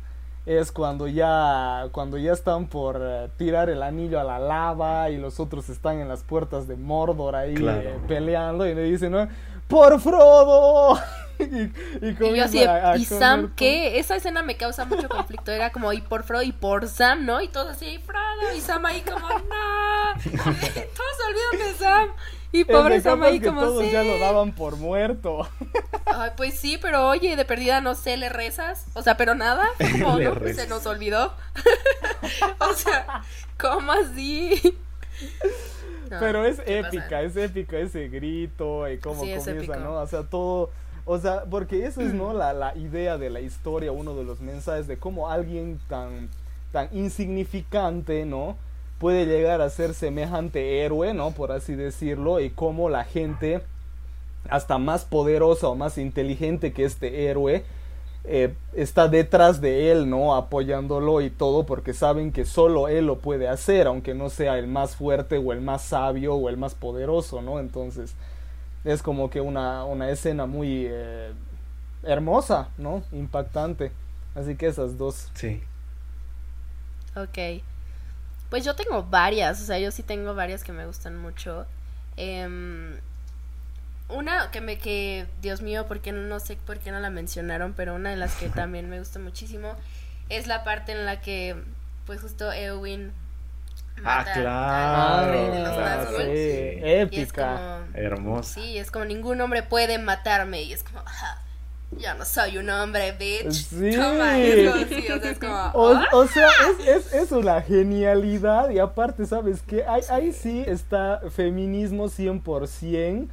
[0.49, 5.17] es cuando ya cuando ya están por eh, tirar el anillo a la lava y
[5.17, 9.27] los otros están en las puertas de Mordor ahí eh, peleando y le dicen ¿no?
[9.67, 10.99] por Frodo
[11.39, 12.65] y, yo así
[12.97, 16.51] y Sam qué esa escena me causa mucho conflicto era como y por Frodo y
[16.51, 21.67] por Sam no y todos así Frodo y Sam ahí como no todos se olvidan
[21.67, 22.09] de Sam
[22.51, 25.47] y pobre Sam ahí como todos ya lo daban por muerto.
[26.05, 28.85] Ay, pues sí, pero oye, de perdida no sé, le rezas.
[28.93, 30.53] O sea, pero nada, ¿cómo no?
[30.53, 31.33] Se nos olvidó.
[32.59, 33.23] o sea,
[33.57, 34.77] ¿cómo así?
[36.09, 39.93] pero es épica, es épica ese grito y cómo comienza, ¿no?
[39.93, 40.71] O sea, todo.
[41.05, 42.33] O sea, porque eso es, ¿no?
[42.39, 46.29] La, la idea de la historia, uno de los mensajes de cómo alguien tan,
[46.71, 48.57] tan insignificante, ¿no?
[48.99, 51.31] Puede llegar a ser semejante héroe, ¿no?
[51.31, 53.61] Por así decirlo, y cómo la gente,
[54.49, 57.63] hasta más poderosa o más inteligente que este héroe,
[58.25, 60.35] eh, está detrás de él, ¿no?
[60.35, 64.67] Apoyándolo y todo, porque saben que solo él lo puede hacer, aunque no sea el
[64.67, 67.59] más fuerte o el más sabio o el más poderoso, ¿no?
[67.59, 68.13] Entonces,
[68.83, 71.31] es como que una, una escena muy eh,
[72.03, 73.01] hermosa, ¿no?
[73.13, 73.91] Impactante.
[74.35, 75.29] Así que esas dos.
[75.33, 75.61] Sí.
[77.15, 77.63] Ok.
[78.49, 81.65] Pues yo tengo varias, o sea, yo sí tengo varias que me gustan mucho.
[82.17, 82.97] Em,
[84.09, 87.95] una que me que, Dios mío, porque no sé por qué no la mencionaron, pero
[87.95, 89.75] una de las que también me gusta muchísimo
[90.29, 91.55] es la parte en la que,
[92.05, 93.11] pues justo Eowyn
[94.03, 98.53] ah, claro, de los ah, sí, épica, hermosa.
[98.55, 100.61] Sí, es como ningún hombre puede matarme.
[100.63, 101.41] Y es como, ajá,
[101.97, 103.51] yo no soy un hombre, bitch.
[103.51, 103.91] Sí.
[103.95, 105.73] Toma,
[106.11, 106.49] o sea,
[106.87, 108.69] es, es, una genialidad.
[108.69, 109.83] Y aparte, ¿sabes qué?
[109.85, 113.27] Ahí, ahí sí está feminismo 100%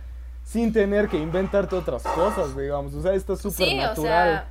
[0.44, 2.94] sin tener que inventarte otras cosas, digamos.
[2.94, 4.46] O sea, está súper sí, natural.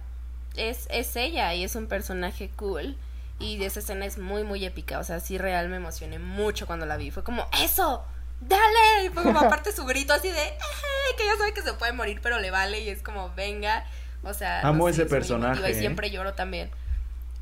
[0.52, 2.96] O sea, es, es ella y es un personaje cool.
[3.40, 5.00] Y esa escena es muy, muy épica.
[5.00, 7.12] O sea, sí, real me emocioné mucho cuando la vi.
[7.12, 8.04] Fue como, ¡eso!
[8.48, 9.06] ¡Dale!
[9.06, 10.54] Y fue como aparte su grito así de,
[11.18, 12.82] que ya sabe que se puede morir, pero le vale.
[12.82, 13.86] Y es como, venga.
[14.24, 15.62] O sea, amo ese personaje.
[15.70, 15.76] Y ¿eh?
[15.76, 16.70] siempre lloro también.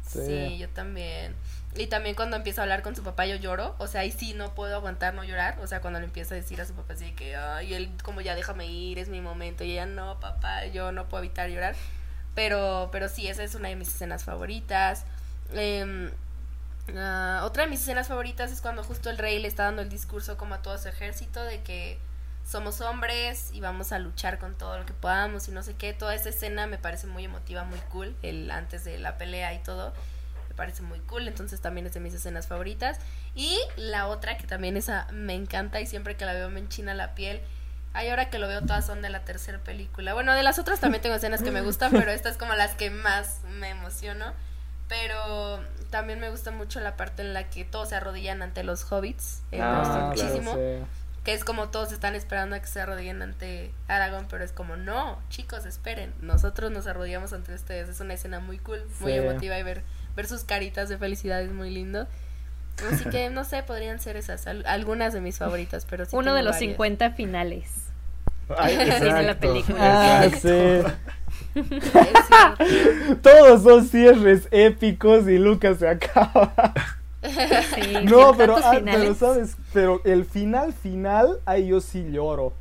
[0.07, 0.57] Sí.
[0.57, 1.33] yo también.
[1.75, 4.33] Y también cuando empieza a hablar con su papá yo lloro, o sea, ahí sí
[4.35, 6.93] no puedo aguantar no llorar, o sea, cuando le empieza a decir a su papá
[6.93, 10.67] así que, ay, él como ya déjame ir, es mi momento, y ella no, papá,
[10.67, 11.75] yo no puedo evitar llorar,
[12.35, 15.05] pero, pero sí, esa es una de mis escenas favoritas.
[15.53, 16.11] Em,
[16.97, 19.89] ah, otra de mis escenas favoritas es cuando justo el rey le está dando el
[19.89, 21.99] discurso como a todo su ejército de que
[22.45, 25.93] somos hombres y vamos a luchar con todo lo que podamos y no sé qué.
[25.93, 29.59] Toda esa escena me parece muy emotiva, muy cool, el antes de la pelea y
[29.59, 29.93] todo.
[30.49, 32.99] Me parece muy cool, entonces también es de mis escenas favoritas.
[33.33, 36.93] Y la otra que también esa me encanta y siempre que la veo me enchina
[36.93, 37.41] la piel.
[37.93, 40.13] Ay, ahora que lo veo todas son de la tercera película.
[40.13, 42.75] Bueno, de las otras también tengo escenas que me gustan, pero esta es como las
[42.75, 44.33] que más me emociono.
[44.87, 48.91] Pero también me gusta mucho la parte en la que todos se arrodillan ante los
[48.91, 49.43] hobbits.
[49.51, 50.57] Eh, me gusta ah, muchísimo
[51.23, 54.75] que es como todos están esperando a que se arrodillen ante Aragón, pero es como,
[54.75, 59.57] no, chicos, esperen, nosotros nos arrodillamos ante ustedes, es una escena muy cool, muy emotiva
[59.57, 59.83] y ver,
[60.15, 62.07] ver sus caritas de felicidad es muy lindo.
[62.91, 66.43] Así que, no sé, podrían ser esas, algunas de mis favoritas, pero sí Uno de
[66.43, 67.71] los 50 finales.
[68.57, 70.23] Ay, de la película.
[70.23, 70.81] Ah, sí.
[73.21, 76.53] Todos son cierres épicos y Lucas se acaba.
[78.03, 82.53] no, pero, ah, pero sabes, pero el final final, ahí yo sí lloro.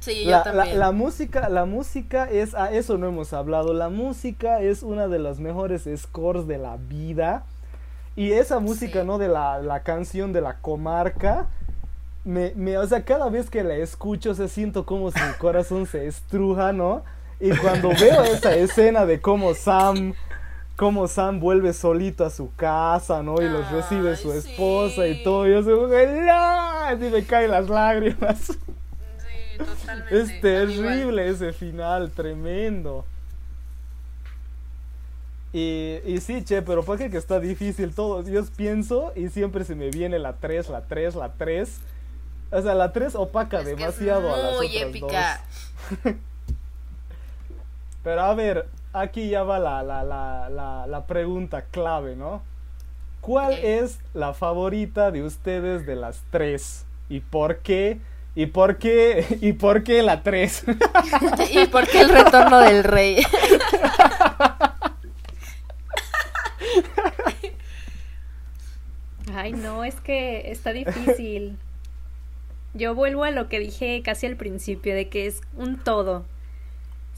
[0.00, 0.78] Sí, la, yo también.
[0.78, 5.18] La, música, la música es, a eso no hemos hablado, la música es una de
[5.18, 7.44] las mejores scores de la vida.
[8.14, 9.16] Y esa música, ¿no?
[9.16, 11.46] De la, la, canción de la comarca.
[12.24, 15.86] Me, me, o sea, cada vez que la escucho, se siento como si mi corazón
[15.86, 17.02] se estruja, ¿no?
[17.42, 20.14] Y cuando veo esa escena de cómo Sam,
[20.76, 23.42] cómo Sam vuelve solito a su casa, ¿no?
[23.42, 25.74] Y los recibe su esposa y todo, yo soy
[26.92, 28.38] y me caen las lágrimas.
[28.46, 30.20] Sí, totalmente.
[30.20, 33.04] Es terrible ese final, tremendo.
[35.52, 38.22] Y, y sí, che, pero para que está difícil todo.
[38.22, 41.80] Yo pienso y siempre se me viene la 3, la 3, la 3.
[42.52, 45.40] O sea, la 3 opaca demasiado a las otras épica.
[46.04, 46.14] dos.
[48.02, 52.42] pero a ver, aquí ya va la, la, la, la pregunta clave, ¿no?
[53.20, 56.86] ¿Cuál es la favorita de ustedes de las tres?
[57.08, 58.00] ¿Y por qué?
[58.34, 59.38] ¿Y por qué?
[59.40, 60.64] ¿Y por qué la 3?
[61.52, 63.22] ¿Y por qué el retorno del rey?
[69.34, 71.58] Ay, no, es que está difícil.
[72.74, 76.24] Yo vuelvo a lo que dije casi al principio, de que es un todo.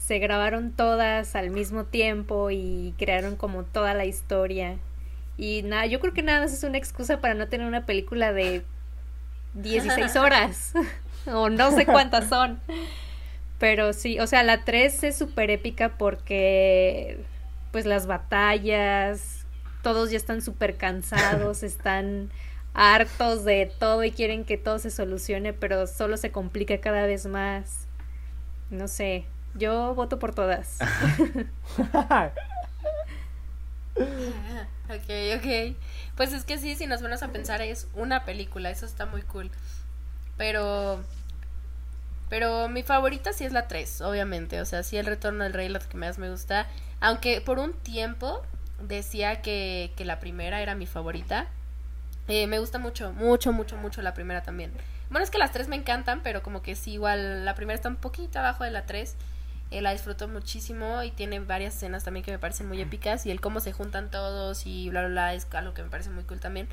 [0.05, 4.77] Se grabaron todas al mismo tiempo y crearon como toda la historia.
[5.35, 8.31] Y nada, yo creo que nada más es una excusa para no tener una película
[8.31, 8.63] de
[9.55, 10.73] 16 horas.
[11.25, 12.59] o no sé cuántas son.
[13.57, 17.17] Pero sí, o sea, la 3 es súper épica porque
[17.71, 19.47] pues las batallas,
[19.81, 22.29] todos ya están súper cansados, están
[22.75, 27.25] hartos de todo y quieren que todo se solucione, pero solo se complica cada vez
[27.25, 27.87] más.
[28.69, 29.25] No sé,
[29.55, 30.79] yo voto por todas.
[33.95, 35.75] ok, ok.
[36.15, 39.21] Pues es que sí, si nos vamos a pensar es una película, eso está muy
[39.23, 39.49] cool.
[40.37, 41.01] Pero
[42.29, 44.61] pero mi favorita sí es la 3, obviamente.
[44.61, 46.67] O sea, sí el retorno del rey la que más me gusta.
[46.99, 48.41] Aunque por un tiempo
[48.81, 51.47] decía que, que la primera era mi favorita.
[52.27, 54.71] Eh, me gusta mucho, mucho, mucho, mucho la primera también.
[55.09, 57.89] Bueno, es que las tres me encantan, pero como que sí, igual la primera está
[57.89, 59.15] un poquito abajo de la tres.
[59.71, 63.31] Eh, la disfruto muchísimo y tiene varias escenas también que me parecen muy épicas y
[63.31, 66.23] el cómo se juntan todos y bla, bla, bla, es algo que me parece muy
[66.23, 66.67] cool también.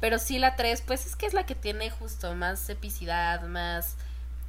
[0.00, 3.96] Pero sí la 3, pues es que es la que tiene justo más epicidad, más...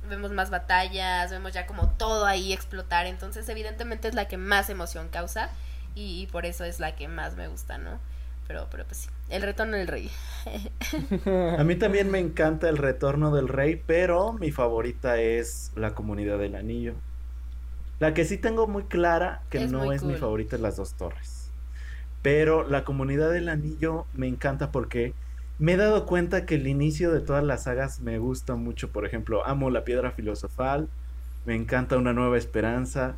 [0.10, 4.70] Vemos más batallas, vemos ya como todo ahí explotar, entonces evidentemente es la que más
[4.70, 5.50] emoción causa
[5.96, 8.00] y, por eso es la que más me gusta, ¿no?
[8.48, 10.12] Pero, pero pues sí, el retorno del rey.
[11.58, 16.38] A mí también me encanta el retorno del rey, pero mi favorita es la comunidad
[16.38, 16.96] del anillo.
[18.04, 21.50] La que sí tengo muy clara que no es mi favorita es las dos torres.
[22.22, 25.14] Pero la comunidad del anillo me encanta porque
[25.58, 28.90] me he dado cuenta que el inicio de todas las sagas me gusta mucho.
[28.90, 30.90] Por ejemplo, amo la piedra filosofal,
[31.46, 33.16] me encanta una nueva esperanza,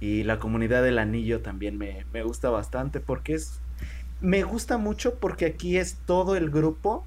[0.00, 3.60] y la comunidad del anillo también me, gusta bastante porque es...
[4.20, 7.06] Me gusta mucho porque aquí es todo el grupo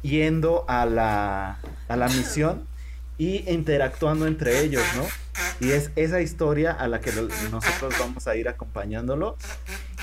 [0.00, 2.66] yendo a la, a la misión
[3.22, 5.04] y interactuando entre ellos, ¿no?
[5.64, 7.12] Y es esa historia a la que
[7.52, 9.36] nosotros vamos a ir acompañándolo.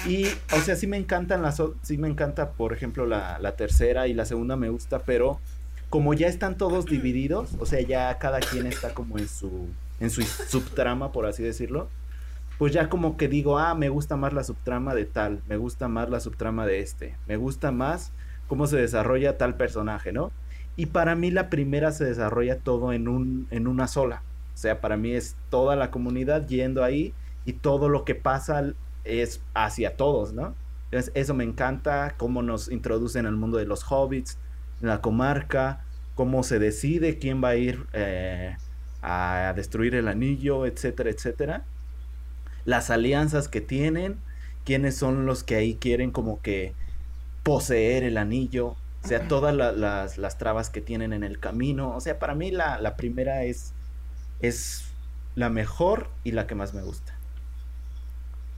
[0.08, 4.08] Y, o sea, sí me encantan las, sí me encanta, por ejemplo, la, la tercera
[4.08, 5.42] y la segunda me gusta, pero
[5.90, 9.68] como ya están todos divididos, o sea, ya cada quien está como en su
[10.00, 11.90] en su subtrama, por así decirlo,
[12.58, 15.90] pues ya como que digo, ah, me gusta más la subtrama de tal, me gusta
[15.90, 18.14] más la subtrama de este, me gusta más
[18.48, 20.32] cómo se desarrolla tal personaje, ¿no?
[20.80, 24.24] Y para mí la primera se desarrolla todo en, un, en una sola.
[24.54, 28.64] O sea, para mí es toda la comunidad yendo ahí y todo lo que pasa
[29.04, 30.56] es hacia todos, ¿no?
[30.86, 34.38] Entonces, eso me encanta, cómo nos introducen al mundo de los hobbits,
[34.80, 35.84] la comarca,
[36.16, 38.56] cómo se decide quién va a ir eh,
[39.02, 41.66] a destruir el anillo, etcétera, etcétera.
[42.64, 44.16] Las alianzas que tienen,
[44.64, 46.74] quiénes son los que ahí quieren como que
[47.44, 51.96] poseer el anillo, o sea, todas las, las, trabas que tienen en el camino.
[51.96, 53.74] O sea, para mí la, la primera es,
[54.42, 54.92] es
[55.36, 57.14] la mejor y la que más me gusta.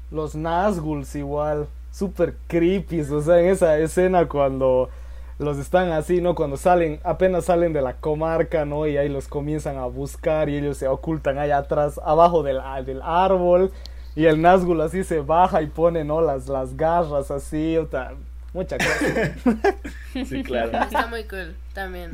[0.09, 4.89] Los Nazguls igual, super creepy, o sea, en esa escena cuando
[5.37, 6.35] los están así, ¿no?
[6.35, 8.87] Cuando salen, apenas salen de la comarca, ¿no?
[8.87, 13.01] Y ahí los comienzan a buscar y ellos se ocultan allá atrás, abajo del, del
[13.01, 13.71] árbol.
[14.15, 16.21] Y el Nazgul así se baja y pone, ¿no?
[16.21, 18.17] Las, las garras así, o tal.
[18.53, 19.35] Mucha cosa.
[20.25, 20.77] sí, claro.
[20.83, 22.13] Está muy cool, también.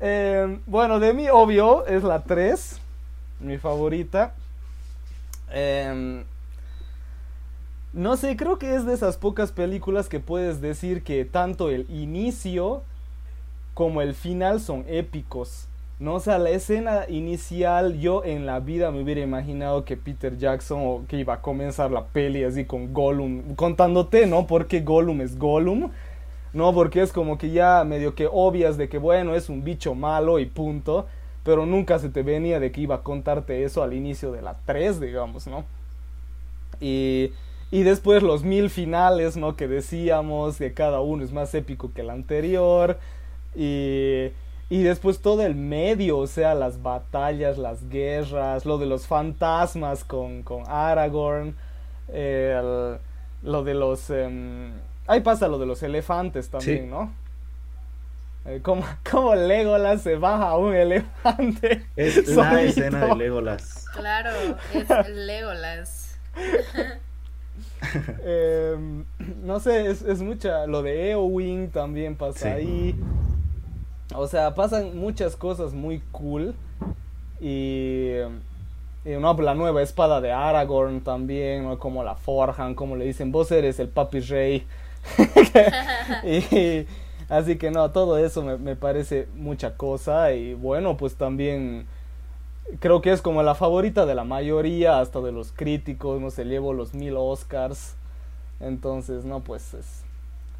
[0.00, 2.80] Eh, bueno, de mí, obvio, es la 3,
[3.40, 4.34] mi favorita.
[5.50, 6.24] Eh,
[7.94, 11.86] no sé, creo que es de esas pocas películas que puedes decir que tanto el
[11.88, 12.82] inicio
[13.72, 15.68] como el final son épicos,
[16.04, 20.36] No, o sea, la escena inicial, yo en la vida me hubiera imaginado que Peter
[20.36, 24.46] Jackson o que iba a comenzar la peli así con Gollum, contándote, ¿no?
[24.46, 25.92] Porque Gollum es Gollum,
[26.52, 26.74] ¿no?
[26.74, 30.38] Porque es como que ya medio que obvias de que, bueno, es un bicho malo
[30.38, 31.06] y punto,
[31.42, 34.58] pero nunca se te venía de que iba a contarte eso al inicio de la
[34.66, 35.64] 3, digamos, ¿no?
[36.82, 37.32] Y,
[37.70, 39.56] y después los mil finales, ¿no?
[39.56, 42.98] Que decíamos que cada uno es más épico que el anterior
[43.56, 44.32] y
[44.74, 50.02] y después todo el medio, o sea, las batallas, las guerras, lo de los fantasmas
[50.02, 51.54] con, con Aragorn,
[52.08, 54.10] lo de los...
[54.10, 54.72] Em,
[55.06, 57.12] ahí pasa lo de los elefantes también, ¿no?
[58.46, 61.86] Eh, como, como, Legolas se baja a un elefante.
[61.94, 63.84] Es la escena de Legolas.
[63.94, 64.30] Claro,
[64.72, 66.18] es Legolas.
[68.24, 69.04] Em,
[69.44, 70.66] no sé, es, es, mucha.
[70.66, 72.98] Lo de Eowyn también pasa ahí.
[74.12, 76.54] O sea, pasan muchas cosas muy cool.
[77.40, 78.10] Y,
[79.04, 81.78] y no, la nueva espada de Aragorn también, ¿no?
[81.78, 84.66] como la forjan, como le dicen, vos eres el papi rey.
[86.24, 86.86] y,
[87.28, 90.32] así que no, todo eso me, me, parece mucha cosa.
[90.32, 91.86] Y bueno, pues también
[92.80, 96.44] creo que es como la favorita de la mayoría, hasta de los críticos, no sé,
[96.44, 97.96] llevo los mil Oscars.
[98.60, 100.02] Entonces, no, pues es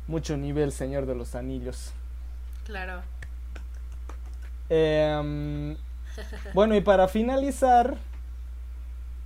[0.07, 1.93] mucho nivel, Señor de los Anillos.
[2.65, 3.03] Claro.
[4.71, 5.77] Eh,
[6.53, 7.97] bueno, y para finalizar,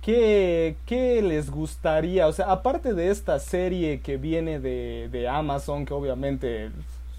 [0.01, 2.27] ¿qué, ¿qué, les gustaría?
[2.27, 6.71] O sea, aparte de esta serie que viene de, de, Amazon, que obviamente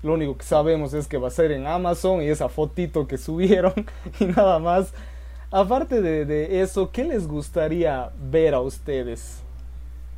[0.02, 3.18] lo único que sabemos es que va a ser en Amazon y esa fotito que
[3.18, 3.74] subieron
[4.20, 4.92] y nada más.
[5.52, 9.42] Aparte de, de eso, ¿qué les gustaría ver a ustedes?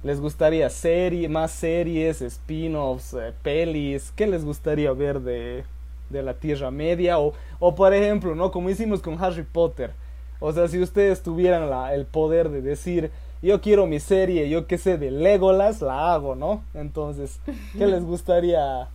[0.03, 4.12] ¿Les gustaría serie, más series, spin-offs, eh, pelis?
[4.15, 5.65] ¿Qué les gustaría ver de,
[6.12, 8.52] de la Tierra Media o, o por ejemplo, ¿no?
[8.52, 9.93] Como hicimos con Harry Potter.
[10.39, 13.10] O sea, si ustedes tuvieran la, el poder de decir,
[13.43, 16.62] yo quiero mi serie, yo qué sé, de Legolas, la hago, ¿no?
[16.74, 17.40] Entonces,
[17.76, 18.89] ¿qué les gustaría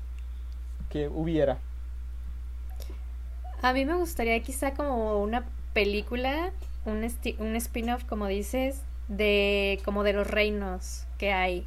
[0.89, 1.57] que hubiera?
[3.61, 6.51] A mí me gustaría quizá como una película,
[6.85, 7.05] un,
[7.39, 11.65] un spin-off, como dices, de como de los reinos que hay.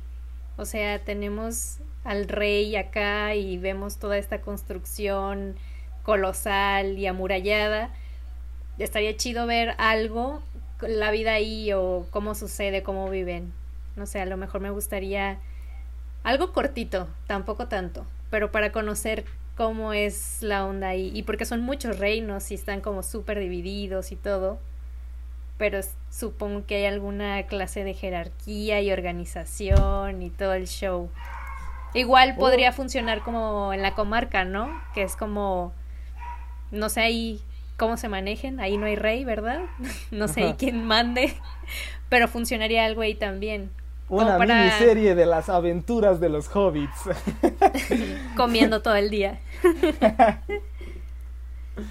[0.57, 5.57] O sea, tenemos al rey acá y vemos toda esta construcción
[6.03, 7.91] colosal y amurallada.
[8.79, 10.43] Estaría chido ver algo,
[10.81, 13.53] la vida ahí o cómo sucede, cómo viven.
[13.97, 15.39] No sé, a lo mejor me gustaría
[16.23, 19.25] algo cortito, tampoco tanto, pero para conocer
[19.57, 21.11] cómo es la onda ahí.
[21.15, 24.59] Y porque son muchos reinos y están como súper divididos y todo.
[25.59, 31.11] Pero supongo que hay alguna clase de jerarquía y organización y todo el show.
[31.95, 32.41] Igual oh.
[32.41, 34.71] podría funcionar como en la comarca, ¿no?
[34.95, 35.73] Que es como,
[36.71, 37.41] no sé ahí
[37.77, 39.61] cómo se manejen, ahí no hay rey, ¿verdad?
[40.11, 41.35] no sé quién mande,
[42.09, 43.71] pero funcionaría algo ahí también.
[44.09, 47.09] Una miniserie de las aventuras de los hobbits.
[48.37, 49.39] Comiendo todo el día.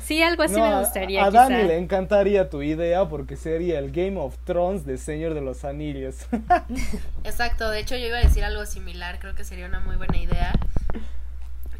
[0.04, 1.26] Sí, algo así me gustaría.
[1.26, 5.42] A, Dani le encantaría tu idea porque sería el Game of Thrones de Señor de
[5.42, 6.28] los Anillos.
[7.24, 10.18] Exacto, de hecho yo iba a decir algo similar, creo que sería una muy buena
[10.18, 10.54] idea.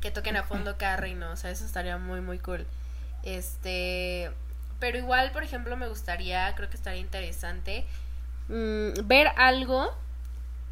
[0.02, 2.66] Que toquen a fondo cada reino, o sea, eso estaría muy, muy cool.
[3.24, 4.32] Este,
[4.80, 7.86] pero igual, por ejemplo, me gustaría, creo que estaría interesante
[8.48, 9.94] mm, ver algo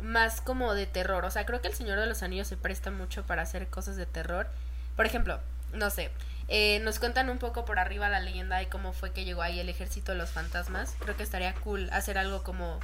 [0.02, 1.26] más como de terror.
[1.26, 3.98] O sea, creo que el Señor de los Anillos se presta mucho para hacer cosas
[3.98, 4.48] de terror.
[4.95, 5.40] Por ejemplo,
[5.74, 6.10] no sé,
[6.49, 9.60] eh, nos cuentan un poco por arriba la leyenda y cómo fue que llegó ahí
[9.60, 10.95] el ejército de los fantasmas.
[10.99, 12.80] Creo que estaría cool hacer algo como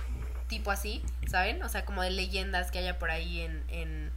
[0.47, 1.63] tipo así, ¿saben?
[1.63, 4.11] O sea, como de leyendas que haya por ahí en, en,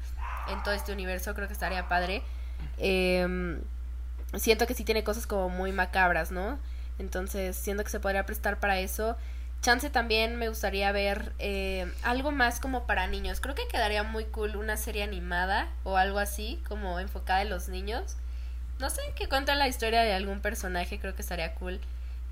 [0.49, 1.35] en todo este universo.
[1.35, 2.23] Creo que estaría padre.
[2.79, 3.61] Em,
[4.35, 6.59] siento que sí tiene cosas como muy macabras, ¿no?
[6.99, 9.17] Entonces, siento que se podría prestar para eso.
[9.63, 13.41] Chance también me gustaría ver eh, algo más como para niños.
[13.41, 17.69] Creo que quedaría muy cool una serie animada o algo así, como enfocada en los
[17.69, 18.17] niños
[18.79, 21.81] no sé, que cuenta la historia de algún personaje, creo que estaría cool.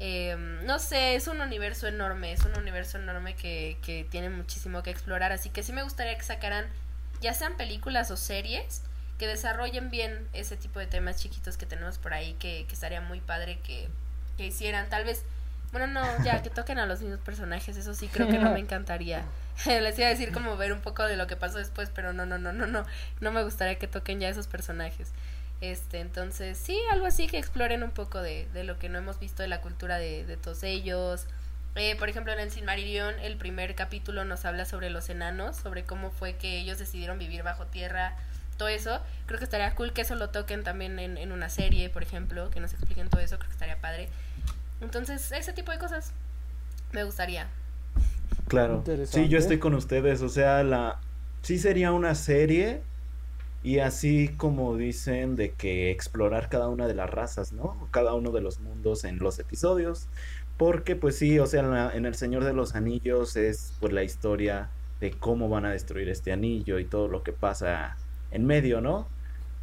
[0.00, 4.82] Em, no sé, es un universo enorme, es un universo enorme que, que tiene muchísimo
[4.82, 6.66] que explorar, así que sí me gustaría que sacaran,
[7.20, 8.82] ya sean películas o series,
[9.18, 13.00] que desarrollen bien ese tipo de temas chiquitos que tenemos por ahí, que, que estaría
[13.00, 13.88] muy padre que,
[14.36, 15.24] que hicieran, tal vez,
[15.70, 18.58] bueno, no, ya, que toquen a los mismos personajes, eso sí creo que no me
[18.60, 19.24] encantaría.
[19.66, 22.26] Les iba a decir como ver un poco de lo que pasó después, pero no,
[22.26, 22.84] no, no, no, no,
[23.20, 25.12] no me gustaría que toquen ya esos personajes.
[25.70, 29.18] Este, entonces, sí, algo así que exploren un poco de, de lo que no hemos
[29.18, 31.26] visto de la cultura de, de todos ellos.
[31.74, 35.84] Eh, por ejemplo, en el Silmarillion, el primer capítulo nos habla sobre los enanos, sobre
[35.84, 38.14] cómo fue que ellos decidieron vivir bajo tierra
[38.58, 39.00] todo eso.
[39.26, 42.50] Creo que estaría cool que eso lo toquen también en, en una serie, por ejemplo,
[42.50, 44.08] que nos expliquen todo eso, creo que estaría padre.
[44.80, 46.12] Entonces, ese tipo de cosas
[46.92, 47.48] me gustaría.
[48.48, 48.84] Claro.
[49.06, 51.00] Sí, yo estoy con ustedes, o sea, la
[51.42, 52.82] sí sería una serie
[53.64, 57.88] y así como dicen de que explorar cada una de las razas, ¿no?
[57.90, 60.06] Cada uno de los mundos en los episodios.
[60.58, 64.68] Porque pues sí, o sea, en, El Señor de los Anillos es pues la historia
[65.00, 67.96] de cómo van a destruir este anillo y todo lo que pasa
[68.30, 69.08] en medio, ¿no?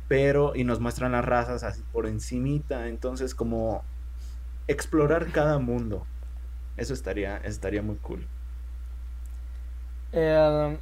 [0.08, 3.84] Pero, y nos muestran las razas así por encimita, entonces como
[4.68, 6.08] explorar cada mundo.
[6.76, 8.26] Eso estaría, estaría muy cool.
[10.12, 10.78] Eh,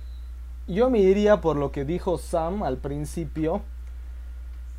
[0.74, 3.62] yo me iría por lo que dijo Sam al principio.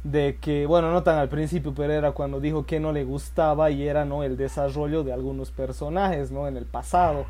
[0.03, 3.71] De que, bueno, no tan al principio, pero era cuando dijo que no le gustaba
[3.71, 4.23] y era, ¿no?
[4.23, 6.49] El desarrollo de algunos personajes, ¿no?
[6.49, 7.27] En el pasado.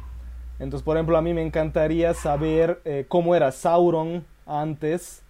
[0.60, 5.24] Entonces, por ejemplo, a mí me encantaría saber eh, cómo era Sauron antes.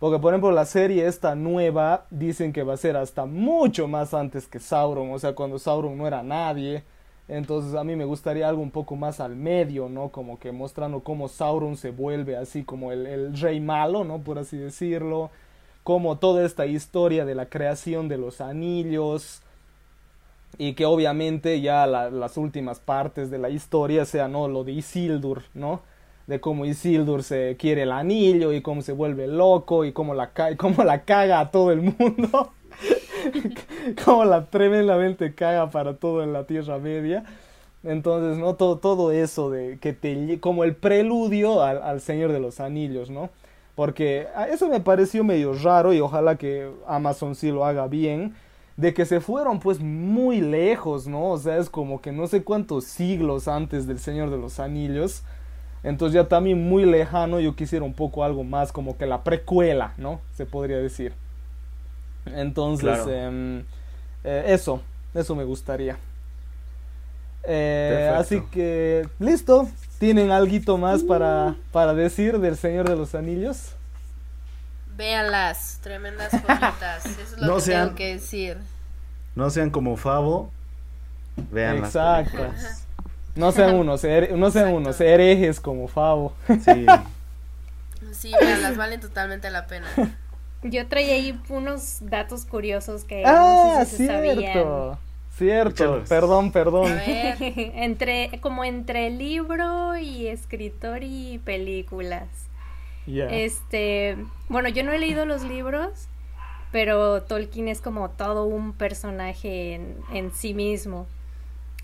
[0.00, 4.14] Porque, por ejemplo, la serie esta nueva dicen que va a ser hasta mucho más
[4.14, 5.12] antes que Sauron.
[5.12, 6.82] O sea, cuando Sauron no era nadie.
[7.30, 10.08] Entonces a mí me gustaría algo un poco más al medio, ¿no?
[10.08, 14.18] Como que mostrando cómo Sauron se vuelve así como el, rey malo, ¿no?
[14.18, 15.30] Por así decirlo.
[15.84, 19.42] Como toda esta historia de la creación de los anillos.
[20.58, 24.48] Y que obviamente ya las últimas partes de la historia sea, ¿no?
[24.48, 25.82] Lo de Isildur, ¿no?
[26.26, 30.32] De cómo Isildur se quiere el anillo y cómo se vuelve loco y cómo la,
[30.58, 32.52] cómo la caga a todo el mundo.
[34.04, 37.24] como la tremendamente caga para todo en la Tierra Media.
[37.82, 38.54] Entonces, ¿no?
[38.54, 43.30] Todo, todo eso de que te como el preludio al, Señor de los Anillos, ¿no?
[43.74, 48.34] Porque eso me pareció medio raro y ojalá que Amazon sí lo haga bien.
[48.76, 51.30] De que se fueron pues muy lejos, ¿no?
[51.30, 55.22] O sea, es como que no sé cuántos siglos antes del Señor de los Anillos.
[55.82, 59.94] Entonces ya también muy lejano yo quisiera un poco algo más como que la precuela,
[59.96, 60.20] ¿no?
[60.32, 61.14] Se podría decir.
[62.26, 63.64] Entonces, em,
[64.24, 64.82] eh, eso,
[65.14, 65.96] eso me gustaría.
[67.44, 69.68] Eh, así que, listo.
[69.98, 73.74] ¿Tienen algo más para, para decir del Señor de los Anillos?
[74.96, 77.04] Véanlas, tremendas joyitas.
[77.04, 78.56] Eso es lo que tengo que decir.
[79.34, 80.50] No sean como Favo.
[81.50, 82.38] Vean Exacto.
[83.36, 84.02] No sean unos,
[84.36, 86.34] no sean unos herejes como Favo.
[86.48, 86.84] Sí.
[88.12, 89.86] Sí, veanlas, valen totalmente la pena.
[90.62, 94.98] Yo traía ahí unos datos curiosos que ah, no sé si cierto.
[95.36, 97.00] Cierto, perdón, perdón.
[97.06, 102.28] entre, como entre libro y escritor y películas.
[103.06, 104.16] Este,
[104.48, 106.08] bueno, yo no he leído los libros,
[106.70, 111.06] pero Tolkien es como todo un personaje en, en sí mismo.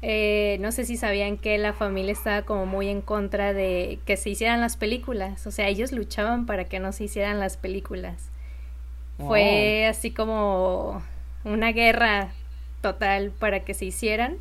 [0.03, 4.17] Eh, no sé si sabían que la familia estaba como muy en contra de que
[4.17, 5.47] se hicieran las películas.
[5.47, 8.29] O sea, ellos luchaban para que no se hicieran las películas.
[9.19, 11.03] Fue así como
[11.45, 12.33] una guerra
[12.83, 14.39] total para que se hicieran.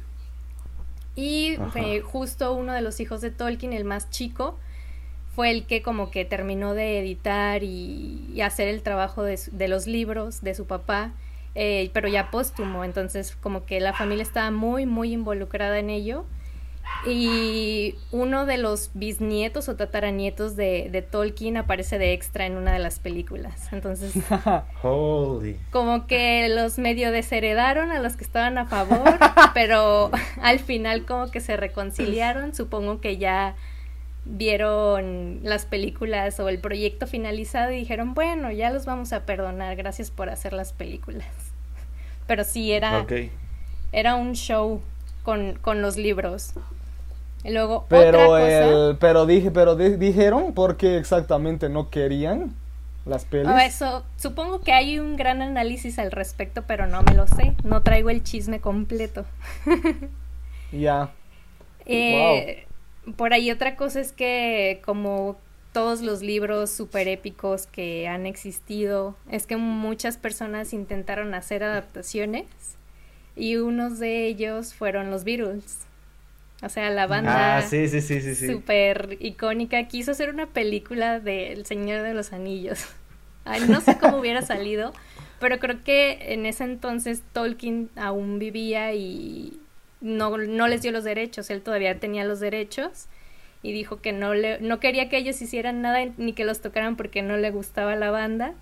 [1.16, 1.58] Y
[2.04, 4.60] justo uno de los hijos de Tolkien, el más chico,
[5.34, 9.88] fue el que como que terminó de editar y, hacer el trabajo de, de, los
[9.88, 11.12] libros de su papá,
[11.56, 12.84] eh, pero ya póstumo.
[12.84, 16.26] Entonces como que la familia estaba muy, muy involucrada en ello.
[17.08, 22.74] Y uno de los bisnietos o tataranietos de, de, Tolkien aparece de extra en una
[22.74, 23.72] de las películas.
[23.72, 24.14] Entonces,
[25.72, 29.20] como que los medio desheredaron a los que estaban a favor,
[29.54, 30.10] pero
[30.42, 32.56] al final como que se reconciliaron.
[32.56, 33.56] Supongo que ya
[34.26, 39.76] vieron las películas o el proyecto finalizado y dijeron, bueno, ya los vamos a perdonar,
[39.76, 41.28] gracias por hacer las películas.
[42.26, 43.06] Pero sí, era,
[43.92, 44.82] era un show
[45.26, 46.54] con, con los libros
[47.52, 52.56] luego, pero el, pero dije, pero dijeron porque exactamente no querían
[53.06, 53.52] las pelis.
[53.52, 57.54] Oh, eso, supongo que hay un gran análisis al respecto, pero no me lo sé.
[57.64, 59.26] No traigo el chisme completo.
[60.72, 61.12] Ya.
[61.86, 62.66] Eh,
[63.16, 65.38] por ahí otra cosa es que como
[65.72, 72.46] todos los libros super épicos que han existido, es que muchas personas intentaron hacer adaptaciones
[73.36, 75.80] y unos de ellos fueron los Beatles.
[76.62, 81.20] O sea, la banda ah, sí, sí, sí, sí, súper icónica quiso hacer una película
[81.20, 82.86] de El Señor de los Anillos.
[83.46, 84.94] Ay, no sé cómo hubiera salido,
[85.40, 89.60] pero creo que en ese entonces Tolkien aún vivía y
[90.02, 93.06] no, no les dio los derechos, él todavía tenía los derechos
[93.62, 96.96] y dijo que no, le, no quería que ellos hicieran nada ni que los tocaran
[96.96, 98.54] porque no le gustaba la banda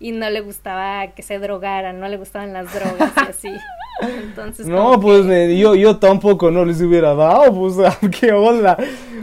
[0.00, 3.48] y no le gustaba que se drogaran, no le gustaban las drogas y así.
[4.00, 7.76] Entonces, no, pues yo, yo tampoco no les hubiera dado, pues,
[8.20, 8.76] qué onda.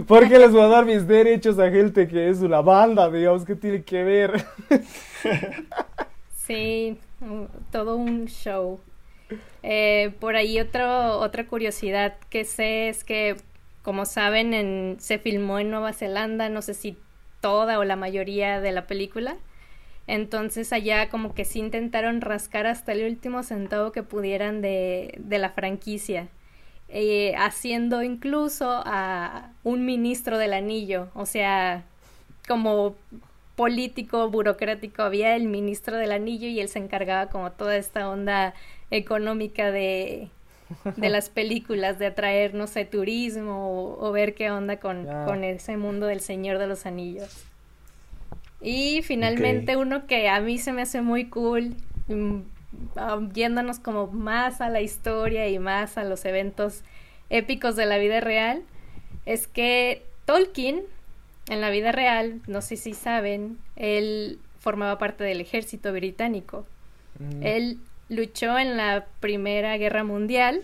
[0.07, 3.45] ¿Por qué les voy a dar mis derechos a gente que es una banda, digamos,
[3.45, 4.45] que tiene que ver?
[6.49, 6.97] Sí,
[7.71, 8.79] todo un show.
[9.61, 13.37] Eh, por ahí otro, otra curiosidad que sé es que,
[13.83, 16.97] como saben, en, se filmó en Nueva Zelanda, no sé si
[17.39, 19.37] toda o la mayoría de la película.
[20.09, 25.37] Entonces allá como que sí intentaron rascar hasta el último centavo que pudieran de, de
[25.37, 26.29] la franquicia.
[26.87, 31.83] Eh, haciendo incluso a un ministro del anillo, o sea,
[32.47, 32.95] como
[33.55, 38.55] político, burocrático, había el ministro del anillo y él se encargaba como toda esta onda
[38.89, 40.29] económica de,
[40.95, 45.77] de las películas, de atraer, no sé, turismo o, ver qué onda con, con, ese
[45.77, 47.48] mundo del Señor de los Anillos.
[48.61, 51.75] Y finalmente uno que a mí se me hace muy cool,
[52.07, 52.39] mm,
[52.95, 56.83] Um, yéndonos como más a la historia y más a los eventos
[57.29, 58.61] épicos de la vida real,
[59.25, 60.83] es que Tolkien,
[61.49, 66.65] en la vida real, no sé si saben, él formaba parte del ejército británico.
[67.17, 67.43] Mm.
[67.43, 70.61] Él luchó en la Primera Guerra Mundial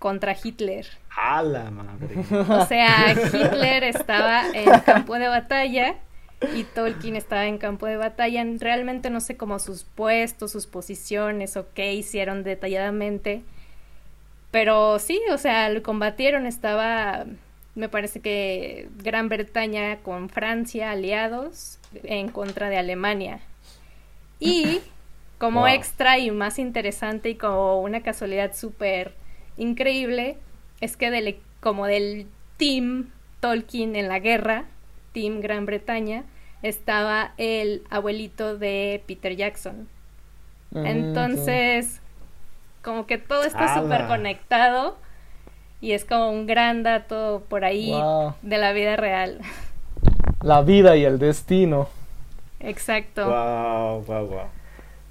[0.00, 0.86] contra Hitler.
[1.10, 2.16] ¡A la madre!
[2.48, 5.94] O sea, Hitler estaba en el campo de batalla
[6.54, 8.44] y Tolkien estaba en campo de batalla.
[8.58, 13.42] Realmente no sé cómo sus puestos, sus posiciones o qué hicieron detalladamente.
[14.50, 16.46] Pero sí, o sea, lo combatieron.
[16.46, 17.26] Estaba,
[17.74, 23.40] me parece que Gran Bretaña con Francia aliados en contra de Alemania.
[24.38, 24.80] Y
[25.38, 29.12] como extra y más interesante y como una casualidad súper
[29.56, 30.36] increíble,
[30.80, 33.10] es que del, como del team
[33.40, 34.66] Tolkien en la guerra,
[35.12, 36.24] Team Gran Bretaña,
[36.62, 39.88] estaba el abuelito de Peter Jackson.
[40.70, 42.00] Mm, Entonces,
[42.82, 44.96] como que todo está súper conectado
[45.80, 47.92] y es como un gran dato por ahí
[48.42, 49.40] de la vida real.
[50.42, 51.88] La vida y el destino.
[52.60, 53.26] Exacto.
[53.26, 54.40] Wow, wow, wow.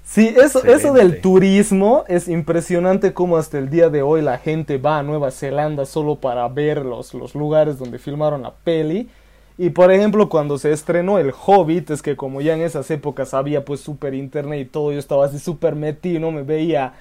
[0.04, 4.78] Sí, eso, eso del turismo es impresionante como hasta el día de hoy la gente
[4.78, 9.10] va a Nueva Zelanda solo para ver los, los lugares donde filmaron la peli
[9.58, 13.34] y por ejemplo, cuando se estrenó El Hobbit, es que como ya en esas épocas
[13.34, 16.30] había pues super internet y todo, yo estaba así súper metido, ¿no?
[16.30, 16.94] me veía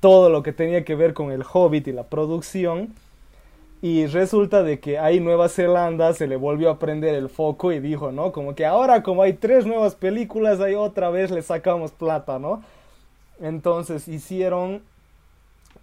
[0.00, 2.92] todo lo que tenía que ver con El Hobbit y la producción.
[3.80, 7.80] Y resulta de que ahí Nueva Zelanda se le volvió a prender el foco y
[7.80, 8.30] dijo, ¿no?
[8.30, 12.62] Como que ahora como hay tres nuevas películas, ahí otra vez le sacamos plata, ¿no?
[13.40, 14.82] Entonces hicieron,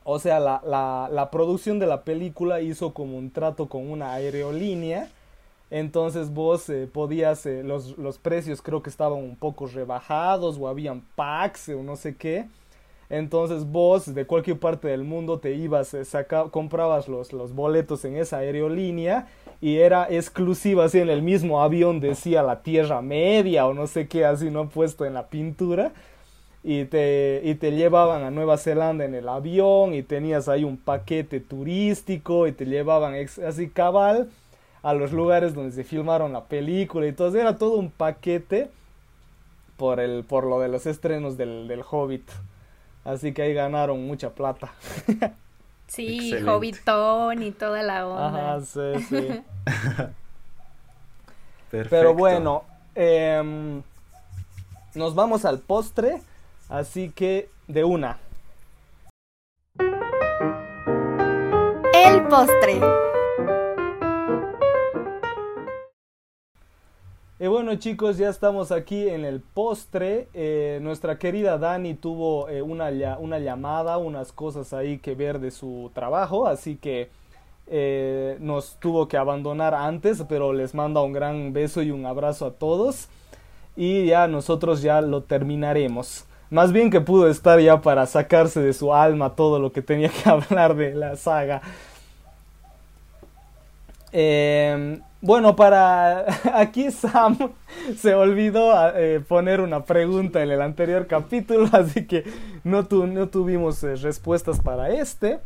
[0.06, 4.14] o sea, la, la, la producción de la película hizo como un trato con una
[4.14, 5.10] aerolínea
[5.72, 10.68] entonces vos eh, podías, eh, los, los, precios creo que estaban un poco rebajados o
[10.68, 12.48] habían packs o no sé qué.
[13.10, 16.04] Entonces vos de cualquier parte del mundo te ibas, eh,
[16.52, 19.28] comprabas los, los boletos en esa aerolínea
[19.62, 24.08] y era exclusiva, así en el mismo avión decía la Tierra Media o no sé
[24.08, 25.92] qué, así no puesto en la pintura.
[26.62, 30.78] Y te, y te llevaban a Nueva Zelanda en el avión y tenías ahí un
[30.78, 33.16] paquete turístico y te llevaban
[33.46, 34.30] así cabal
[34.82, 37.38] a los lugares donde se filmaron la película y todo.
[37.38, 38.70] Era todo un paquete
[39.78, 42.30] por, el, por lo de los estrenos del, del Hobbit.
[43.06, 44.72] Así que ahí ganaron mucha plata.
[45.90, 48.58] Sí, Hobbitón y toda la onda.
[48.58, 49.44] Ajá, sí, sí.
[51.90, 53.82] Pero bueno, em,
[54.94, 56.22] nos vamos al postre,
[56.70, 58.20] así que de una.
[61.94, 63.09] El postre.
[67.42, 70.28] Y bueno chicos, ya estamos aquí en el postre.
[70.34, 75.50] Eh, nuestra querida Dani tuvo eh, una, una, llamada, unas cosas ahí que ver de
[75.52, 77.10] su trabajo, así que
[77.68, 82.46] eh, nos tuvo que abandonar antes, pero les manda un gran beso y un abrazo
[82.46, 83.08] a todos.
[83.78, 86.26] Y ya nosotros ya lo terminaremos.
[86.50, 90.10] Más bien que pudo estar ya para sacarse de su alma todo lo que tenía
[90.10, 91.62] que hablar de la saga.
[94.12, 97.38] Eh, bueno, para aquí Sam
[97.98, 102.24] se olvidó eh, poner una pregunta en el anterior capítulo, así que
[102.64, 105.40] no, no tuvimos eh, respuestas para este,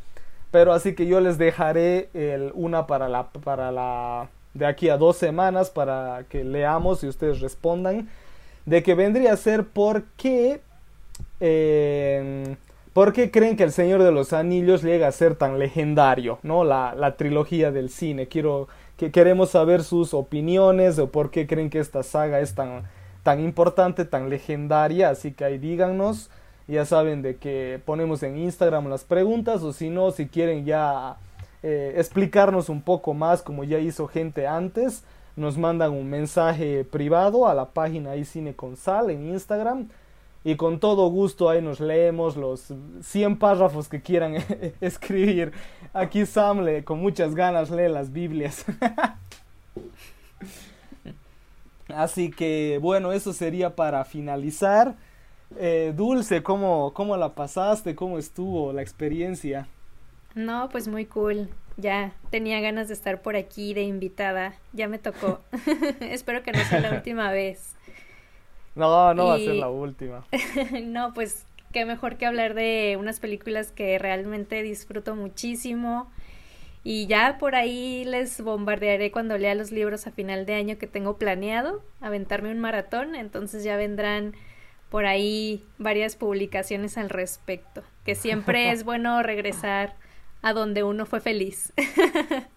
[0.51, 2.09] pero así que yo les dejaré
[2.53, 7.39] una para la, para la de aquí a dos semanas para que leamos y ustedes
[7.39, 8.07] respondan
[8.65, 10.61] de que vendría a ser por qué
[11.39, 12.55] eh,
[12.93, 16.63] ¿Por qué creen que El Señor de los Anillos llega a ser tan legendario, ¿no?
[16.63, 18.27] La, la trilogía del cine.
[18.27, 18.67] Quiero
[18.97, 22.83] que queremos saber sus opiniones o por qué creen que esta saga es tan,
[23.23, 25.09] tan importante, tan legendaria.
[25.09, 26.29] Así que ahí díganos.
[26.67, 31.17] Ya saben de que ponemos en Instagram las preguntas o si no, si quieren ya
[31.61, 35.03] eh, explicarnos un poco más como ya hizo gente antes,
[35.35, 39.89] nos mandan un mensaje privado a la página ahí Cine con Sal en Instagram
[40.43, 44.35] y con todo gusto ahí nos leemos los 100 párrafos que quieran
[44.81, 45.53] escribir.
[45.93, 48.65] Aquí Sam le, con muchas ganas lee las Biblias.
[51.87, 54.95] Así que bueno, eso sería para finalizar.
[55.57, 57.95] Eh, Dulce, ¿cómo, ¿cómo la pasaste?
[57.95, 59.67] ¿Cómo estuvo la experiencia?
[60.35, 61.49] No, pues muy cool.
[61.77, 64.55] Ya tenía ganas de estar por aquí de invitada.
[64.73, 65.41] Ya me tocó.
[66.01, 67.75] Espero que no sea la última vez.
[68.75, 70.25] No, no va a ser la última.
[70.83, 76.09] no, pues qué mejor que hablar de unas películas que realmente disfruto muchísimo.
[76.83, 80.87] Y ya por ahí les bombardearé cuando lea los libros a final de año que
[80.87, 84.33] tengo planeado, aventarme un maratón, entonces ya vendrán
[84.89, 89.95] por ahí varias publicaciones al respecto, que siempre es bueno regresar
[90.41, 91.73] a donde uno fue feliz.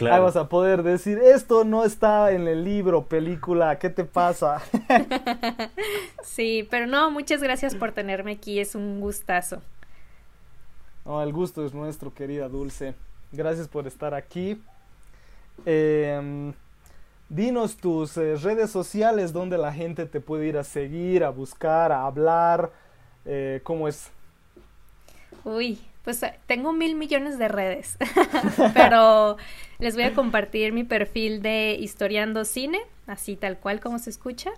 [0.00, 0.24] Claro.
[0.24, 4.62] vas a poder decir, esto no está en el libro, película, ¿qué te pasa?
[6.22, 9.60] sí, pero no, muchas gracias por tenerme aquí, es un gustazo.
[11.04, 12.94] No, el gusto es nuestro, querida Dulce.
[13.30, 14.62] Gracias por estar aquí.
[15.66, 16.54] Em,
[17.28, 21.92] dinos tus eh, redes sociales donde la gente te puede ir a seguir, a buscar,
[21.92, 22.70] a hablar.
[23.26, 24.10] Eh, ¿Cómo es?
[25.44, 27.96] Uy, pues eh, tengo mil millones de redes,
[28.74, 29.36] pero
[29.78, 34.50] les voy a compartir mi perfil de Historiando Cine, así tal cual como se escucha.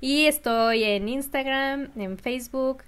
[0.00, 2.84] Y estoy en Instagram, en Facebook,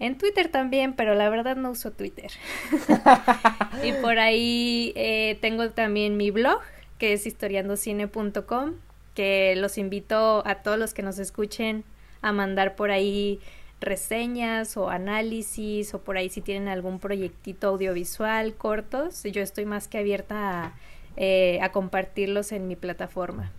[0.00, 2.32] en Twitter también, pero la verdad no uso Twitter.
[3.84, 6.60] y por ahí eh, tengo también mi blog,
[6.98, 8.72] que es historiandocine.com,
[9.14, 11.84] que los invito a todos los que nos escuchen
[12.22, 13.40] a mandar por ahí
[13.80, 19.88] reseñas o análisis o por ahí si tienen algún proyectito audiovisual cortos, yo estoy más
[19.88, 20.74] que abierta a,
[21.16, 23.50] eh, a compartirlos en mi plataforma.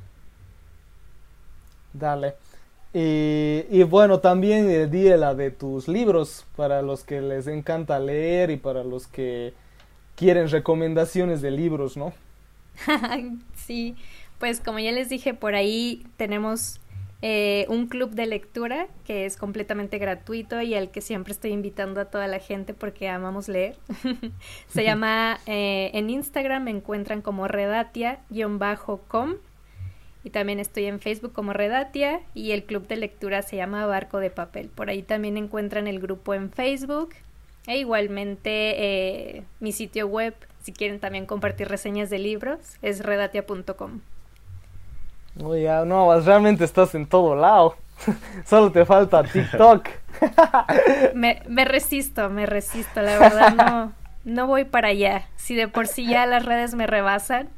[1.93, 2.35] Dale.
[2.93, 8.51] Y, bueno, también eh, di la de tus libros para los que les encanta leer
[8.51, 9.53] y para los que
[10.15, 12.11] quieren recomendaciones de libros, ¿no?
[13.55, 13.95] sí,
[14.39, 16.80] pues como ya les dije, por ahí tenemos
[17.21, 22.01] eh, un club de lectura que es completamente gratuito y al que siempre estoy invitando
[22.01, 23.75] a toda la gente porque amamos leer.
[24.67, 29.35] Se llama, eh, en Instagram me encuentran como redatia-com
[30.23, 34.19] y también estoy en Facebook como Redatia y el club de lectura se llama Barco
[34.19, 34.69] de Papel.
[34.69, 37.09] Por ahí también encuentran el grupo en Facebook
[37.67, 44.01] e igualmente eh, mi sitio web, si quieren también compartir reseñas de libros, es redatia.com.
[45.43, 47.75] Oye, no, realmente estás en todo lado.
[48.45, 49.87] Solo te falta TikTok.
[51.15, 53.93] me, me resisto, me resisto, la verdad no,
[54.23, 55.27] no voy para allá.
[55.35, 57.49] Si de por sí ya las redes me rebasan.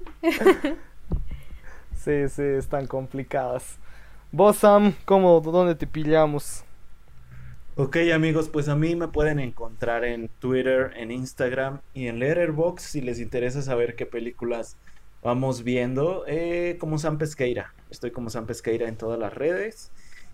[1.96, 3.78] Sí, sí, están complicadas.
[4.32, 6.64] Vos, Sam, ¿cómo, dónde te pillamos?
[7.76, 12.86] Ok, amigos, pues a mí me pueden encontrar en Twitter, en Instagram y en Letterboxd
[12.86, 14.78] si les interesa saber qué películas
[15.24, 16.26] vamos viendo.
[16.28, 17.74] Eh, como Sam Pesqueira.
[17.90, 19.92] Estoy como Sam Pesqueira en todas las redes.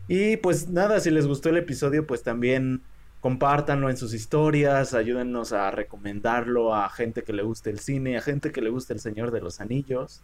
[0.07, 2.81] Y pues nada, si les gustó el episodio, pues también
[3.21, 8.21] compártanlo en sus historias, ayúdennos a recomendarlo a gente que le guste el cine, a
[8.21, 10.21] gente que le guste el Señor de los Anillos.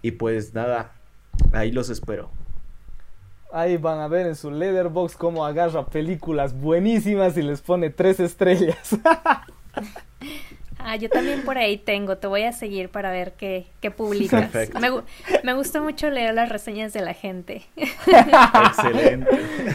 [0.00, 0.92] Y pues nada,
[1.52, 2.30] ahí los espero.
[3.52, 8.20] Ahí van a ver en su Leatherbox cómo agarra películas buenísimas y les pone tres
[8.20, 8.96] estrellas.
[10.88, 14.54] Ah, yo también por ahí tengo, te voy a seguir para ver qué, qué publicas.
[14.80, 14.88] Me,
[15.42, 17.62] me, gusta mucho leer las reseñas de la gente.
[17.76, 19.26] Excelente.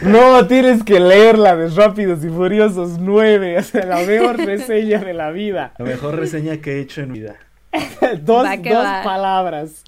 [0.04, 5.12] No, tienes que leerla de Rápidos y Furiosos 9, o sea, la mejor reseña de
[5.12, 5.74] la vida.
[5.76, 7.36] La mejor reseña que he hecho en vida.
[8.22, 9.84] dos dos palabras.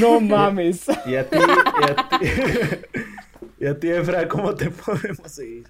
[0.00, 0.86] No mames.
[1.06, 2.26] Y a ti, y a ti,
[3.60, 5.68] y a ti Efra, ¿cómo te podemos seguir?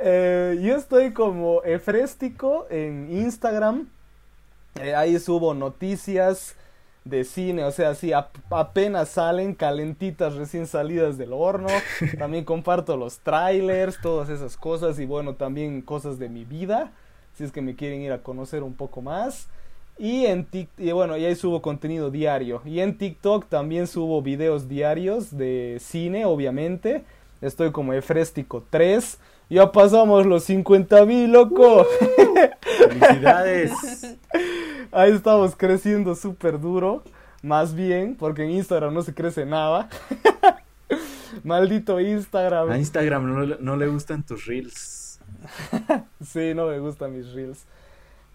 [0.00, 3.88] Eh, yo estoy como Efréstico en Instagram.
[4.80, 6.54] Eh, ahí subo noticias
[7.04, 8.12] de cine, o sea, sí,
[8.50, 11.68] apenas salen calentitas recién salidas del horno.
[12.18, 16.92] También comparto los trailers, todas esas cosas y bueno, también cosas de mi vida,
[17.34, 19.48] si es que me quieren ir a conocer un poco más.
[19.98, 22.62] Y en y bueno, y ahí subo contenido diario.
[22.64, 27.02] Y en TikTok también subo videos diarios de cine, obviamente.
[27.40, 29.18] Estoy como Efréstico 3.
[29.50, 31.86] Ya pasamos los 50 mil, loco.
[32.88, 33.72] Felicidades.
[34.92, 37.02] Ahí estamos creciendo súper duro.
[37.42, 39.88] Más bien, porque en Instagram no se crece nada.
[41.44, 42.70] Maldito Instagram.
[42.70, 45.20] A Instagram no, no le gustan tus reels.
[46.24, 47.64] sí, no me gustan mis reels.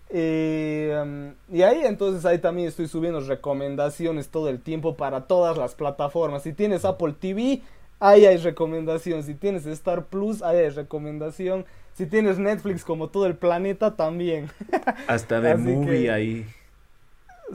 [0.10, 5.76] Eh, y ahí entonces ahí también estoy subiendo recomendaciones todo el tiempo para todas las
[5.76, 6.44] plataformas.
[6.44, 7.62] Si tienes Apple TV,
[8.04, 9.24] ahí hay recomendación.
[9.24, 11.66] Si tienes Star Plus, ahí hay recomendación.
[11.94, 14.50] Si tienes Netflix como todo el planeta, también.
[15.08, 16.46] Hasta de movie ahí.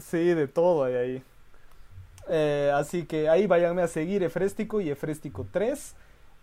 [0.00, 1.22] Sí, de todo hay ahí.
[2.30, 5.94] Eh, así que ahí váyanme a seguir Efréstico y Efréstico 3.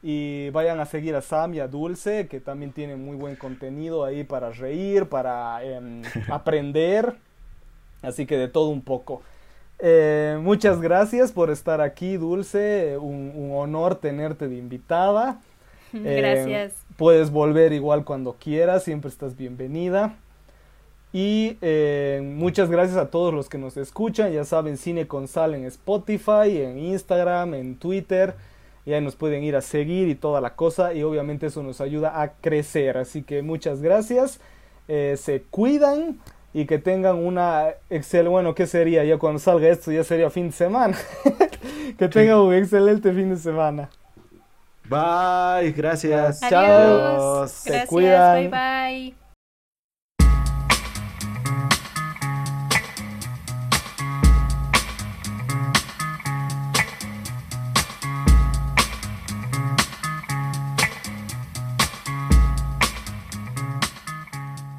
[0.03, 4.06] Y vayan a seguir a Sam y a Dulce, que también tienen muy buen contenido
[4.06, 7.15] ahí para reír, para em, aprender.
[8.03, 9.23] Así que de todo un poco.
[9.80, 12.97] Eh, muchas gracias por estar aquí, Dulce.
[12.97, 15.39] Un, honor tenerte de invitada.
[15.93, 16.73] Gracias.
[16.73, 20.15] Eh, puedes volver igual cuando quieras, siempre estás bienvenida.
[21.14, 24.34] Y eh, muchas gracias a todos los que nos escuchan.
[24.34, 28.35] Ya saben, Cine con Sal en Spotify, en Instagram, en Twitter
[28.85, 31.81] y ahí nos pueden ir a seguir y toda la cosa y obviamente eso nos
[31.81, 32.97] ayuda a crecer.
[32.97, 34.39] Así que muchas gracias,
[34.88, 36.19] eh, se cuidan
[36.56, 39.03] y que tengan una excel, bueno, ¿qué sería?
[39.03, 40.98] Ya cuando salga esto ya sería fin de semana.
[41.98, 43.90] que tengan un excelente fin de semana.
[44.88, 46.40] Bye, gracias.
[46.40, 47.45] Chao.
[47.49, 48.49] Se cuidan.
[48.49, 49.24] Bye bye.